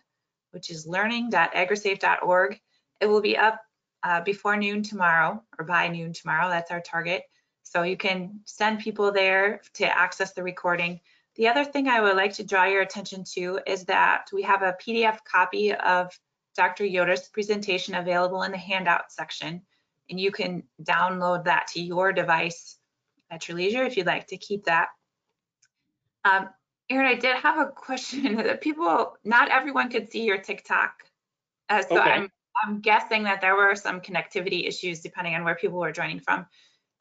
which 0.53 0.71
is 0.71 0.87
learning.agrisafe.org. 0.87 2.61
It 3.01 3.07
will 3.07 3.21
be 3.21 3.37
up 3.37 3.61
uh, 4.05 4.21
before 4.21 4.57
noon 4.57 4.85
tomorrow 4.85 5.43
or 5.59 5.65
by 5.65 5.89
noon 5.89 6.13
tomorrow. 6.13 6.49
That's 6.49 6.71
our 6.71 6.81
target. 6.81 7.25
So 7.65 7.83
you 7.83 7.97
can 7.97 8.41
send 8.45 8.79
people 8.79 9.11
there 9.11 9.61
to 9.75 9.87
access 9.87 10.35
the 10.35 10.45
recording. 10.45 11.01
The 11.37 11.49
other 11.49 11.65
thing 11.65 11.89
I 11.89 12.01
would 12.01 12.17
like 12.17 12.35
to 12.35 12.45
draw 12.45 12.65
your 12.65 12.83
attention 12.83 13.25
to 13.35 13.61
is 13.67 13.85
that 13.85 14.27
we 14.33 14.43
have 14.43 14.63
a 14.63 14.77
PDF 14.81 15.19
copy 15.25 15.73
of 15.73 16.11
Dr. 16.57 16.85
Yoder's 16.85 17.29
presentation 17.29 17.95
available 17.95 18.43
in 18.43 18.53
the 18.53 18.59
handout 18.59 19.13
section, 19.13 19.63
and 20.09 20.19
you 20.19 20.33
can 20.33 20.65
download 20.83 21.45
that 21.45 21.69
to 21.69 21.81
your 21.81 22.13
device 22.13 22.77
at 23.31 23.49
your 23.49 23.57
leisure 23.57 23.85
if 23.85 23.97
you'd 23.97 24.07
like 24.07 24.27
to 24.29 24.37
keep 24.37 24.65
that. 24.65 24.89
Um, 26.25 26.51
Aaron, 26.91 27.07
I 27.07 27.15
did 27.15 27.37
have 27.37 27.59
a 27.59 27.71
question 27.71 28.37
that 28.37 28.61
people, 28.61 29.17
not 29.25 29.51
everyone 29.51 29.89
could 29.89 30.11
see 30.11 30.25
your 30.25 30.39
TikTok. 30.39 30.93
Uh, 31.69 31.83
so 31.83 32.01
okay. 32.01 32.11
I'm, 32.11 32.33
I'm 32.65 32.81
guessing 32.81 33.23
that 33.23 33.41
there 33.41 33.55
were 33.55 33.77
some 33.77 34.01
connectivity 34.01 34.67
issues 34.67 35.01
depending 35.01 35.37
on 35.37 35.45
where 35.45 35.55
people 35.55 35.79
were 35.79 35.93
joining 35.93 36.19
from. 36.19 36.47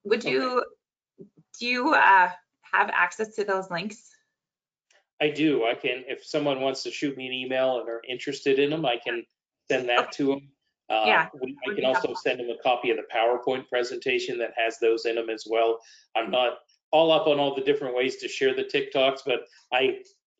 Would 0.03 0.23
you, 0.23 0.59
okay. 0.59 1.27
do 1.59 1.65
you 1.65 1.93
uh, 1.95 2.29
have 2.71 2.89
access 2.93 3.35
to 3.35 3.43
those 3.43 3.71
links? 3.71 4.11
I 5.21 5.29
do. 5.29 5.65
I 5.65 5.73
can, 5.73 6.03
if 6.07 6.25
someone 6.25 6.61
wants 6.61 6.83
to 6.83 6.91
shoot 6.91 7.17
me 7.17 7.27
an 7.27 7.33
email 7.33 7.79
and 7.79 7.89
are 7.89 8.01
interested 8.07 8.57
in 8.59 8.69
them, 8.69 8.85
I 8.85 8.97
can 8.97 9.23
send 9.69 9.89
that 9.89 9.99
okay. 9.99 10.09
to 10.13 10.25
them. 10.27 10.49
Uh, 10.89 11.03
yeah, 11.05 11.27
I 11.69 11.75
can 11.75 11.85
also 11.85 12.15
send 12.15 12.39
them 12.39 12.49
a 12.49 12.57
copy 12.63 12.89
of 12.89 12.97
the 12.97 13.03
PowerPoint 13.13 13.67
presentation 13.67 14.39
that 14.39 14.53
has 14.57 14.79
those 14.79 15.05
in 15.05 15.15
them 15.15 15.29
as 15.29 15.45
well. 15.47 15.79
I'm 16.15 16.31
not 16.31 16.53
all 16.91 17.11
up 17.11 17.27
on 17.27 17.39
all 17.39 17.53
the 17.53 17.61
different 17.61 17.95
ways 17.95 18.15
to 18.17 18.27
share 18.27 18.55
the 18.55 18.63
TikToks, 18.63 19.19
but 19.23 19.41
I 19.71 19.99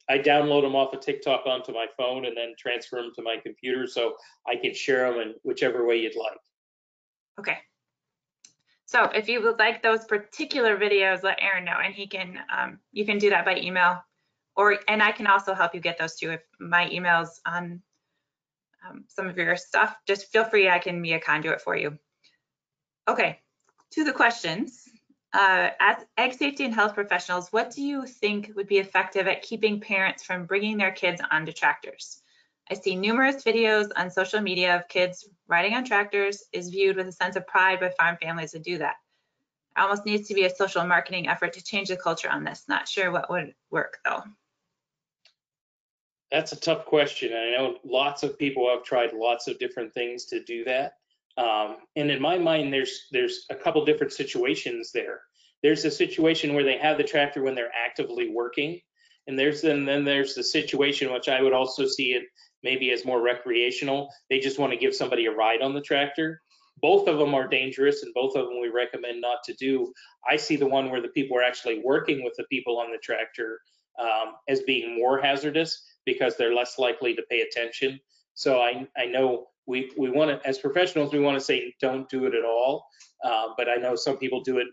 I 0.10 0.18
download 0.18 0.64
them 0.64 0.76
off 0.76 0.92
of 0.94 1.02
TikTok 1.02 1.46
onto 1.46 1.72
my 1.72 1.86
phone 1.96 2.26
and 2.26 2.36
then 2.36 2.56
transfer 2.58 2.96
them 2.96 3.12
to 3.16 3.22
my 3.22 3.38
computer 3.44 3.86
so 3.86 4.16
I 4.48 4.56
can 4.56 4.74
share 4.74 5.12
them 5.12 5.22
in 5.22 5.36
whichever 5.44 5.86
way 5.86 5.98
you'd 5.98 6.16
like. 6.16 6.40
Okay. 7.40 7.60
So 8.88 9.04
if 9.04 9.30
you 9.30 9.44
would 9.44 9.60
like 9.60 9.84
those 9.84 10.06
particular 10.06 10.78
videos, 10.78 11.22
let 11.22 11.38
Aaron 11.40 11.64
know 11.64 11.78
and 11.84 11.94
he 11.94 12.08
can, 12.08 12.40
um, 12.52 12.80
you 12.92 13.06
can 13.06 13.20
do 13.20 13.30
that 13.30 13.46
by 13.46 13.58
email 13.58 14.04
or, 14.60 14.78
and 14.90 15.02
I 15.02 15.14
can 15.14 15.26
also 15.26 15.54
help 15.54 15.74
you 15.74 15.80
get 15.80 15.98
those 15.98 16.18
too 16.18 16.32
if 16.32 16.42
my 16.60 16.90
email's 16.90 17.40
on 17.46 17.82
um, 18.86 19.06
some 19.08 19.26
of 19.28 19.38
your 19.38 19.56
stuff, 19.56 19.96
just 20.06 20.30
feel 20.34 20.44
free, 20.44 20.70
I 20.70 20.80
can 20.80 21.02
be 21.02 21.14
a 21.14 21.20
conduit 21.20 21.62
for 21.62 21.78
you. 21.78 21.98
Okay, 23.08 23.40
to 23.92 24.04
the 24.04 24.12
questions. 24.12 24.84
Uh, 25.32 25.70
as 25.80 26.04
ag 26.18 26.34
safety 26.34 26.66
and 26.66 26.74
health 26.74 26.94
professionals, 26.94 27.48
what 27.54 27.72
do 27.72 27.82
you 27.82 28.06
think 28.06 28.52
would 28.58 28.68
be 28.68 28.80
effective 28.80 29.28
at 29.28 29.44
keeping 29.44 29.80
parents 29.80 30.24
from 30.24 30.46
bringing 30.46 30.78
their 30.78 30.92
kids 30.92 31.22
onto 31.32 31.54
tractors? 31.54 32.22
I 32.70 32.74
see 32.74 32.98
numerous 32.98 33.42
videos 33.46 33.88
on 33.96 34.12
social 34.12 34.42
media 34.42 34.76
of 34.76 34.90
kids 34.90 35.26
riding 35.48 35.74
on 35.74 35.86
tractors 35.86 36.44
is 36.52 36.70
viewed 36.70 36.98
with 36.98 37.08
a 37.08 37.14
sense 37.14 37.38
of 37.38 37.48
pride 37.48 37.80
by 37.80 37.92
farm 37.92 38.18
families 38.22 38.52
to 38.52 38.60
do 38.60 38.80
that. 38.80 38.96
It 39.78 39.80
almost 39.80 40.06
needs 40.06 40.28
to 40.28 40.34
be 40.34 40.44
a 40.44 40.54
social 40.54 40.86
marketing 40.86 41.30
effort 41.30 41.54
to 41.54 41.64
change 41.64 41.88
the 41.88 41.96
culture 41.96 42.30
on 42.30 42.44
this. 42.44 42.66
Not 42.68 42.90
sure 42.90 43.10
what 43.10 43.30
would 43.30 43.56
work 43.72 44.00
though. 44.04 44.24
That's 46.32 46.52
a 46.52 46.60
tough 46.60 46.86
question. 46.86 47.34
I 47.34 47.52
know 47.52 47.78
lots 47.84 48.24
of 48.24 48.38
people 48.38 48.70
have 48.70 48.84
tried 48.84 49.14
lots 49.14 49.48
of 49.48 49.58
different 49.58 49.94
things 49.94 50.26
to 50.26 50.44
do 50.44 50.64
that. 50.66 50.94
Um, 51.38 51.78
and 51.96 52.12
in 52.12 52.22
my 52.22 52.38
mind, 52.38 52.72
there's 52.74 53.08
there's 53.12 53.46
a 53.50 53.56
couple 53.56 53.84
different 53.86 54.14
situations 54.14 54.92
there. 54.94 55.22
There's 55.64 55.86
a 55.86 55.92
situation 55.92 56.54
where 56.54 56.64
they 56.64 56.78
have 56.78 56.98
the 56.98 57.04
tractor 57.04 57.44
when 57.44 57.56
they're 57.56 57.72
actively 57.74 58.30
working, 58.30 58.80
and 59.28 59.40
there's 59.40 59.64
and 59.64 59.88
then 59.88 60.04
there's 60.04 60.36
the 60.36 60.44
situation 60.44 61.12
which 61.12 61.30
I 61.30 61.42
would 61.42 61.54
also 61.54 61.88
see 61.88 62.14
it 62.14 62.24
maybe 62.62 62.92
as 62.92 63.06
more 63.06 63.22
recreational. 63.22 64.10
They 64.30 64.40
just 64.40 64.60
want 64.60 64.74
to 64.74 64.80
give 64.80 64.94
somebody 64.94 65.26
a 65.26 65.32
ride 65.32 65.62
on 65.62 65.74
the 65.74 65.82
tractor. 65.82 66.42
Both 66.82 67.08
of 67.08 67.18
them 67.18 67.34
are 67.34 67.48
dangerous, 67.48 68.04
and 68.04 68.14
both 68.14 68.36
of 68.36 68.46
them 68.46 68.62
we 68.62 68.70
recommend 68.70 69.22
not 69.22 69.44
to 69.46 69.54
do. 69.54 69.94
I 70.30 70.36
see 70.36 70.58
the 70.58 70.68
one 70.68 70.92
where 70.92 71.02
the 71.02 71.10
people 71.10 71.38
are 71.38 71.44
actually 71.44 71.82
working 71.84 72.24
with 72.24 72.34
the 72.38 72.46
people 72.46 72.80
on 72.80 72.92
the 72.92 73.00
tractor 73.00 73.60
um, 74.00 74.34
as 74.48 74.62
being 74.62 74.96
more 74.98 75.20
hazardous 75.20 75.89
because 76.14 76.36
they're 76.36 76.56
less 76.62 76.74
likely 76.78 77.14
to 77.16 77.24
pay 77.30 77.42
attention. 77.42 78.00
So 78.34 78.62
I, 78.62 78.88
I 78.98 79.06
know 79.06 79.48
we, 79.66 79.92
we 79.98 80.10
want 80.10 80.30
to, 80.32 80.48
as 80.48 80.58
professionals, 80.58 81.14
we 81.14 81.20
want 81.20 81.38
to 81.38 81.44
say 81.44 81.76
don't 81.80 82.10
do 82.10 82.26
it 82.26 82.34
at 82.34 82.46
all. 82.46 82.86
Uh, 83.24 83.48
but 83.58 83.68
I 83.70 83.76
know 83.76 83.96
some 83.96 84.18
people 84.18 84.42
do 84.42 84.58
it 84.60 84.68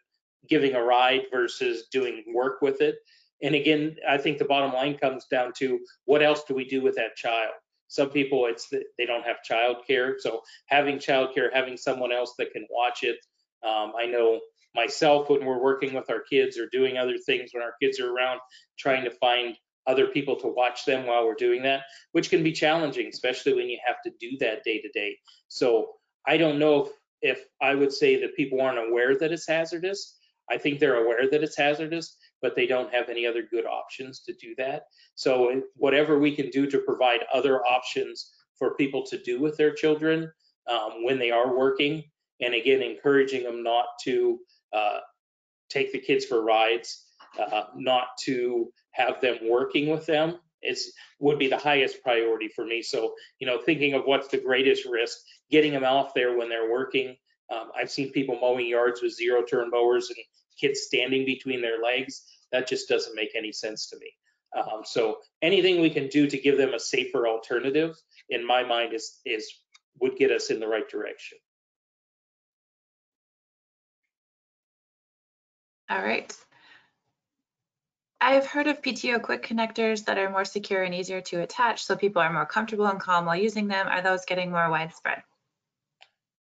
giving 0.49 0.75
a 0.75 0.83
ride 0.83 1.23
versus 1.33 1.89
doing 1.91 2.25
work 2.33 2.63
with 2.63 2.81
it. 2.81 2.97
And 3.43 3.55
again, 3.55 3.97
I 4.09 4.19
think 4.19 4.39
the 4.39 4.45
bottom 4.45 4.73
line 4.73 4.97
comes 4.97 5.27
down 5.31 5.53
to 5.59 5.81
what 6.05 6.23
else 6.23 6.45
do 6.49 6.55
we 6.55 6.65
do 6.65 6.81
with 6.83 6.97
that 6.97 7.17
child? 7.17 7.53
Some 7.89 8.11
people, 8.11 8.47
it's 8.47 8.69
they 8.71 9.07
don't 9.07 9.27
have 9.27 9.37
childcare. 9.49 10.15
So 10.19 10.43
having 10.67 10.99
childcare, 10.99 11.53
having 11.53 11.77
someone 11.77 12.13
else 12.13 12.35
that 12.39 12.53
can 12.53 12.67
watch 12.71 13.03
it. 13.03 13.19
Um, 13.67 13.93
I 13.99 14.07
know 14.07 14.41
myself 14.75 15.29
when 15.31 15.45
we're 15.45 15.63
working 15.63 15.95
with 15.95 16.09
our 16.11 16.23
kids 16.31 16.59
or 16.59 16.67
doing 16.71 16.97
other 16.97 17.19
things 17.19 17.51
when 17.53 17.63
our 17.63 17.75
kids 17.83 17.99
are 18.01 18.11
around, 18.11 18.41
trying 18.79 19.05
to 19.05 19.11
find 19.11 19.57
other 19.87 20.07
people 20.09 20.37
to 20.37 20.49
watch 20.49 20.85
them 20.85 21.07
while 21.07 21.25
we're 21.25 21.35
doing 21.35 21.63
that, 21.63 21.83
which 22.13 22.31
can 22.31 22.43
be 22.43 22.53
challenging, 22.53 23.07
especially 23.07 23.55
when 23.55 23.69
you 23.69 23.79
have 23.87 23.97
to 24.05 24.11
do 24.21 24.37
that 24.39 24.65
day 24.65 24.81
to 24.81 24.89
day. 24.91 25.17
So 25.49 25.93
I 26.27 26.37
don't 26.37 26.59
know 26.59 26.87
if, 26.87 26.93
if 27.39 27.45
I 27.63 27.75
would 27.75 27.93
say 27.93 28.21
that 28.21 28.37
people 28.37 28.61
aren't 28.61 28.89
aware 28.89 29.17
that 29.19 29.33
it's 29.33 29.49
hazardous. 29.49 30.19
I 30.51 30.59
think 30.59 30.79
they're 30.79 31.03
aware 31.05 31.29
that 31.31 31.43
it's 31.43 31.57
hazardous, 31.57 32.17
but 32.43 32.55
they 32.55 32.67
don't 32.67 32.93
have 32.93 33.09
any 33.09 33.27
other 33.27 33.43
good 33.43 33.67
options 33.67 34.21
to 34.21 34.33
do 34.35 34.55
that. 34.59 34.85
So 35.15 35.63
whatever 35.75 36.19
we 36.19 36.35
can 36.35 36.51
do 36.51 36.71
to 36.71 36.79
provide 36.79 37.21
other 37.33 37.65
options 37.65 38.33
for 38.59 38.75
people 38.75 39.05
to 39.07 39.19
do 39.23 39.41
with 39.41 39.57
their 39.57 39.73
children 39.73 40.31
um, 40.71 41.05
when 41.05 41.19
they 41.19 41.31
are 41.31 41.57
working, 41.57 42.05
and 42.41 42.55
again, 42.55 42.83
encouraging 42.83 43.45
them 43.45 43.63
not 43.63 43.87
to 44.05 44.39
uh, 44.73 44.99
take 45.71 45.93
the 45.93 45.99
kids 45.99 46.25
for 46.25 46.43
rides, 46.43 47.06
uh, 47.39 47.65
not 47.75 48.09
to 48.25 48.73
have 48.93 49.21
them 49.21 49.39
working 49.49 49.89
with 49.89 50.07
them 50.07 50.39
is 50.63 50.93
would 51.21 51.39
be 51.39 51.49
the 51.49 51.57
highest 51.57 52.03
priority 52.03 52.49
for 52.49 52.65
me. 52.65 52.83
So, 52.83 53.15
you 53.39 53.47
know, 53.47 53.59
thinking 53.63 53.95
of 53.95 54.05
what's 54.05 54.29
the 54.29 54.39
greatest 54.39 54.87
risk, 54.87 55.19
getting 55.51 55.73
them 55.73 55.85
off 55.85 56.15
there 56.15 56.37
when 56.37 56.49
they're 56.49 56.71
working. 56.71 57.17
Um, 57.53 57.71
I've 57.77 57.91
seen 57.91 58.11
people 58.11 58.39
mowing 58.41 58.67
yards 58.67 59.03
with 59.03 59.15
zero 59.15 59.43
turn 59.43 59.71
mowers 59.71 60.09
and 60.09 60.19
kids 60.61 60.83
standing 60.83 61.25
between 61.25 61.63
their 61.63 61.81
legs. 61.83 62.23
That 62.53 62.69
just 62.69 62.89
doesn't 62.89 63.15
make 63.15 63.31
any 63.37 63.53
sense 63.53 63.89
to 63.91 63.99
me. 63.99 64.11
Um, 64.57 64.83
so 64.85 65.19
anything 65.43 65.81
we 65.81 65.91
can 65.91 66.09
do 66.09 66.27
to 66.27 66.39
give 66.39 66.57
them 66.57 66.75
a 66.75 66.81
safer 66.81 67.29
alternative, 67.29 67.97
in 68.31 68.47
my 68.47 68.63
mind, 68.63 68.95
is 68.95 69.21
is 69.25 69.49
would 70.01 70.17
get 70.17 70.31
us 70.31 70.51
in 70.51 70.61
the 70.61 70.69
right 70.69 70.89
direction. 70.89 71.39
All 75.89 76.03
right. 76.03 76.35
I've 78.21 78.47
heard 78.47 78.67
of 78.67 78.81
PTO 78.81 79.23
quick 79.23 79.47
connectors 79.47 80.07
that 80.07 80.17
are 80.17 80.31
more 80.31 80.45
secure 80.45 80.83
and 80.83 80.95
easier 80.95 81.21
to 81.23 81.43
attach 81.43 81.85
so 81.85 81.97
people 81.97 82.23
are 82.23 82.33
more 82.33 82.47
comfortable 82.47 82.87
and 82.87 82.99
calm 82.99 83.27
while 83.27 83.37
using 83.37 83.69
them. 83.69 83.87
Are 83.87 84.01
those 84.01 84.25
getting 84.25 84.51
more 84.51 84.71
widespread? 84.71 85.23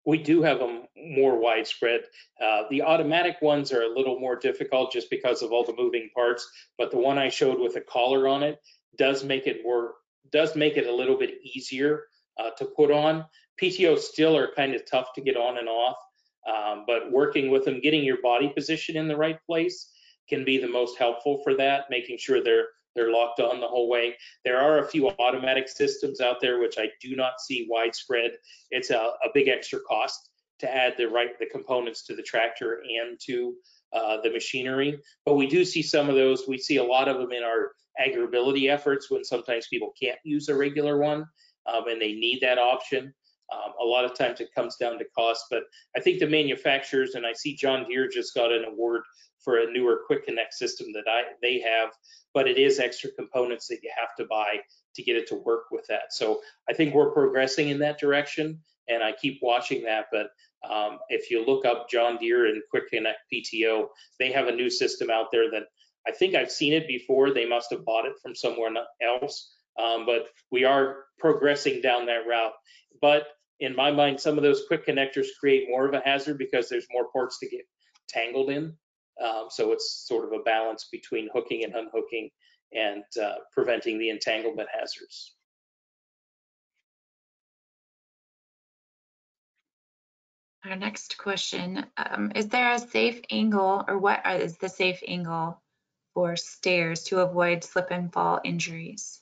We 0.04 0.18
do 0.18 0.42
have 0.42 0.58
them 0.58 0.82
more 0.96 1.38
widespread. 1.40 2.02
Uh, 2.42 2.64
the 2.68 2.82
automatic 2.82 3.36
ones 3.40 3.72
are 3.72 3.82
a 3.82 3.88
little 3.88 4.20
more 4.20 4.36
difficult 4.36 4.92
just 4.92 5.08
because 5.08 5.40
of 5.40 5.52
all 5.52 5.64
the 5.64 5.74
moving 5.76 6.10
parts, 6.14 6.46
but 6.76 6.90
the 6.90 6.98
one 6.98 7.16
I 7.16 7.30
showed 7.30 7.58
with 7.58 7.76
a 7.76 7.80
collar 7.80 8.28
on 8.28 8.42
it 8.42 8.60
does 8.98 9.24
make 9.24 9.46
it 9.46 9.62
more 9.64 9.94
does 10.30 10.54
make 10.56 10.76
it 10.76 10.86
a 10.86 10.94
little 10.94 11.16
bit 11.16 11.38
easier 11.42 12.04
uh, 12.38 12.50
to 12.58 12.66
put 12.66 12.90
on. 12.90 13.24
PTO 13.60 13.98
still 13.98 14.36
are 14.36 14.52
kind 14.54 14.74
of 14.74 14.84
tough 14.84 15.14
to 15.14 15.22
get 15.22 15.36
on 15.36 15.56
and 15.56 15.68
off, 15.68 15.96
um, 16.46 16.84
but 16.86 17.10
working 17.10 17.50
with 17.50 17.64
them, 17.64 17.80
getting 17.80 18.04
your 18.04 18.20
body 18.20 18.48
position 18.48 18.96
in 18.96 19.08
the 19.08 19.16
right 19.16 19.38
place 19.46 19.90
can 20.28 20.44
be 20.44 20.58
the 20.58 20.68
most 20.68 20.98
helpful 20.98 21.40
for 21.42 21.54
that, 21.54 21.84
making 21.90 22.18
sure 22.18 22.42
they're 22.42 22.66
they're 22.94 23.10
locked 23.10 23.40
on 23.40 23.60
the 23.60 23.66
whole 23.66 23.88
way. 23.88 24.14
There 24.44 24.60
are 24.60 24.78
a 24.78 24.88
few 24.88 25.08
automatic 25.08 25.68
systems 25.68 26.20
out 26.20 26.40
there 26.40 26.60
which 26.60 26.76
I 26.78 26.90
do 27.00 27.16
not 27.16 27.40
see 27.40 27.66
widespread. 27.68 28.32
It's 28.70 28.90
a, 28.90 28.96
a 28.96 29.28
big 29.34 29.48
extra 29.48 29.80
cost 29.80 30.30
to 30.60 30.72
add 30.72 30.94
the 30.96 31.06
right 31.06 31.36
the 31.40 31.46
components 31.46 32.04
to 32.06 32.14
the 32.14 32.22
tractor 32.22 32.82
and 32.82 33.18
to 33.26 33.54
uh, 33.92 34.20
the 34.22 34.30
machinery. 34.30 35.00
But 35.24 35.34
we 35.34 35.46
do 35.46 35.64
see 35.64 35.82
some 35.82 36.08
of 36.08 36.14
those. 36.14 36.44
We 36.46 36.58
see 36.58 36.76
a 36.76 36.84
lot 36.84 37.08
of 37.08 37.18
them 37.18 37.32
in 37.32 37.42
our 37.42 37.72
AgrAbility 38.00 38.70
efforts 38.70 39.10
when 39.10 39.24
sometimes 39.24 39.68
people 39.68 39.92
can't 40.00 40.18
use 40.24 40.48
a 40.48 40.56
regular 40.56 40.98
one 40.98 41.24
um, 41.66 41.88
and 41.88 42.00
they 42.00 42.12
need 42.12 42.40
that 42.42 42.58
option. 42.58 43.12
Um, 43.52 43.72
a 43.80 43.84
lot 43.84 44.04
of 44.04 44.16
times 44.16 44.40
it 44.40 44.54
comes 44.54 44.76
down 44.76 44.98
to 44.98 45.04
cost, 45.16 45.44
but 45.50 45.64
I 45.96 46.00
think 46.00 46.18
the 46.18 46.26
manufacturers, 46.26 47.14
and 47.14 47.26
I 47.26 47.32
see 47.34 47.54
John 47.54 47.84
Deere 47.86 48.08
just 48.08 48.34
got 48.34 48.50
an 48.50 48.64
award 48.64 49.02
for 49.44 49.58
a 49.58 49.70
newer 49.70 50.00
quick 50.06 50.26
connect 50.26 50.54
system 50.54 50.92
that 50.94 51.04
I 51.08 51.22
they 51.42 51.60
have, 51.60 51.90
but 52.32 52.48
it 52.48 52.58
is 52.58 52.78
extra 52.78 53.10
components 53.10 53.68
that 53.68 53.80
you 53.82 53.90
have 53.96 54.14
to 54.16 54.24
buy 54.24 54.60
to 54.94 55.02
get 55.02 55.16
it 55.16 55.28
to 55.28 55.36
work 55.36 55.64
with 55.70 55.86
that. 55.88 56.12
So 56.12 56.40
I 56.68 56.72
think 56.72 56.94
we're 56.94 57.12
progressing 57.12 57.68
in 57.68 57.78
that 57.80 57.98
direction, 57.98 58.60
and 58.88 59.02
I 59.02 59.12
keep 59.12 59.40
watching 59.42 59.84
that. 59.84 60.06
But 60.10 60.30
um, 60.68 60.98
if 61.08 61.30
you 61.30 61.44
look 61.44 61.64
up 61.64 61.88
John 61.90 62.16
Deere 62.16 62.46
and 62.46 62.62
Quick 62.70 62.90
Connect 62.90 63.18
PTO, 63.32 63.88
they 64.18 64.32
have 64.32 64.48
a 64.48 64.54
new 64.54 64.70
system 64.70 65.10
out 65.10 65.26
there 65.30 65.50
that 65.50 65.64
I 66.06 66.12
think 66.12 66.34
I've 66.34 66.50
seen 66.50 66.72
it 66.72 66.86
before. 66.86 67.32
They 67.32 67.46
must 67.46 67.70
have 67.70 67.84
bought 67.84 68.06
it 68.06 68.14
from 68.22 68.34
somewhere 68.34 68.70
else, 69.02 69.52
um, 69.82 70.06
but 70.06 70.28
we 70.50 70.64
are 70.64 71.04
progressing 71.18 71.80
down 71.80 72.06
that 72.06 72.26
route. 72.28 72.52
But 73.00 73.26
in 73.60 73.74
my 73.74 73.90
mind, 73.90 74.20
some 74.20 74.36
of 74.36 74.42
those 74.42 74.64
quick 74.66 74.86
connectors 74.86 75.26
create 75.38 75.68
more 75.68 75.86
of 75.86 75.94
a 75.94 76.00
hazard 76.00 76.38
because 76.38 76.68
there's 76.68 76.86
more 76.90 77.08
ports 77.10 77.38
to 77.38 77.48
get 77.48 77.62
tangled 78.08 78.50
in. 78.50 78.74
Um, 79.22 79.46
so 79.50 79.72
it's 79.72 80.04
sort 80.06 80.24
of 80.24 80.32
a 80.32 80.42
balance 80.42 80.88
between 80.90 81.28
hooking 81.32 81.64
and 81.64 81.74
unhooking 81.74 82.30
and 82.72 83.04
uh, 83.22 83.34
preventing 83.52 83.98
the 83.98 84.10
entanglement 84.10 84.68
hazards. 84.72 85.34
Our 90.64 90.76
next 90.76 91.18
question, 91.18 91.84
um, 91.98 92.32
is 92.34 92.48
there 92.48 92.72
a 92.72 92.78
safe 92.78 93.20
angle 93.30 93.84
or 93.86 93.98
what 93.98 94.22
is 94.40 94.56
the 94.56 94.70
safe 94.70 95.02
angle 95.06 95.60
for 96.14 96.36
stairs 96.36 97.02
to 97.04 97.20
avoid 97.20 97.62
slip 97.62 97.88
and 97.90 98.10
fall 98.10 98.40
injuries? 98.44 99.20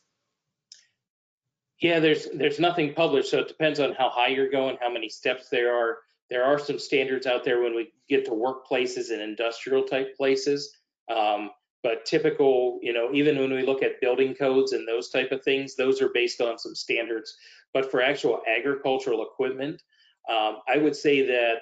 Yeah, 1.80 1.98
there's 1.98 2.28
there's 2.32 2.60
nothing 2.60 2.94
published, 2.94 3.30
so 3.30 3.40
it 3.40 3.48
depends 3.48 3.80
on 3.80 3.92
how 3.94 4.08
high 4.08 4.28
you're 4.28 4.50
going, 4.50 4.78
how 4.80 4.92
many 4.92 5.08
steps 5.08 5.48
there 5.48 5.74
are. 5.74 5.98
There 6.32 6.44
are 6.44 6.58
some 6.58 6.78
standards 6.78 7.26
out 7.26 7.44
there 7.44 7.60
when 7.60 7.76
we 7.76 7.92
get 8.08 8.24
to 8.24 8.30
workplaces 8.30 9.10
and 9.10 9.20
industrial 9.20 9.82
type 9.82 10.16
places. 10.16 10.74
Um, 11.14 11.50
but 11.82 12.06
typical, 12.06 12.78
you 12.80 12.94
know, 12.94 13.12
even 13.12 13.38
when 13.38 13.52
we 13.52 13.60
look 13.60 13.82
at 13.82 14.00
building 14.00 14.34
codes 14.34 14.72
and 14.72 14.88
those 14.88 15.10
type 15.10 15.30
of 15.30 15.44
things, 15.44 15.76
those 15.76 16.00
are 16.00 16.08
based 16.14 16.40
on 16.40 16.58
some 16.58 16.74
standards. 16.74 17.36
But 17.74 17.90
for 17.90 18.00
actual 18.00 18.40
agricultural 18.48 19.22
equipment, 19.22 19.82
um, 20.30 20.60
I 20.66 20.78
would 20.78 20.96
say 20.96 21.26
that 21.26 21.56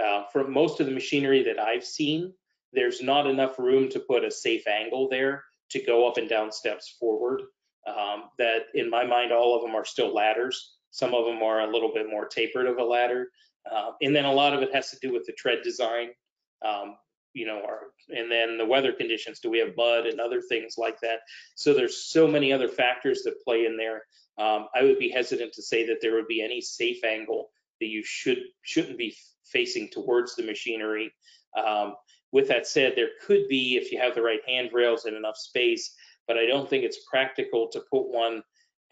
uh, 0.00 0.26
for 0.32 0.46
most 0.46 0.78
of 0.78 0.86
the 0.86 0.92
machinery 0.92 1.42
that 1.42 1.58
I've 1.58 1.84
seen, 1.84 2.32
there's 2.72 3.02
not 3.02 3.26
enough 3.26 3.58
room 3.58 3.88
to 3.88 3.98
put 3.98 4.24
a 4.24 4.30
safe 4.30 4.68
angle 4.68 5.08
there 5.08 5.42
to 5.70 5.82
go 5.82 6.06
up 6.06 6.18
and 6.18 6.28
down 6.28 6.52
steps 6.52 6.96
forward. 7.00 7.42
Um, 7.84 8.30
that 8.38 8.66
in 8.74 8.88
my 8.88 9.04
mind, 9.04 9.32
all 9.32 9.56
of 9.56 9.62
them 9.62 9.74
are 9.74 9.84
still 9.84 10.14
ladders. 10.14 10.76
Some 10.92 11.14
of 11.14 11.24
them 11.24 11.42
are 11.42 11.62
a 11.62 11.72
little 11.72 11.92
bit 11.92 12.08
more 12.08 12.26
tapered 12.26 12.66
of 12.66 12.78
a 12.78 12.84
ladder. 12.84 13.26
Uh, 13.70 13.92
and 14.02 14.14
then 14.14 14.24
a 14.24 14.32
lot 14.32 14.52
of 14.52 14.62
it 14.62 14.74
has 14.74 14.90
to 14.90 14.98
do 15.00 15.12
with 15.12 15.24
the 15.26 15.32
tread 15.32 15.58
design, 15.62 16.10
um, 16.64 16.96
you 17.32 17.46
know, 17.46 17.62
our, 17.64 17.80
and 18.10 18.30
then 18.30 18.58
the 18.58 18.66
weather 18.66 18.92
conditions. 18.92 19.40
Do 19.40 19.50
we 19.50 19.58
have 19.58 19.76
mud 19.76 20.06
and 20.06 20.20
other 20.20 20.40
things 20.40 20.74
like 20.76 21.00
that? 21.00 21.20
So 21.54 21.74
there's 21.74 22.04
so 22.04 22.28
many 22.28 22.52
other 22.52 22.68
factors 22.68 23.22
that 23.24 23.42
play 23.44 23.66
in 23.66 23.76
there. 23.76 24.02
Um, 24.38 24.66
I 24.74 24.82
would 24.82 24.98
be 24.98 25.10
hesitant 25.10 25.52
to 25.54 25.62
say 25.62 25.86
that 25.86 25.98
there 26.00 26.14
would 26.14 26.28
be 26.28 26.42
any 26.42 26.60
safe 26.60 27.04
angle 27.04 27.50
that 27.80 27.86
you 27.86 28.02
should 28.04 28.38
shouldn't 28.62 28.98
be 28.98 29.16
facing 29.44 29.88
towards 29.88 30.34
the 30.34 30.42
machinery. 30.42 31.12
Um, 31.56 31.94
with 32.32 32.48
that 32.48 32.66
said, 32.66 32.94
there 32.96 33.10
could 33.24 33.46
be 33.48 33.76
if 33.76 33.92
you 33.92 34.00
have 34.00 34.14
the 34.14 34.22
right 34.22 34.40
handrails 34.46 35.04
and 35.04 35.16
enough 35.16 35.36
space, 35.36 35.94
but 36.26 36.36
I 36.36 36.46
don't 36.46 36.68
think 36.68 36.84
it's 36.84 37.04
practical 37.08 37.68
to 37.68 37.80
put 37.90 38.08
one 38.08 38.42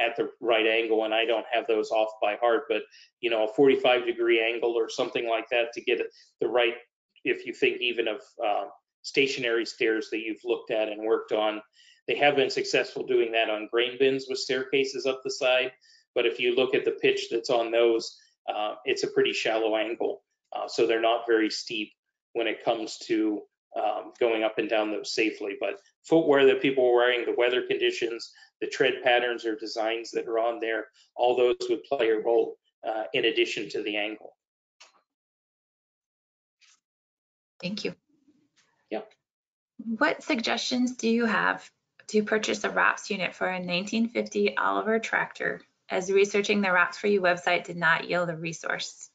at 0.00 0.16
the 0.16 0.30
right 0.40 0.66
angle 0.66 1.04
and 1.04 1.14
I 1.14 1.24
don't 1.24 1.46
have 1.52 1.66
those 1.66 1.90
off 1.90 2.08
by 2.20 2.36
heart, 2.36 2.64
but 2.68 2.82
you 3.20 3.30
know, 3.30 3.44
a 3.44 3.54
45 3.54 4.06
degree 4.06 4.42
angle 4.42 4.72
or 4.72 4.88
something 4.88 5.28
like 5.28 5.48
that 5.50 5.72
to 5.74 5.80
get 5.80 6.00
the 6.40 6.48
right, 6.48 6.74
if 7.24 7.46
you 7.46 7.52
think 7.54 7.80
even 7.80 8.08
of 8.08 8.20
uh, 8.44 8.64
stationary 9.02 9.66
stairs 9.66 10.08
that 10.10 10.20
you've 10.20 10.44
looked 10.44 10.70
at 10.70 10.88
and 10.88 11.02
worked 11.04 11.32
on, 11.32 11.62
They 12.08 12.16
have 12.16 12.36
been 12.36 12.50
successful 12.50 13.06
doing 13.06 13.32
that 13.32 13.50
on 13.50 13.68
grain 13.70 13.96
bins 13.98 14.26
with 14.28 14.38
staircases 14.38 15.06
up 15.06 15.20
the 15.22 15.30
side. 15.30 15.72
But 16.14 16.26
if 16.26 16.38
you 16.40 16.54
look 16.54 16.74
at 16.74 16.84
the 16.84 16.98
pitch 17.02 17.28
that's 17.30 17.50
on 17.50 17.70
those, 17.70 18.16
uh, 18.52 18.74
it's 18.84 19.04
a 19.04 19.08
pretty 19.08 19.32
shallow 19.32 19.76
angle. 19.76 20.22
Uh, 20.54 20.68
so 20.68 20.86
they're 20.86 21.00
not 21.00 21.26
very 21.26 21.48
steep 21.50 21.92
when 22.34 22.46
it 22.46 22.64
comes 22.64 22.98
to 23.06 23.42
um, 23.76 24.12
going 24.20 24.42
up 24.42 24.58
and 24.58 24.68
down 24.68 24.90
those 24.90 25.14
safely. 25.14 25.56
But 25.60 25.80
footwear 26.04 26.46
that 26.46 26.62
people 26.62 26.86
are 26.86 26.94
wearing, 26.94 27.24
the 27.24 27.34
weather 27.36 27.62
conditions, 27.62 28.32
the 28.60 28.66
tread 28.66 29.02
patterns 29.02 29.44
or 29.44 29.56
designs 29.56 30.10
that 30.12 30.26
are 30.26 30.38
on 30.38 30.60
there, 30.60 30.86
all 31.16 31.36
those 31.36 31.56
would 31.68 31.84
play 31.84 32.10
a 32.10 32.18
role 32.18 32.56
uh, 32.86 33.04
in 33.12 33.26
addition 33.26 33.68
to 33.70 33.82
the 33.82 33.96
angle. 33.96 34.36
Thank 37.60 37.84
you. 37.84 37.94
Yeah. 38.90 39.02
What 39.78 40.22
suggestions 40.22 40.96
do 40.96 41.08
you 41.08 41.26
have 41.26 41.68
to 42.08 42.24
purchase 42.24 42.64
a 42.64 42.70
ROPS 42.70 43.10
unit 43.10 43.34
for 43.34 43.46
a 43.46 43.52
1950 43.52 44.56
Oliver 44.56 44.98
tractor 44.98 45.62
as 45.88 46.10
researching 46.10 46.60
the 46.60 46.72
ROPS 46.72 46.98
for 46.98 47.06
You 47.06 47.20
website 47.20 47.64
did 47.64 47.76
not 47.76 48.08
yield 48.08 48.28
a 48.30 48.36
resource? 48.36 49.08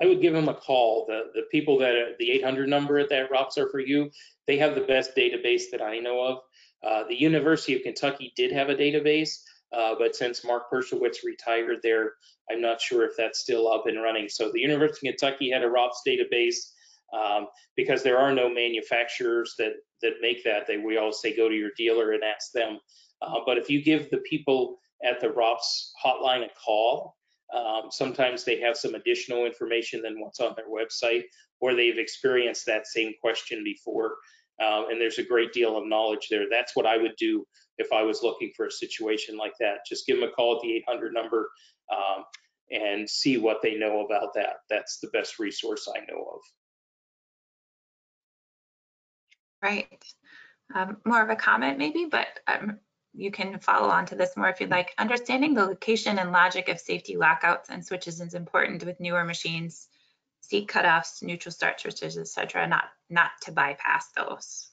I 0.00 0.06
would 0.06 0.20
give 0.20 0.32
them 0.32 0.48
a 0.48 0.54
call. 0.54 1.06
The 1.06 1.30
the 1.34 1.46
people 1.50 1.78
that 1.78 1.94
are, 1.94 2.12
the 2.18 2.30
800 2.32 2.68
number 2.68 2.98
at 2.98 3.08
that 3.10 3.30
ROPS 3.30 3.58
are 3.58 3.68
for 3.68 3.80
you. 3.80 4.10
They 4.46 4.58
have 4.58 4.74
the 4.74 4.82
best 4.82 5.16
database 5.16 5.64
that 5.72 5.82
I 5.82 5.98
know 5.98 6.20
of. 6.20 6.38
Uh, 6.82 7.08
the 7.08 7.20
University 7.20 7.74
of 7.74 7.82
Kentucky 7.82 8.32
did 8.36 8.52
have 8.52 8.68
a 8.68 8.74
database, 8.74 9.30
uh, 9.72 9.94
but 9.98 10.14
since 10.14 10.44
Mark 10.44 10.70
Purschwitz 10.72 11.24
retired 11.24 11.78
there, 11.82 12.12
I'm 12.50 12.60
not 12.60 12.80
sure 12.80 13.04
if 13.04 13.16
that's 13.16 13.40
still 13.40 13.70
up 13.70 13.86
and 13.86 14.00
running. 14.00 14.28
So 14.28 14.50
the 14.52 14.60
University 14.60 15.08
of 15.08 15.16
Kentucky 15.16 15.50
had 15.50 15.64
a 15.64 15.68
ROPS 15.68 16.02
database 16.06 16.70
um, 17.12 17.48
because 17.76 18.02
there 18.02 18.18
are 18.18 18.32
no 18.32 18.48
manufacturers 18.52 19.54
that 19.58 19.72
that 20.02 20.14
make 20.20 20.44
that. 20.44 20.66
They 20.66 20.78
we 20.78 20.96
always 20.96 21.20
say 21.20 21.36
go 21.36 21.48
to 21.48 21.54
your 21.54 21.70
dealer 21.76 22.12
and 22.12 22.22
ask 22.22 22.52
them. 22.52 22.78
Uh, 23.20 23.40
but 23.44 23.58
if 23.58 23.68
you 23.68 23.82
give 23.82 24.10
the 24.10 24.18
people 24.18 24.78
at 25.04 25.20
the 25.20 25.30
ROPS 25.30 25.92
hotline 26.04 26.44
a 26.44 26.50
call, 26.64 27.16
um, 27.54 27.90
sometimes 27.90 28.44
they 28.44 28.60
have 28.60 28.76
some 28.76 28.94
additional 28.94 29.46
information 29.46 30.02
than 30.02 30.20
what's 30.20 30.40
on 30.40 30.54
their 30.56 30.68
website, 30.68 31.24
or 31.60 31.74
they've 31.74 31.98
experienced 31.98 32.66
that 32.66 32.86
same 32.86 33.12
question 33.20 33.64
before. 33.64 34.16
Um, 34.60 34.86
and 34.90 35.00
there's 35.00 35.18
a 35.18 35.24
great 35.24 35.52
deal 35.52 35.76
of 35.76 35.86
knowledge 35.86 36.28
there. 36.30 36.46
That's 36.50 36.74
what 36.74 36.86
I 36.86 36.96
would 36.96 37.14
do 37.16 37.46
if 37.78 37.92
I 37.92 38.02
was 38.02 38.22
looking 38.22 38.50
for 38.56 38.66
a 38.66 38.70
situation 38.70 39.36
like 39.36 39.54
that. 39.60 39.78
Just 39.88 40.06
give 40.06 40.18
them 40.18 40.28
a 40.28 40.32
call 40.32 40.56
at 40.56 40.62
the 40.62 40.74
800 40.76 41.14
number 41.14 41.48
um, 41.92 42.24
and 42.70 43.08
see 43.08 43.38
what 43.38 43.62
they 43.62 43.76
know 43.76 44.04
about 44.04 44.34
that. 44.34 44.56
That's 44.68 44.98
the 44.98 45.08
best 45.08 45.38
resource 45.38 45.88
I 45.94 46.00
know 46.00 46.24
of. 46.34 46.40
Right. 49.62 50.04
Um, 50.74 50.98
more 51.04 51.22
of 51.22 51.30
a 51.30 51.36
comment 51.36 51.78
maybe, 51.78 52.06
but 52.10 52.26
um, 52.46 52.78
you 53.18 53.32
can 53.32 53.58
follow 53.58 53.88
on 53.88 54.06
to 54.06 54.14
this 54.14 54.36
more 54.36 54.48
if 54.48 54.60
you'd 54.60 54.70
like. 54.70 54.94
Understanding 54.96 55.52
the 55.52 55.64
location 55.64 56.18
and 56.18 56.30
logic 56.30 56.68
of 56.68 56.78
safety 56.78 57.16
lockouts 57.16 57.68
and 57.68 57.84
switches 57.84 58.20
is 58.20 58.34
important 58.34 58.84
with 58.84 59.00
newer 59.00 59.24
machines. 59.24 59.88
Seat 60.40 60.68
cutoffs, 60.68 61.20
neutral 61.22 61.52
start 61.52 61.80
switches, 61.80 62.16
etc. 62.16 62.68
Not 62.68 62.84
not 63.10 63.32
to 63.42 63.52
bypass 63.52 64.08
those. 64.16 64.70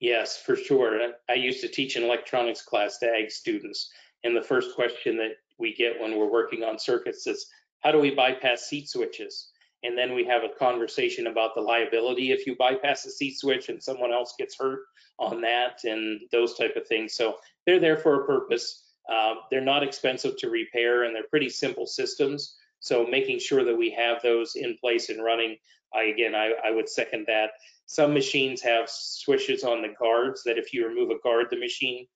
Yes, 0.00 0.36
for 0.36 0.54
sure. 0.54 1.00
I 1.30 1.34
used 1.34 1.62
to 1.62 1.68
teach 1.68 1.96
an 1.96 2.02
electronics 2.02 2.60
class 2.60 2.98
to 2.98 3.06
ag 3.06 3.30
students, 3.30 3.90
and 4.22 4.36
the 4.36 4.42
first 4.42 4.74
question 4.74 5.16
that 5.16 5.36
we 5.58 5.74
get 5.74 5.98
when 5.98 6.18
we're 6.18 6.30
working 6.30 6.62
on 6.62 6.78
circuits 6.78 7.26
is, 7.26 7.46
how 7.80 7.90
do 7.90 7.98
we 7.98 8.14
bypass 8.14 8.66
seat 8.66 8.88
switches? 8.88 9.50
And 9.84 9.96
then 9.96 10.14
we 10.14 10.24
have 10.24 10.42
a 10.42 10.58
conversation 10.58 11.26
about 11.26 11.54
the 11.54 11.60
liability 11.60 12.32
if 12.32 12.46
you 12.46 12.56
bypass 12.56 13.04
a 13.04 13.10
seat 13.10 13.38
switch 13.38 13.68
and 13.68 13.82
someone 13.82 14.12
else 14.12 14.34
gets 14.38 14.56
hurt 14.58 14.80
on 15.18 15.42
that 15.42 15.80
and 15.84 16.22
those 16.32 16.54
type 16.54 16.74
of 16.74 16.86
things. 16.88 17.14
So 17.14 17.36
they're 17.66 17.78
there 17.78 17.98
for 17.98 18.22
a 18.22 18.26
purpose. 18.26 18.82
Uh, 19.12 19.34
they're 19.50 19.60
not 19.60 19.82
expensive 19.82 20.36
to 20.38 20.48
repair 20.48 21.04
and 21.04 21.14
they're 21.14 21.28
pretty 21.28 21.50
simple 21.50 21.86
systems. 21.86 22.56
So 22.80 23.06
making 23.06 23.38
sure 23.38 23.64
that 23.64 23.76
we 23.76 23.90
have 23.90 24.22
those 24.22 24.56
in 24.56 24.76
place 24.78 25.10
and 25.10 25.22
running, 25.22 25.56
I, 25.94 26.04
again, 26.04 26.34
I, 26.34 26.52
I 26.64 26.70
would 26.70 26.88
second 26.88 27.26
that. 27.28 27.50
Some 27.86 28.14
machines 28.14 28.62
have 28.62 28.88
switches 28.88 29.62
on 29.62 29.82
the 29.82 29.94
guards 30.00 30.42
that 30.44 30.58
if 30.58 30.72
you 30.72 30.88
remove 30.88 31.10
a 31.10 31.18
guard, 31.22 31.46
the 31.50 31.58
machine 31.58 32.06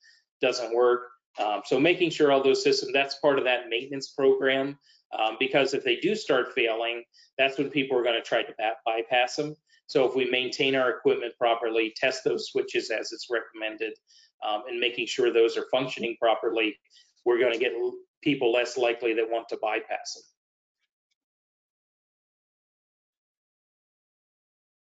doesn't 0.40 0.74
work. 0.74 1.02
Um, 1.38 1.62
so 1.64 1.78
making 1.78 2.10
sure 2.10 2.32
all 2.32 2.42
those 2.42 2.62
systems, 2.62 2.92
that's 2.92 3.18
part 3.20 3.38
of 3.38 3.44
that 3.44 3.68
maintenance 3.68 4.08
program. 4.08 4.78
Um, 5.16 5.36
because 5.38 5.74
if 5.74 5.84
they 5.84 5.96
do 5.96 6.14
start 6.14 6.52
failing, 6.54 7.04
that's 7.38 7.58
when 7.58 7.70
people 7.70 7.96
are 7.96 8.02
going 8.02 8.20
to 8.20 8.22
try 8.22 8.42
to 8.42 8.54
bypass 8.84 9.36
them. 9.36 9.54
So 9.86 10.04
if 10.06 10.14
we 10.14 10.30
maintain 10.30 10.74
our 10.74 10.90
equipment 10.90 11.32
properly, 11.38 11.94
test 11.96 12.24
those 12.24 12.48
switches 12.50 12.90
as 12.90 13.12
it's 13.12 13.28
recommended, 13.30 13.94
um, 14.46 14.64
and 14.68 14.78
making 14.78 15.06
sure 15.06 15.32
those 15.32 15.56
are 15.56 15.66
functioning 15.70 16.16
properly, 16.20 16.78
we're 17.24 17.38
going 17.38 17.52
to 17.52 17.58
get 17.58 17.72
people 18.22 18.52
less 18.52 18.76
likely 18.76 19.14
that 19.14 19.30
want 19.30 19.48
to 19.48 19.58
bypass 19.62 20.14
them. 20.14 20.22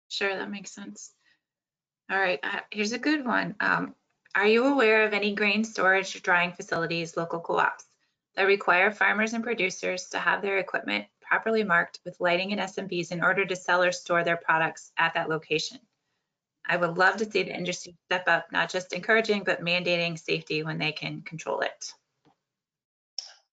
Sure, 0.08 0.36
that 0.36 0.50
makes 0.50 0.72
sense. 0.72 1.12
All 2.10 2.18
right, 2.18 2.38
uh, 2.42 2.60
here's 2.70 2.92
a 2.92 2.98
good 2.98 3.26
one. 3.26 3.56
Um, 3.60 3.94
are 4.34 4.46
you 4.46 4.66
aware 4.66 5.06
of 5.06 5.12
any 5.12 5.34
grain 5.34 5.64
storage 5.64 6.22
drying 6.22 6.52
facilities, 6.52 7.16
local 7.16 7.40
co-ops, 7.40 7.84
that 8.36 8.44
require 8.44 8.90
farmers 8.90 9.32
and 9.32 9.44
producers 9.44 10.06
to 10.10 10.18
have 10.18 10.42
their 10.42 10.58
equipment 10.58 11.06
properly 11.20 11.64
marked 11.64 12.00
with 12.04 12.20
lighting 12.20 12.52
and 12.52 12.60
SMVs 12.60 13.12
in 13.12 13.22
order 13.22 13.44
to 13.46 13.56
sell 13.56 13.82
or 13.82 13.92
store 13.92 14.24
their 14.24 14.36
products 14.36 14.92
at 14.98 15.14
that 15.14 15.28
location. 15.28 15.78
I 16.66 16.76
would 16.76 16.96
love 16.96 17.16
to 17.18 17.30
see 17.30 17.42
the 17.42 17.56
industry 17.56 17.96
step 18.06 18.24
up, 18.26 18.50
not 18.50 18.70
just 18.70 18.92
encouraging, 18.92 19.44
but 19.44 19.62
mandating 19.62 20.18
safety 20.18 20.62
when 20.62 20.78
they 20.78 20.92
can 20.92 21.22
control 21.22 21.60
it. 21.60 21.92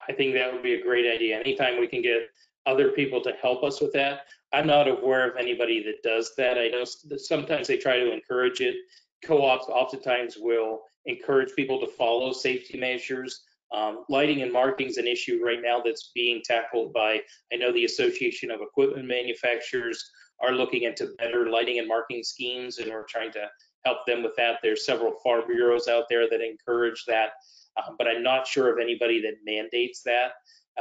I 0.07 0.13
think 0.13 0.33
that 0.33 0.51
would 0.51 0.63
be 0.63 0.73
a 0.73 0.83
great 0.83 1.05
idea. 1.13 1.39
Anytime 1.39 1.79
we 1.79 1.87
can 1.87 2.01
get 2.01 2.29
other 2.65 2.89
people 2.89 3.21
to 3.21 3.33
help 3.41 3.63
us 3.63 3.81
with 3.81 3.93
that. 3.93 4.21
I'm 4.53 4.67
not 4.67 4.87
aware 4.87 5.29
of 5.29 5.37
anybody 5.37 5.83
that 5.83 6.03
does 6.03 6.33
that. 6.37 6.57
I 6.57 6.67
know 6.67 6.83
sometimes 6.83 7.67
they 7.67 7.77
try 7.77 7.99
to 7.99 8.11
encourage 8.11 8.61
it. 8.61 8.75
Co-ops 9.23 9.65
oftentimes 9.67 10.37
will 10.37 10.81
encourage 11.05 11.53
people 11.55 11.79
to 11.79 11.87
follow 11.87 12.33
safety 12.33 12.77
measures. 12.77 13.43
Um, 13.73 14.03
lighting 14.09 14.41
and 14.41 14.51
marking 14.51 14.87
is 14.87 14.97
an 14.97 15.07
issue 15.07 15.41
right 15.43 15.61
now 15.63 15.81
that's 15.83 16.11
being 16.13 16.41
tackled 16.43 16.91
by, 16.93 17.21
I 17.53 17.55
know 17.55 17.71
the 17.71 17.85
Association 17.85 18.51
of 18.51 18.59
Equipment 18.61 19.07
Manufacturers 19.07 20.11
are 20.41 20.51
looking 20.51 20.83
into 20.83 21.13
better 21.17 21.49
lighting 21.49 21.79
and 21.79 21.87
marking 21.87 22.23
schemes 22.23 22.79
and 22.79 22.91
we're 22.91 23.05
trying 23.07 23.31
to 23.31 23.47
help 23.85 23.99
them 24.05 24.23
with 24.23 24.35
that. 24.37 24.57
There's 24.61 24.85
several 24.85 25.13
farm 25.23 25.43
bureaus 25.47 25.87
out 25.87 26.05
there 26.09 26.29
that 26.29 26.41
encourage 26.41 27.05
that, 27.07 27.31
um, 27.77 27.95
but 27.97 28.07
I'm 28.07 28.23
not 28.23 28.45
sure 28.45 28.71
of 28.71 28.79
anybody 28.79 29.21
that 29.21 29.35
mandates 29.45 30.01
that. 30.03 30.31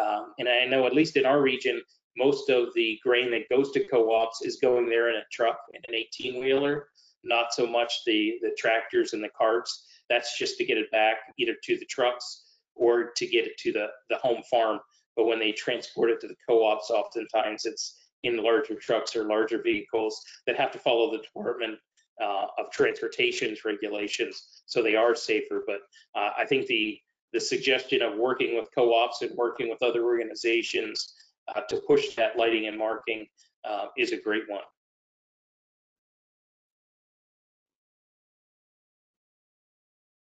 Um, 0.01 0.33
and 0.39 0.49
I 0.49 0.65
know 0.67 0.87
at 0.87 0.95
least 0.95 1.17
in 1.17 1.27
our 1.27 1.41
region, 1.41 1.81
most 2.17 2.51
of 2.51 2.69
the 2.75 2.99
grain 3.05 3.31
that 3.31 3.49
goes 3.49 3.71
to 3.73 3.85
co-ops 3.85 4.43
is 4.43 4.59
going 4.61 4.89
there 4.89 5.11
in 5.11 5.17
a 5.17 5.25
truck, 5.31 5.59
in 5.73 5.81
an 5.89 5.95
18 5.95 6.41
wheeler, 6.41 6.89
not 7.23 7.53
so 7.53 7.67
much 7.67 7.93
the, 8.05 8.39
the 8.43 8.55
tractors 8.59 9.13
and 9.13 9.23
the 9.23 9.31
carts. 9.37 9.87
That's 10.09 10.37
just 10.37 10.59
to 10.59 10.65
get 10.65 10.79
it 10.79 10.91
back 10.91 11.19
either 11.39 11.55
to 11.65 11.79
the 11.79 11.87
trucks 11.87 12.43
or 12.75 13.11
to 13.17 13.27
get 13.27 13.47
it 13.47 13.57
to 13.59 13.73
the, 13.73 13.87
the 14.09 14.17
home 14.17 14.43
farm. 14.51 14.81
But 15.17 15.27
when 15.27 15.39
they 15.39 15.53
transport 15.53 16.11
it 16.11 16.21
to 16.21 16.29
the 16.29 16.37
co-ops, 16.49 16.91
oftentimes 16.91 17.65
it's 17.65 17.97
in 18.23 18.43
larger 18.43 18.75
trucks 18.75 19.17
or 19.17 19.25
larger 19.25 19.63
vehicles 19.63 20.21
that 20.47 20.57
have 20.57 20.71
to 20.73 20.79
follow 20.79 21.11
the 21.11 21.23
Department 21.23 21.79
uh, 22.21 22.47
of 22.59 22.71
Transportation's 22.71 23.65
regulations, 23.65 24.63
so 24.67 24.83
they 24.83 24.95
are 24.95 25.15
safer. 25.15 25.65
But 25.67 25.81
uh, 26.15 26.31
I 26.39 26.45
think 26.45 26.67
the 26.67 26.99
the 27.33 27.41
suggestion 27.41 28.03
of 28.03 28.19
working 28.19 28.57
with 28.57 28.69
co-ops 28.75 29.23
and 29.23 29.31
working 29.37 29.71
with 29.71 29.83
other 29.83 30.05
organizations 30.05 31.15
uh, 31.55 31.61
to 31.69 31.81
push 31.87 32.17
that 32.17 32.37
lighting 32.37 32.67
and 32.67 32.77
marking 32.77 33.25
uh, 33.65 33.87
is 33.97 34.13
a 34.13 34.21
great 34.21 34.43
one. 34.49 34.63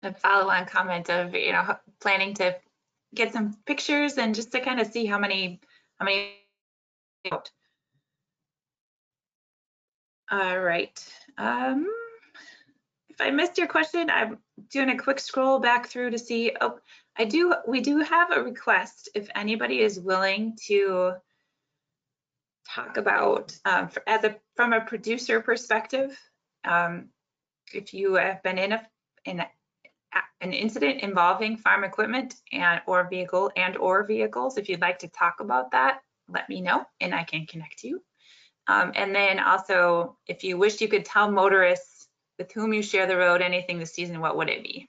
A 0.02 0.14
follow-on 0.14 0.64
comment 0.66 1.10
of, 1.10 1.34
you 1.34 1.52
know, 1.52 1.76
planning 2.00 2.32
to 2.34 2.56
get 3.14 3.32
some 3.32 3.54
pictures 3.66 4.16
and 4.16 4.34
just 4.34 4.50
to 4.52 4.60
kind 4.60 4.80
of 4.80 4.86
see 4.86 5.04
how 5.04 5.18
many, 5.18 5.60
how 5.98 6.06
many. 6.06 6.36
All 10.30 10.60
right. 10.60 10.98
Um, 11.36 11.86
if 13.10 13.20
I 13.20 13.30
missed 13.30 13.58
your 13.58 13.66
question, 13.66 14.08
I'm 14.08 14.38
doing 14.70 14.88
a 14.90 14.96
quick 14.96 15.18
scroll 15.18 15.58
back 15.58 15.88
through 15.88 16.12
to 16.12 16.18
see, 16.18 16.52
oh, 16.60 16.78
I 17.18 17.24
do, 17.24 17.54
we 17.66 17.82
do 17.82 17.98
have 17.98 18.30
a 18.30 18.42
request 18.42 19.10
if 19.14 19.28
anybody 19.34 19.80
is 19.80 20.00
willing 20.00 20.56
to 20.68 21.14
talk 22.74 22.96
about, 22.96 23.54
um, 23.66 23.90
as 24.06 24.24
a, 24.24 24.36
from 24.56 24.72
a 24.72 24.80
producer 24.80 25.40
perspective, 25.40 26.18
um, 26.64 27.08
if 27.74 27.92
you 27.92 28.14
have 28.14 28.42
been 28.42 28.56
in 28.56 28.72
a, 28.72 28.86
in 29.24 29.40
a, 29.40 29.48
an 30.40 30.52
incident 30.52 31.00
involving 31.02 31.56
farm 31.56 31.84
equipment 31.84 32.36
and 32.52 32.80
or 32.86 33.08
vehicle 33.08 33.50
and 33.56 33.76
or 33.76 34.04
vehicles, 34.04 34.56
if 34.56 34.68
you'd 34.68 34.80
like 34.80 34.98
to 35.00 35.08
talk 35.08 35.40
about 35.40 35.70
that, 35.72 36.00
let 36.28 36.48
me 36.48 36.60
know 36.60 36.84
and 37.00 37.14
I 37.14 37.24
can 37.24 37.46
connect 37.46 37.82
you. 37.82 38.02
Um, 38.66 38.92
and 38.94 39.14
then 39.14 39.38
also, 39.40 40.16
if 40.26 40.44
you 40.44 40.56
wish, 40.56 40.80
you 40.80 40.88
could 40.88 41.04
tell 41.04 41.30
motorists 41.30 42.08
with 42.38 42.52
whom 42.52 42.72
you 42.72 42.82
share 42.82 43.06
the 43.06 43.16
road, 43.16 43.42
anything 43.42 43.78
this 43.78 43.92
season, 43.92 44.20
what 44.20 44.36
would 44.36 44.48
it 44.48 44.62
be? 44.62 44.88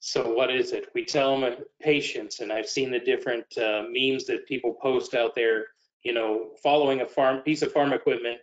So 0.00 0.32
what 0.32 0.50
is 0.50 0.72
it? 0.72 0.88
We 0.94 1.04
tell 1.04 1.40
them 1.40 1.56
patience, 1.80 2.40
and 2.40 2.52
I've 2.52 2.68
seen 2.68 2.90
the 2.90 2.98
different 2.98 3.46
uh, 3.56 3.84
memes 3.88 4.26
that 4.26 4.46
people 4.46 4.74
post 4.74 5.14
out 5.14 5.34
there. 5.34 5.66
You 6.02 6.12
know, 6.12 6.50
following 6.62 7.00
a 7.00 7.06
farm 7.06 7.40
piece 7.40 7.62
of 7.62 7.72
farm 7.72 7.94
equipment 7.94 8.38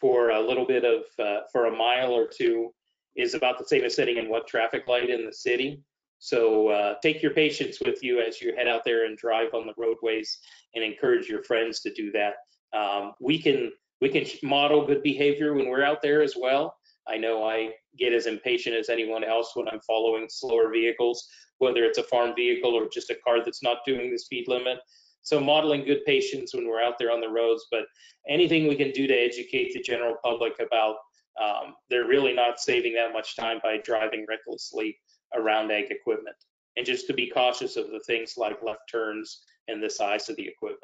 for 0.00 0.30
a 0.30 0.40
little 0.40 0.66
bit 0.66 0.84
of 0.84 1.04
uh, 1.24 1.42
for 1.52 1.66
a 1.66 1.70
mile 1.70 2.12
or 2.12 2.26
two 2.26 2.74
is 3.16 3.34
about 3.34 3.58
the 3.58 3.64
same 3.64 3.84
as 3.84 3.94
sitting 3.94 4.16
in 4.16 4.28
what 4.28 4.46
traffic 4.46 4.86
light 4.88 5.10
in 5.10 5.24
the 5.24 5.32
city. 5.32 5.80
So 6.18 6.68
uh, 6.68 6.94
take 7.02 7.22
your 7.22 7.32
patience 7.32 7.78
with 7.84 8.02
you 8.02 8.20
as 8.20 8.40
you 8.40 8.54
head 8.56 8.68
out 8.68 8.82
there 8.84 9.04
and 9.04 9.16
drive 9.16 9.52
on 9.52 9.66
the 9.66 9.74
roadways, 9.76 10.38
and 10.74 10.82
encourage 10.82 11.28
your 11.28 11.42
friends 11.42 11.80
to 11.80 11.92
do 11.92 12.10
that. 12.12 12.34
Um, 12.76 13.12
we 13.20 13.40
can 13.40 13.72
we 14.00 14.08
can 14.08 14.26
model 14.42 14.86
good 14.86 15.02
behavior 15.02 15.54
when 15.54 15.68
we're 15.68 15.84
out 15.84 16.02
there 16.02 16.22
as 16.22 16.34
well. 16.38 16.76
I 17.06 17.16
know 17.16 17.44
I 17.44 17.72
get 17.98 18.12
as 18.12 18.26
impatient 18.26 18.74
as 18.76 18.88
anyone 18.88 19.24
else 19.24 19.52
when 19.54 19.68
I'm 19.68 19.80
following 19.86 20.26
slower 20.28 20.70
vehicles, 20.72 21.28
whether 21.58 21.84
it's 21.84 21.98
a 21.98 22.04
farm 22.04 22.34
vehicle 22.34 22.74
or 22.74 22.88
just 22.92 23.10
a 23.10 23.16
car 23.24 23.44
that's 23.44 23.62
not 23.62 23.78
doing 23.86 24.10
the 24.10 24.18
speed 24.18 24.46
limit. 24.48 24.78
So 25.22 25.40
modeling 25.40 25.84
good 25.84 26.04
patience 26.04 26.54
when 26.54 26.66
we're 26.66 26.82
out 26.82 26.98
there 26.98 27.10
on 27.10 27.20
the 27.20 27.28
roads, 27.28 27.66
but 27.70 27.84
anything 28.28 28.66
we 28.66 28.76
can 28.76 28.90
do 28.90 29.06
to 29.06 29.14
educate 29.14 29.72
the 29.72 29.80
general 29.80 30.16
public 30.22 30.54
about 30.60 30.96
um, 31.40 31.74
they're 31.90 32.06
really 32.06 32.32
not 32.32 32.60
saving 32.60 32.94
that 32.94 33.12
much 33.12 33.36
time 33.36 33.60
by 33.62 33.78
driving 33.78 34.24
recklessly 34.28 34.98
around 35.34 35.70
ag 35.72 35.90
equipment. 35.90 36.36
And 36.76 36.84
just 36.86 37.06
to 37.06 37.14
be 37.14 37.30
cautious 37.30 37.76
of 37.76 37.90
the 37.90 38.00
things 38.00 38.34
like 38.36 38.62
left 38.62 38.90
turns 38.90 39.42
and 39.68 39.82
the 39.82 39.90
size 39.90 40.28
of 40.28 40.36
the 40.36 40.46
equipment. 40.46 40.80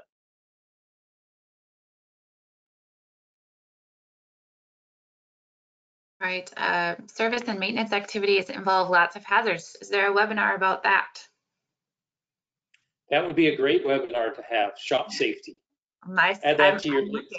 Right, 6.21 6.53
uh, 6.59 6.97
service 7.07 7.43
and 7.47 7.59
maintenance 7.59 7.93
activities 7.93 8.51
involve 8.51 8.91
lots 8.91 9.17
of 9.17 9.25
hazards. 9.25 9.77
Is 9.81 9.89
there 9.89 10.13
a 10.13 10.15
webinar 10.15 10.55
about 10.55 10.83
that? 10.83 11.09
That 13.11 13.27
would 13.27 13.35
be 13.37 13.49
a 13.49 13.57
great 13.57 13.87
webinar 13.87 14.35
to 14.35 14.43
have, 14.49 14.73
shop 14.79 15.11
safety. 15.11 15.57
My, 16.07 16.39
Add 16.45 16.59
that 16.59 16.61
I'm- 16.61 16.81
to 16.81 16.89
your 16.89 17.07
list. 17.07 17.35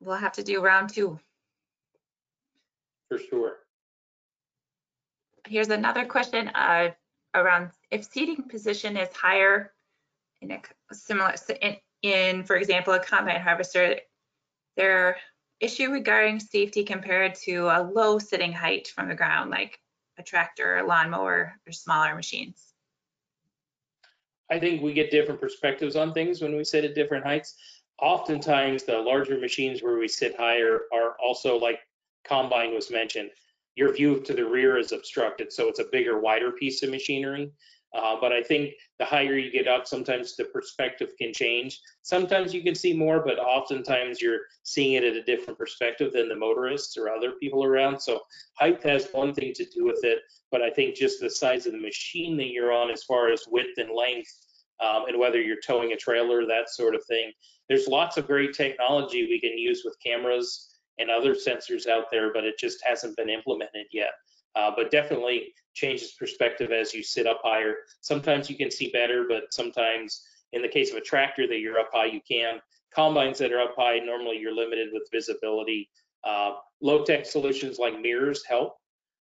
We'll 0.00 0.16
have 0.16 0.32
to 0.32 0.42
do 0.42 0.62
round 0.62 0.90
two. 0.90 1.18
For 3.08 3.18
sure. 3.18 3.56
Here's 5.46 5.68
another 5.68 6.04
question 6.04 6.48
uh, 6.48 6.90
around 7.34 7.70
if 7.90 8.04
seating 8.04 8.44
position 8.48 8.96
is 8.96 9.14
higher 9.14 9.72
in 10.40 10.52
a 10.52 10.60
similar, 10.92 11.34
in, 11.60 11.76
in, 12.02 12.44
for 12.44 12.56
example, 12.56 12.94
a 12.94 13.00
combine 13.00 13.40
harvester, 13.40 13.96
there 14.76 15.16
issue 15.60 15.90
regarding 15.90 16.40
safety 16.40 16.84
compared 16.84 17.34
to 17.34 17.66
a 17.66 17.82
low 17.82 18.18
sitting 18.18 18.52
height 18.52 18.88
from 18.88 19.08
the 19.08 19.14
ground, 19.14 19.50
like 19.50 19.78
a 20.18 20.22
tractor, 20.22 20.78
a 20.78 20.86
lawnmower, 20.86 21.54
or 21.66 21.72
smaller 21.72 22.14
machines. 22.14 22.72
I 24.50 24.58
think 24.58 24.82
we 24.82 24.92
get 24.92 25.10
different 25.10 25.40
perspectives 25.40 25.94
on 25.94 26.12
things 26.12 26.40
when 26.40 26.56
we 26.56 26.64
sit 26.64 26.84
at 26.84 26.94
different 26.94 27.24
heights. 27.24 27.54
Oftentimes, 28.00 28.84
the 28.84 28.98
larger 28.98 29.38
machines 29.38 29.82
where 29.82 29.98
we 29.98 30.08
sit 30.08 30.36
higher 30.36 30.82
are 30.92 31.16
also 31.22 31.58
like 31.58 31.80
combine 32.24 32.74
was 32.74 32.90
mentioned. 32.90 33.30
Your 33.76 33.92
view 33.92 34.20
to 34.20 34.32
the 34.32 34.44
rear 34.44 34.78
is 34.78 34.92
obstructed, 34.92 35.52
so 35.52 35.68
it's 35.68 35.80
a 35.80 35.86
bigger, 35.92 36.18
wider 36.18 36.52
piece 36.52 36.82
of 36.82 36.90
machinery. 36.90 37.52
Uh, 37.92 38.16
but 38.20 38.32
I 38.32 38.42
think 38.42 38.74
the 38.98 39.04
higher 39.04 39.36
you 39.36 39.50
get 39.50 39.66
up, 39.66 39.86
sometimes 39.86 40.36
the 40.36 40.44
perspective 40.44 41.10
can 41.18 41.32
change. 41.32 41.80
Sometimes 42.02 42.54
you 42.54 42.62
can 42.62 42.74
see 42.74 42.92
more, 42.92 43.20
but 43.20 43.38
oftentimes 43.38 44.22
you're 44.22 44.42
seeing 44.62 44.92
it 44.92 45.02
at 45.02 45.16
a 45.16 45.22
different 45.24 45.58
perspective 45.58 46.12
than 46.12 46.28
the 46.28 46.36
motorists 46.36 46.96
or 46.96 47.08
other 47.08 47.32
people 47.32 47.64
around. 47.64 48.00
So 48.00 48.20
height 48.54 48.82
has 48.84 49.08
one 49.12 49.34
thing 49.34 49.52
to 49.54 49.64
do 49.64 49.84
with 49.84 50.00
it, 50.04 50.20
but 50.52 50.62
I 50.62 50.70
think 50.70 50.94
just 50.94 51.20
the 51.20 51.30
size 51.30 51.66
of 51.66 51.72
the 51.72 51.80
machine 51.80 52.36
that 52.36 52.50
you're 52.50 52.72
on 52.72 52.90
as 52.90 53.02
far 53.02 53.32
as 53.32 53.44
width 53.48 53.78
and 53.78 53.90
length 53.90 54.32
um, 54.80 55.06
and 55.08 55.18
whether 55.18 55.40
you're 55.40 55.60
towing 55.60 55.92
a 55.92 55.96
trailer, 55.96 56.46
that 56.46 56.70
sort 56.70 56.94
of 56.94 57.04
thing. 57.06 57.32
There's 57.70 57.86
lots 57.86 58.16
of 58.16 58.26
great 58.26 58.52
technology 58.52 59.28
we 59.28 59.40
can 59.40 59.56
use 59.56 59.82
with 59.84 59.96
cameras 60.04 60.74
and 60.98 61.08
other 61.08 61.36
sensors 61.36 61.86
out 61.86 62.06
there, 62.10 62.32
but 62.32 62.42
it 62.42 62.58
just 62.58 62.78
hasn't 62.84 63.16
been 63.16 63.30
implemented 63.30 63.86
yet. 63.92 64.10
Uh, 64.56 64.72
but 64.76 64.90
definitely 64.90 65.54
changes 65.72 66.16
perspective 66.18 66.72
as 66.72 66.92
you 66.92 67.04
sit 67.04 67.28
up 67.28 67.40
higher. 67.44 67.76
Sometimes 68.00 68.50
you 68.50 68.56
can 68.56 68.72
see 68.72 68.90
better, 68.90 69.24
but 69.28 69.54
sometimes 69.54 70.26
in 70.52 70.62
the 70.62 70.68
case 70.68 70.90
of 70.90 70.96
a 70.96 71.00
tractor 71.00 71.46
that 71.46 71.60
you're 71.60 71.78
up 71.78 71.90
high, 71.92 72.06
you 72.06 72.20
can. 72.28 72.60
Combines 72.92 73.38
that 73.38 73.52
are 73.52 73.60
up 73.60 73.76
high, 73.78 74.00
normally 74.00 74.38
you're 74.38 74.54
limited 74.54 74.88
with 74.92 75.08
visibility. 75.12 75.88
Uh, 76.24 76.54
low 76.82 77.04
tech 77.04 77.24
solutions 77.24 77.78
like 77.78 78.00
mirrors 78.00 78.44
help. 78.44 78.78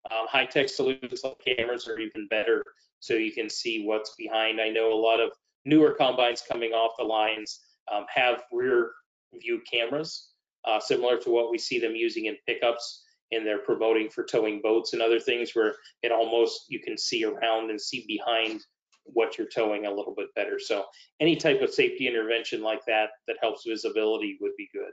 Um, 0.10 0.26
high 0.30 0.46
tech 0.46 0.70
solutions 0.70 1.20
like 1.26 1.38
cameras 1.46 1.86
are 1.90 2.00
even 2.00 2.30
better 2.30 2.64
so 3.02 3.16
you 3.16 3.34
can 3.34 3.50
see 3.50 3.84
what's 3.84 4.16
behind. 4.18 4.62
I 4.62 4.70
know 4.70 4.94
a 4.94 4.96
lot 4.96 5.20
of 5.20 5.32
newer 5.66 5.92
combines 5.92 6.42
coming 6.50 6.72
off 6.72 6.94
the 6.98 7.04
lines 7.04 7.60
um, 7.94 8.06
have 8.14 8.44
rear 8.52 8.92
view 9.34 9.62
cameras, 9.70 10.30
uh, 10.66 10.80
similar 10.80 11.18
to 11.18 11.30
what 11.30 11.52
we 11.52 11.58
see 11.58 11.80
them 11.80 11.96
using 11.96 12.26
in 12.26 12.36
pickups 12.46 13.04
and 13.32 13.46
they're 13.46 13.60
promoting 13.60 14.10
for 14.10 14.24
towing 14.24 14.62
boats 14.62 14.94
and 14.94 15.02
other 15.02 15.20
things 15.20 15.52
where 15.54 15.76
it 16.02 16.12
almost 16.12 16.66
you 16.70 16.80
can 16.80 16.98
see 16.98 17.26
around 17.26 17.70
and 17.70 17.80
see 17.80 18.06
behind 18.08 18.62
what 19.04 19.38
you're 19.38 19.48
towing 19.48 19.86
a 19.86 19.92
little 19.92 20.14
bit 20.16 20.34
better. 20.36 20.60
So 20.60 20.86
any 21.20 21.36
type 21.36 21.62
of 21.62 21.74
safety 21.74 22.08
intervention 22.08 22.62
like 22.62 22.86
that 22.86 23.10
that 23.28 23.38
helps 23.42 23.64
visibility 23.66 24.38
would 24.42 24.56
be 24.58 24.70
good. 24.74 24.92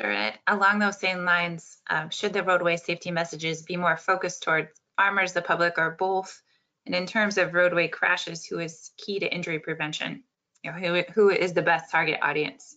Sure, 0.00 0.10
and 0.10 0.38
along 0.46 0.78
those 0.78 0.98
same 0.98 1.24
lines, 1.24 1.78
um, 1.90 2.10
should 2.10 2.32
the 2.32 2.42
roadway 2.42 2.76
safety 2.76 3.10
messages 3.10 3.62
be 3.62 3.76
more 3.76 3.96
focused 3.96 4.42
towards 4.44 4.68
farmers, 4.96 5.32
the 5.32 5.42
public, 5.42 5.76
or 5.76 5.96
both? 5.98 6.40
And 6.86 6.94
in 6.94 7.06
terms 7.06 7.36
of 7.36 7.52
roadway 7.52 7.88
crashes, 7.88 8.44
who 8.44 8.60
is 8.60 8.90
key 8.96 9.18
to 9.18 9.32
injury 9.32 9.58
prevention? 9.58 10.22
You 10.62 10.72
know, 10.72 10.78
who, 10.78 11.02
who 11.14 11.30
is 11.30 11.52
the 11.52 11.62
best 11.62 11.90
target 11.90 12.18
audience? 12.22 12.76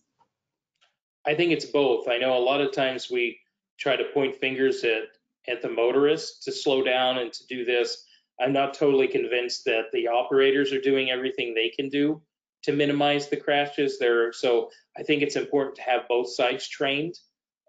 I 1.26 1.36
think 1.36 1.52
it's 1.52 1.66
both. 1.66 2.08
I 2.08 2.18
know 2.18 2.38
a 2.38 2.40
lot 2.40 2.62
of 2.62 2.72
times 2.72 3.10
we 3.12 3.40
try 3.80 3.96
to 3.96 4.04
point 4.14 4.36
fingers 4.36 4.84
at, 4.84 5.04
at 5.48 5.62
the 5.62 5.70
motorists 5.70 6.44
to 6.46 6.52
slow 6.52 6.84
down 6.84 7.18
and 7.18 7.32
to 7.34 7.48
do 7.48 7.66
this. 7.66 8.06
I'm 8.40 8.54
not 8.54 8.74
totally 8.74 9.08
convinced 9.08 9.66
that 9.66 9.86
the 9.94 10.08
operators 10.08 10.74
are 10.74 10.82
doing 10.82 11.12
everything 11.12 11.54
they 11.54 11.70
can 11.70 11.90
do 11.90 12.22
to 12.64 12.72
minimize 12.72 13.30
the 13.30 13.38
crashes 13.38 13.98
there. 14.00 14.32
So 14.32 14.70
I 14.98 15.04
think 15.04 15.22
it's 15.22 15.36
important 15.36 15.76
to 15.76 15.82
have 15.84 16.08
both 16.08 16.32
sides 16.32 16.68
trained 16.68 17.16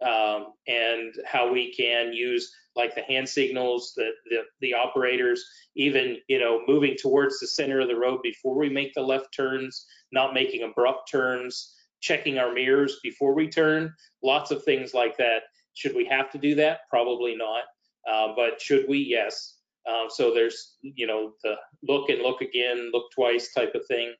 um, 0.03 0.53
and 0.67 1.15
how 1.27 1.53
we 1.53 1.73
can 1.75 2.13
use 2.13 2.53
like 2.75 2.95
the 2.95 3.03
hand 3.03 3.29
signals, 3.29 3.93
the, 3.97 4.11
the, 4.31 4.39
the 4.61 4.75
operators, 4.75 5.45
even, 5.77 6.17
you 6.29 6.39
know, 6.39 6.63
moving 6.67 6.97
towards 7.01 7.39
the 7.39 7.47
center 7.47 7.81
of 7.81 7.89
the 7.89 7.97
road 7.97 8.21
before 8.23 8.57
we 8.57 8.69
make 8.69 8.95
the 8.95 9.03
left 9.03 9.27
turns, 9.35 9.87
not 10.11 10.35
making 10.35 10.63
abrupt 10.63 11.11
turns, 11.11 11.75
checking 12.01 12.39
our 12.39 12.53
mirrors 12.53 12.99
before 13.03 13.35
we 13.35 13.49
turn, 13.49 13.93
lots 14.23 14.51
of 14.51 14.65
things 14.65 14.95
like 14.95 15.17
that. 15.19 15.43
Should 15.75 15.95
we 15.95 16.05
have 16.07 16.31
to 16.33 16.39
do 16.39 16.55
that? 16.57 16.81
Probably 16.91 17.37
not. 17.37 17.65
Uh, 18.11 18.33
but 18.35 18.61
should 18.61 18.87
we? 18.89 18.99
Yes. 18.99 19.57
Um, 19.89 20.07
so 20.09 20.33
there's, 20.33 20.77
you 20.83 21.07
know, 21.07 21.33
the 21.43 21.55
look 21.83 22.09
and 22.09 22.23
look 22.23 22.41
again, 22.41 22.91
look 22.93 23.11
twice 23.15 23.53
type 23.53 23.75
of 23.75 23.87
thing. 23.87 24.15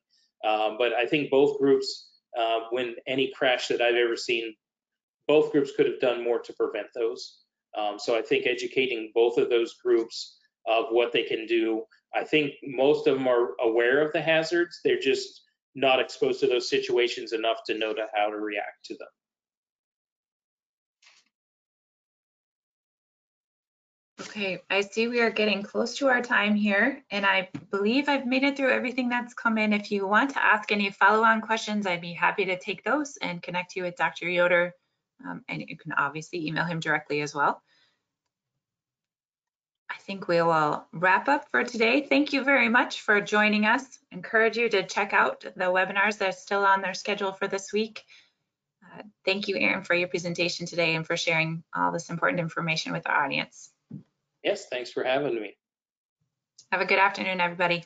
Um, 0.47 0.75
but 0.77 0.93
I 0.93 1.05
think 1.05 1.29
both 1.29 1.57
groups, 1.57 2.09
uh, 2.39 2.61
when 2.71 2.95
any 3.07 3.31
crash 3.35 3.67
that 3.69 3.81
I've 3.81 3.95
ever 3.95 4.17
seen, 4.17 4.53
both 5.27 5.51
groups 5.51 5.71
could 5.75 5.85
have 5.85 5.99
done 5.99 6.23
more 6.23 6.39
to 6.39 6.53
prevent 6.53 6.87
those. 6.93 7.39
Um, 7.77 7.97
so 7.97 8.17
I 8.17 8.21
think 8.21 8.45
educating 8.45 9.11
both 9.15 9.37
of 9.37 9.49
those 9.49 9.75
groups 9.75 10.37
of 10.67 10.85
what 10.91 11.11
they 11.11 11.23
can 11.23 11.45
do. 11.45 11.83
I 12.15 12.23
think 12.23 12.53
most 12.63 13.07
of 13.07 13.15
them 13.15 13.27
are 13.27 13.55
aware 13.59 14.05
of 14.05 14.13
the 14.13 14.21
hazards. 14.21 14.79
They're 14.83 14.99
just 14.99 15.41
not 15.75 15.99
exposed 15.99 16.39
to 16.41 16.47
those 16.47 16.69
situations 16.69 17.33
enough 17.33 17.57
to 17.65 17.77
know 17.77 17.93
to 17.93 18.05
how 18.15 18.29
to 18.29 18.37
react 18.37 18.85
to 18.85 18.95
them. 18.95 19.07
Okay, 24.21 24.61
I 24.69 24.81
see 24.81 25.07
we 25.07 25.19
are 25.19 25.29
getting 25.29 25.61
close 25.63 25.97
to 25.97 26.07
our 26.07 26.21
time 26.21 26.55
here, 26.55 27.03
and 27.11 27.25
I 27.25 27.49
believe 27.71 28.07
I've 28.07 28.25
made 28.25 28.43
it 28.43 28.55
through 28.55 28.71
everything 28.71 29.09
that's 29.09 29.33
come 29.33 29.57
in. 29.57 29.73
If 29.73 29.91
you 29.91 30.07
want 30.07 30.31
to 30.31 30.43
ask 30.43 30.71
any 30.71 30.91
follow-on 30.91 31.41
questions, 31.41 31.85
I'd 31.85 32.01
be 32.01 32.13
happy 32.13 32.45
to 32.45 32.57
take 32.57 32.83
those 32.83 33.17
and 33.21 33.43
connect 33.43 33.75
you 33.75 33.83
with 33.83 33.95
Dr. 33.95 34.29
Yoder. 34.29 34.73
Um, 35.25 35.43
and 35.47 35.63
you 35.67 35.77
can 35.77 35.93
obviously 35.93 36.47
email 36.47 36.65
him 36.65 36.79
directly 36.79 37.21
as 37.21 37.33
well. 37.33 37.61
I 39.89 39.95
think 40.05 40.27
we 40.27 40.41
will 40.41 40.85
wrap 40.91 41.27
up 41.27 41.45
for 41.51 41.63
today. 41.63 42.01
Thank 42.01 42.33
you 42.33 42.43
very 42.43 42.67
much 42.67 43.01
for 43.01 43.21
joining 43.21 43.65
us. 43.65 43.99
Encourage 44.11 44.57
you 44.57 44.67
to 44.69 44.83
check 44.83 45.13
out 45.13 45.41
the 45.41 45.65
webinars 45.65 46.17
that 46.17 46.29
are 46.29 46.31
still 46.31 46.65
on 46.65 46.81
their 46.81 46.93
schedule 46.93 47.31
for 47.31 47.47
this 47.47 47.71
week. 47.71 48.03
Uh, 48.83 49.03
thank 49.23 49.47
you, 49.47 49.57
Aaron, 49.57 49.83
for 49.83 49.93
your 49.93 50.07
presentation 50.07 50.65
today 50.65 50.95
and 50.95 51.05
for 51.05 51.15
sharing 51.15 51.63
all 51.75 51.91
this 51.91 52.09
important 52.09 52.39
information 52.39 52.91
with 52.91 53.07
our 53.07 53.23
audience. 53.23 53.71
Yes, 54.43 54.67
thanks 54.67 54.91
for 54.91 55.03
having 55.03 55.35
me. 55.35 55.55
Have 56.71 56.81
a 56.81 56.85
good 56.85 56.99
afternoon, 56.99 57.39
everybody. 57.39 57.85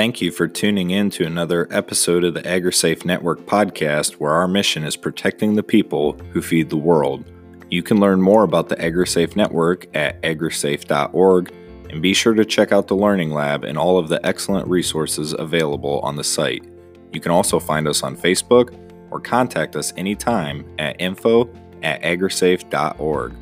Thank 0.00 0.22
you 0.22 0.30
for 0.30 0.48
tuning 0.48 0.92
in 0.92 1.10
to 1.10 1.26
another 1.26 1.68
episode 1.70 2.24
of 2.24 2.32
the 2.32 2.40
AgriSafe 2.40 3.04
Network 3.04 3.40
podcast, 3.40 4.14
where 4.14 4.32
our 4.32 4.48
mission 4.48 4.82
is 4.82 4.96
protecting 4.96 5.56
the 5.56 5.62
people 5.62 6.14
who 6.32 6.40
feed 6.40 6.70
the 6.70 6.78
world. 6.78 7.22
You 7.68 7.82
can 7.82 8.00
learn 8.00 8.22
more 8.22 8.42
about 8.42 8.70
the 8.70 8.76
AgriSafe 8.76 9.36
Network 9.36 9.94
at 9.94 10.18
agrisafe.org 10.22 11.52
and 11.90 12.00
be 12.00 12.14
sure 12.14 12.32
to 12.32 12.46
check 12.46 12.72
out 12.72 12.88
the 12.88 12.96
Learning 12.96 13.30
Lab 13.30 13.62
and 13.62 13.76
all 13.76 13.98
of 13.98 14.08
the 14.08 14.24
excellent 14.24 14.66
resources 14.68 15.34
available 15.38 16.00
on 16.00 16.16
the 16.16 16.24
site. 16.24 16.64
You 17.12 17.20
can 17.20 17.30
also 17.30 17.60
find 17.60 17.86
us 17.86 18.02
on 18.02 18.16
Facebook 18.16 18.74
or 19.10 19.20
contact 19.20 19.76
us 19.76 19.92
anytime 19.98 20.64
at 20.78 20.98
info 20.98 21.46
at 21.82 22.00
agrisafe.org. 22.00 23.34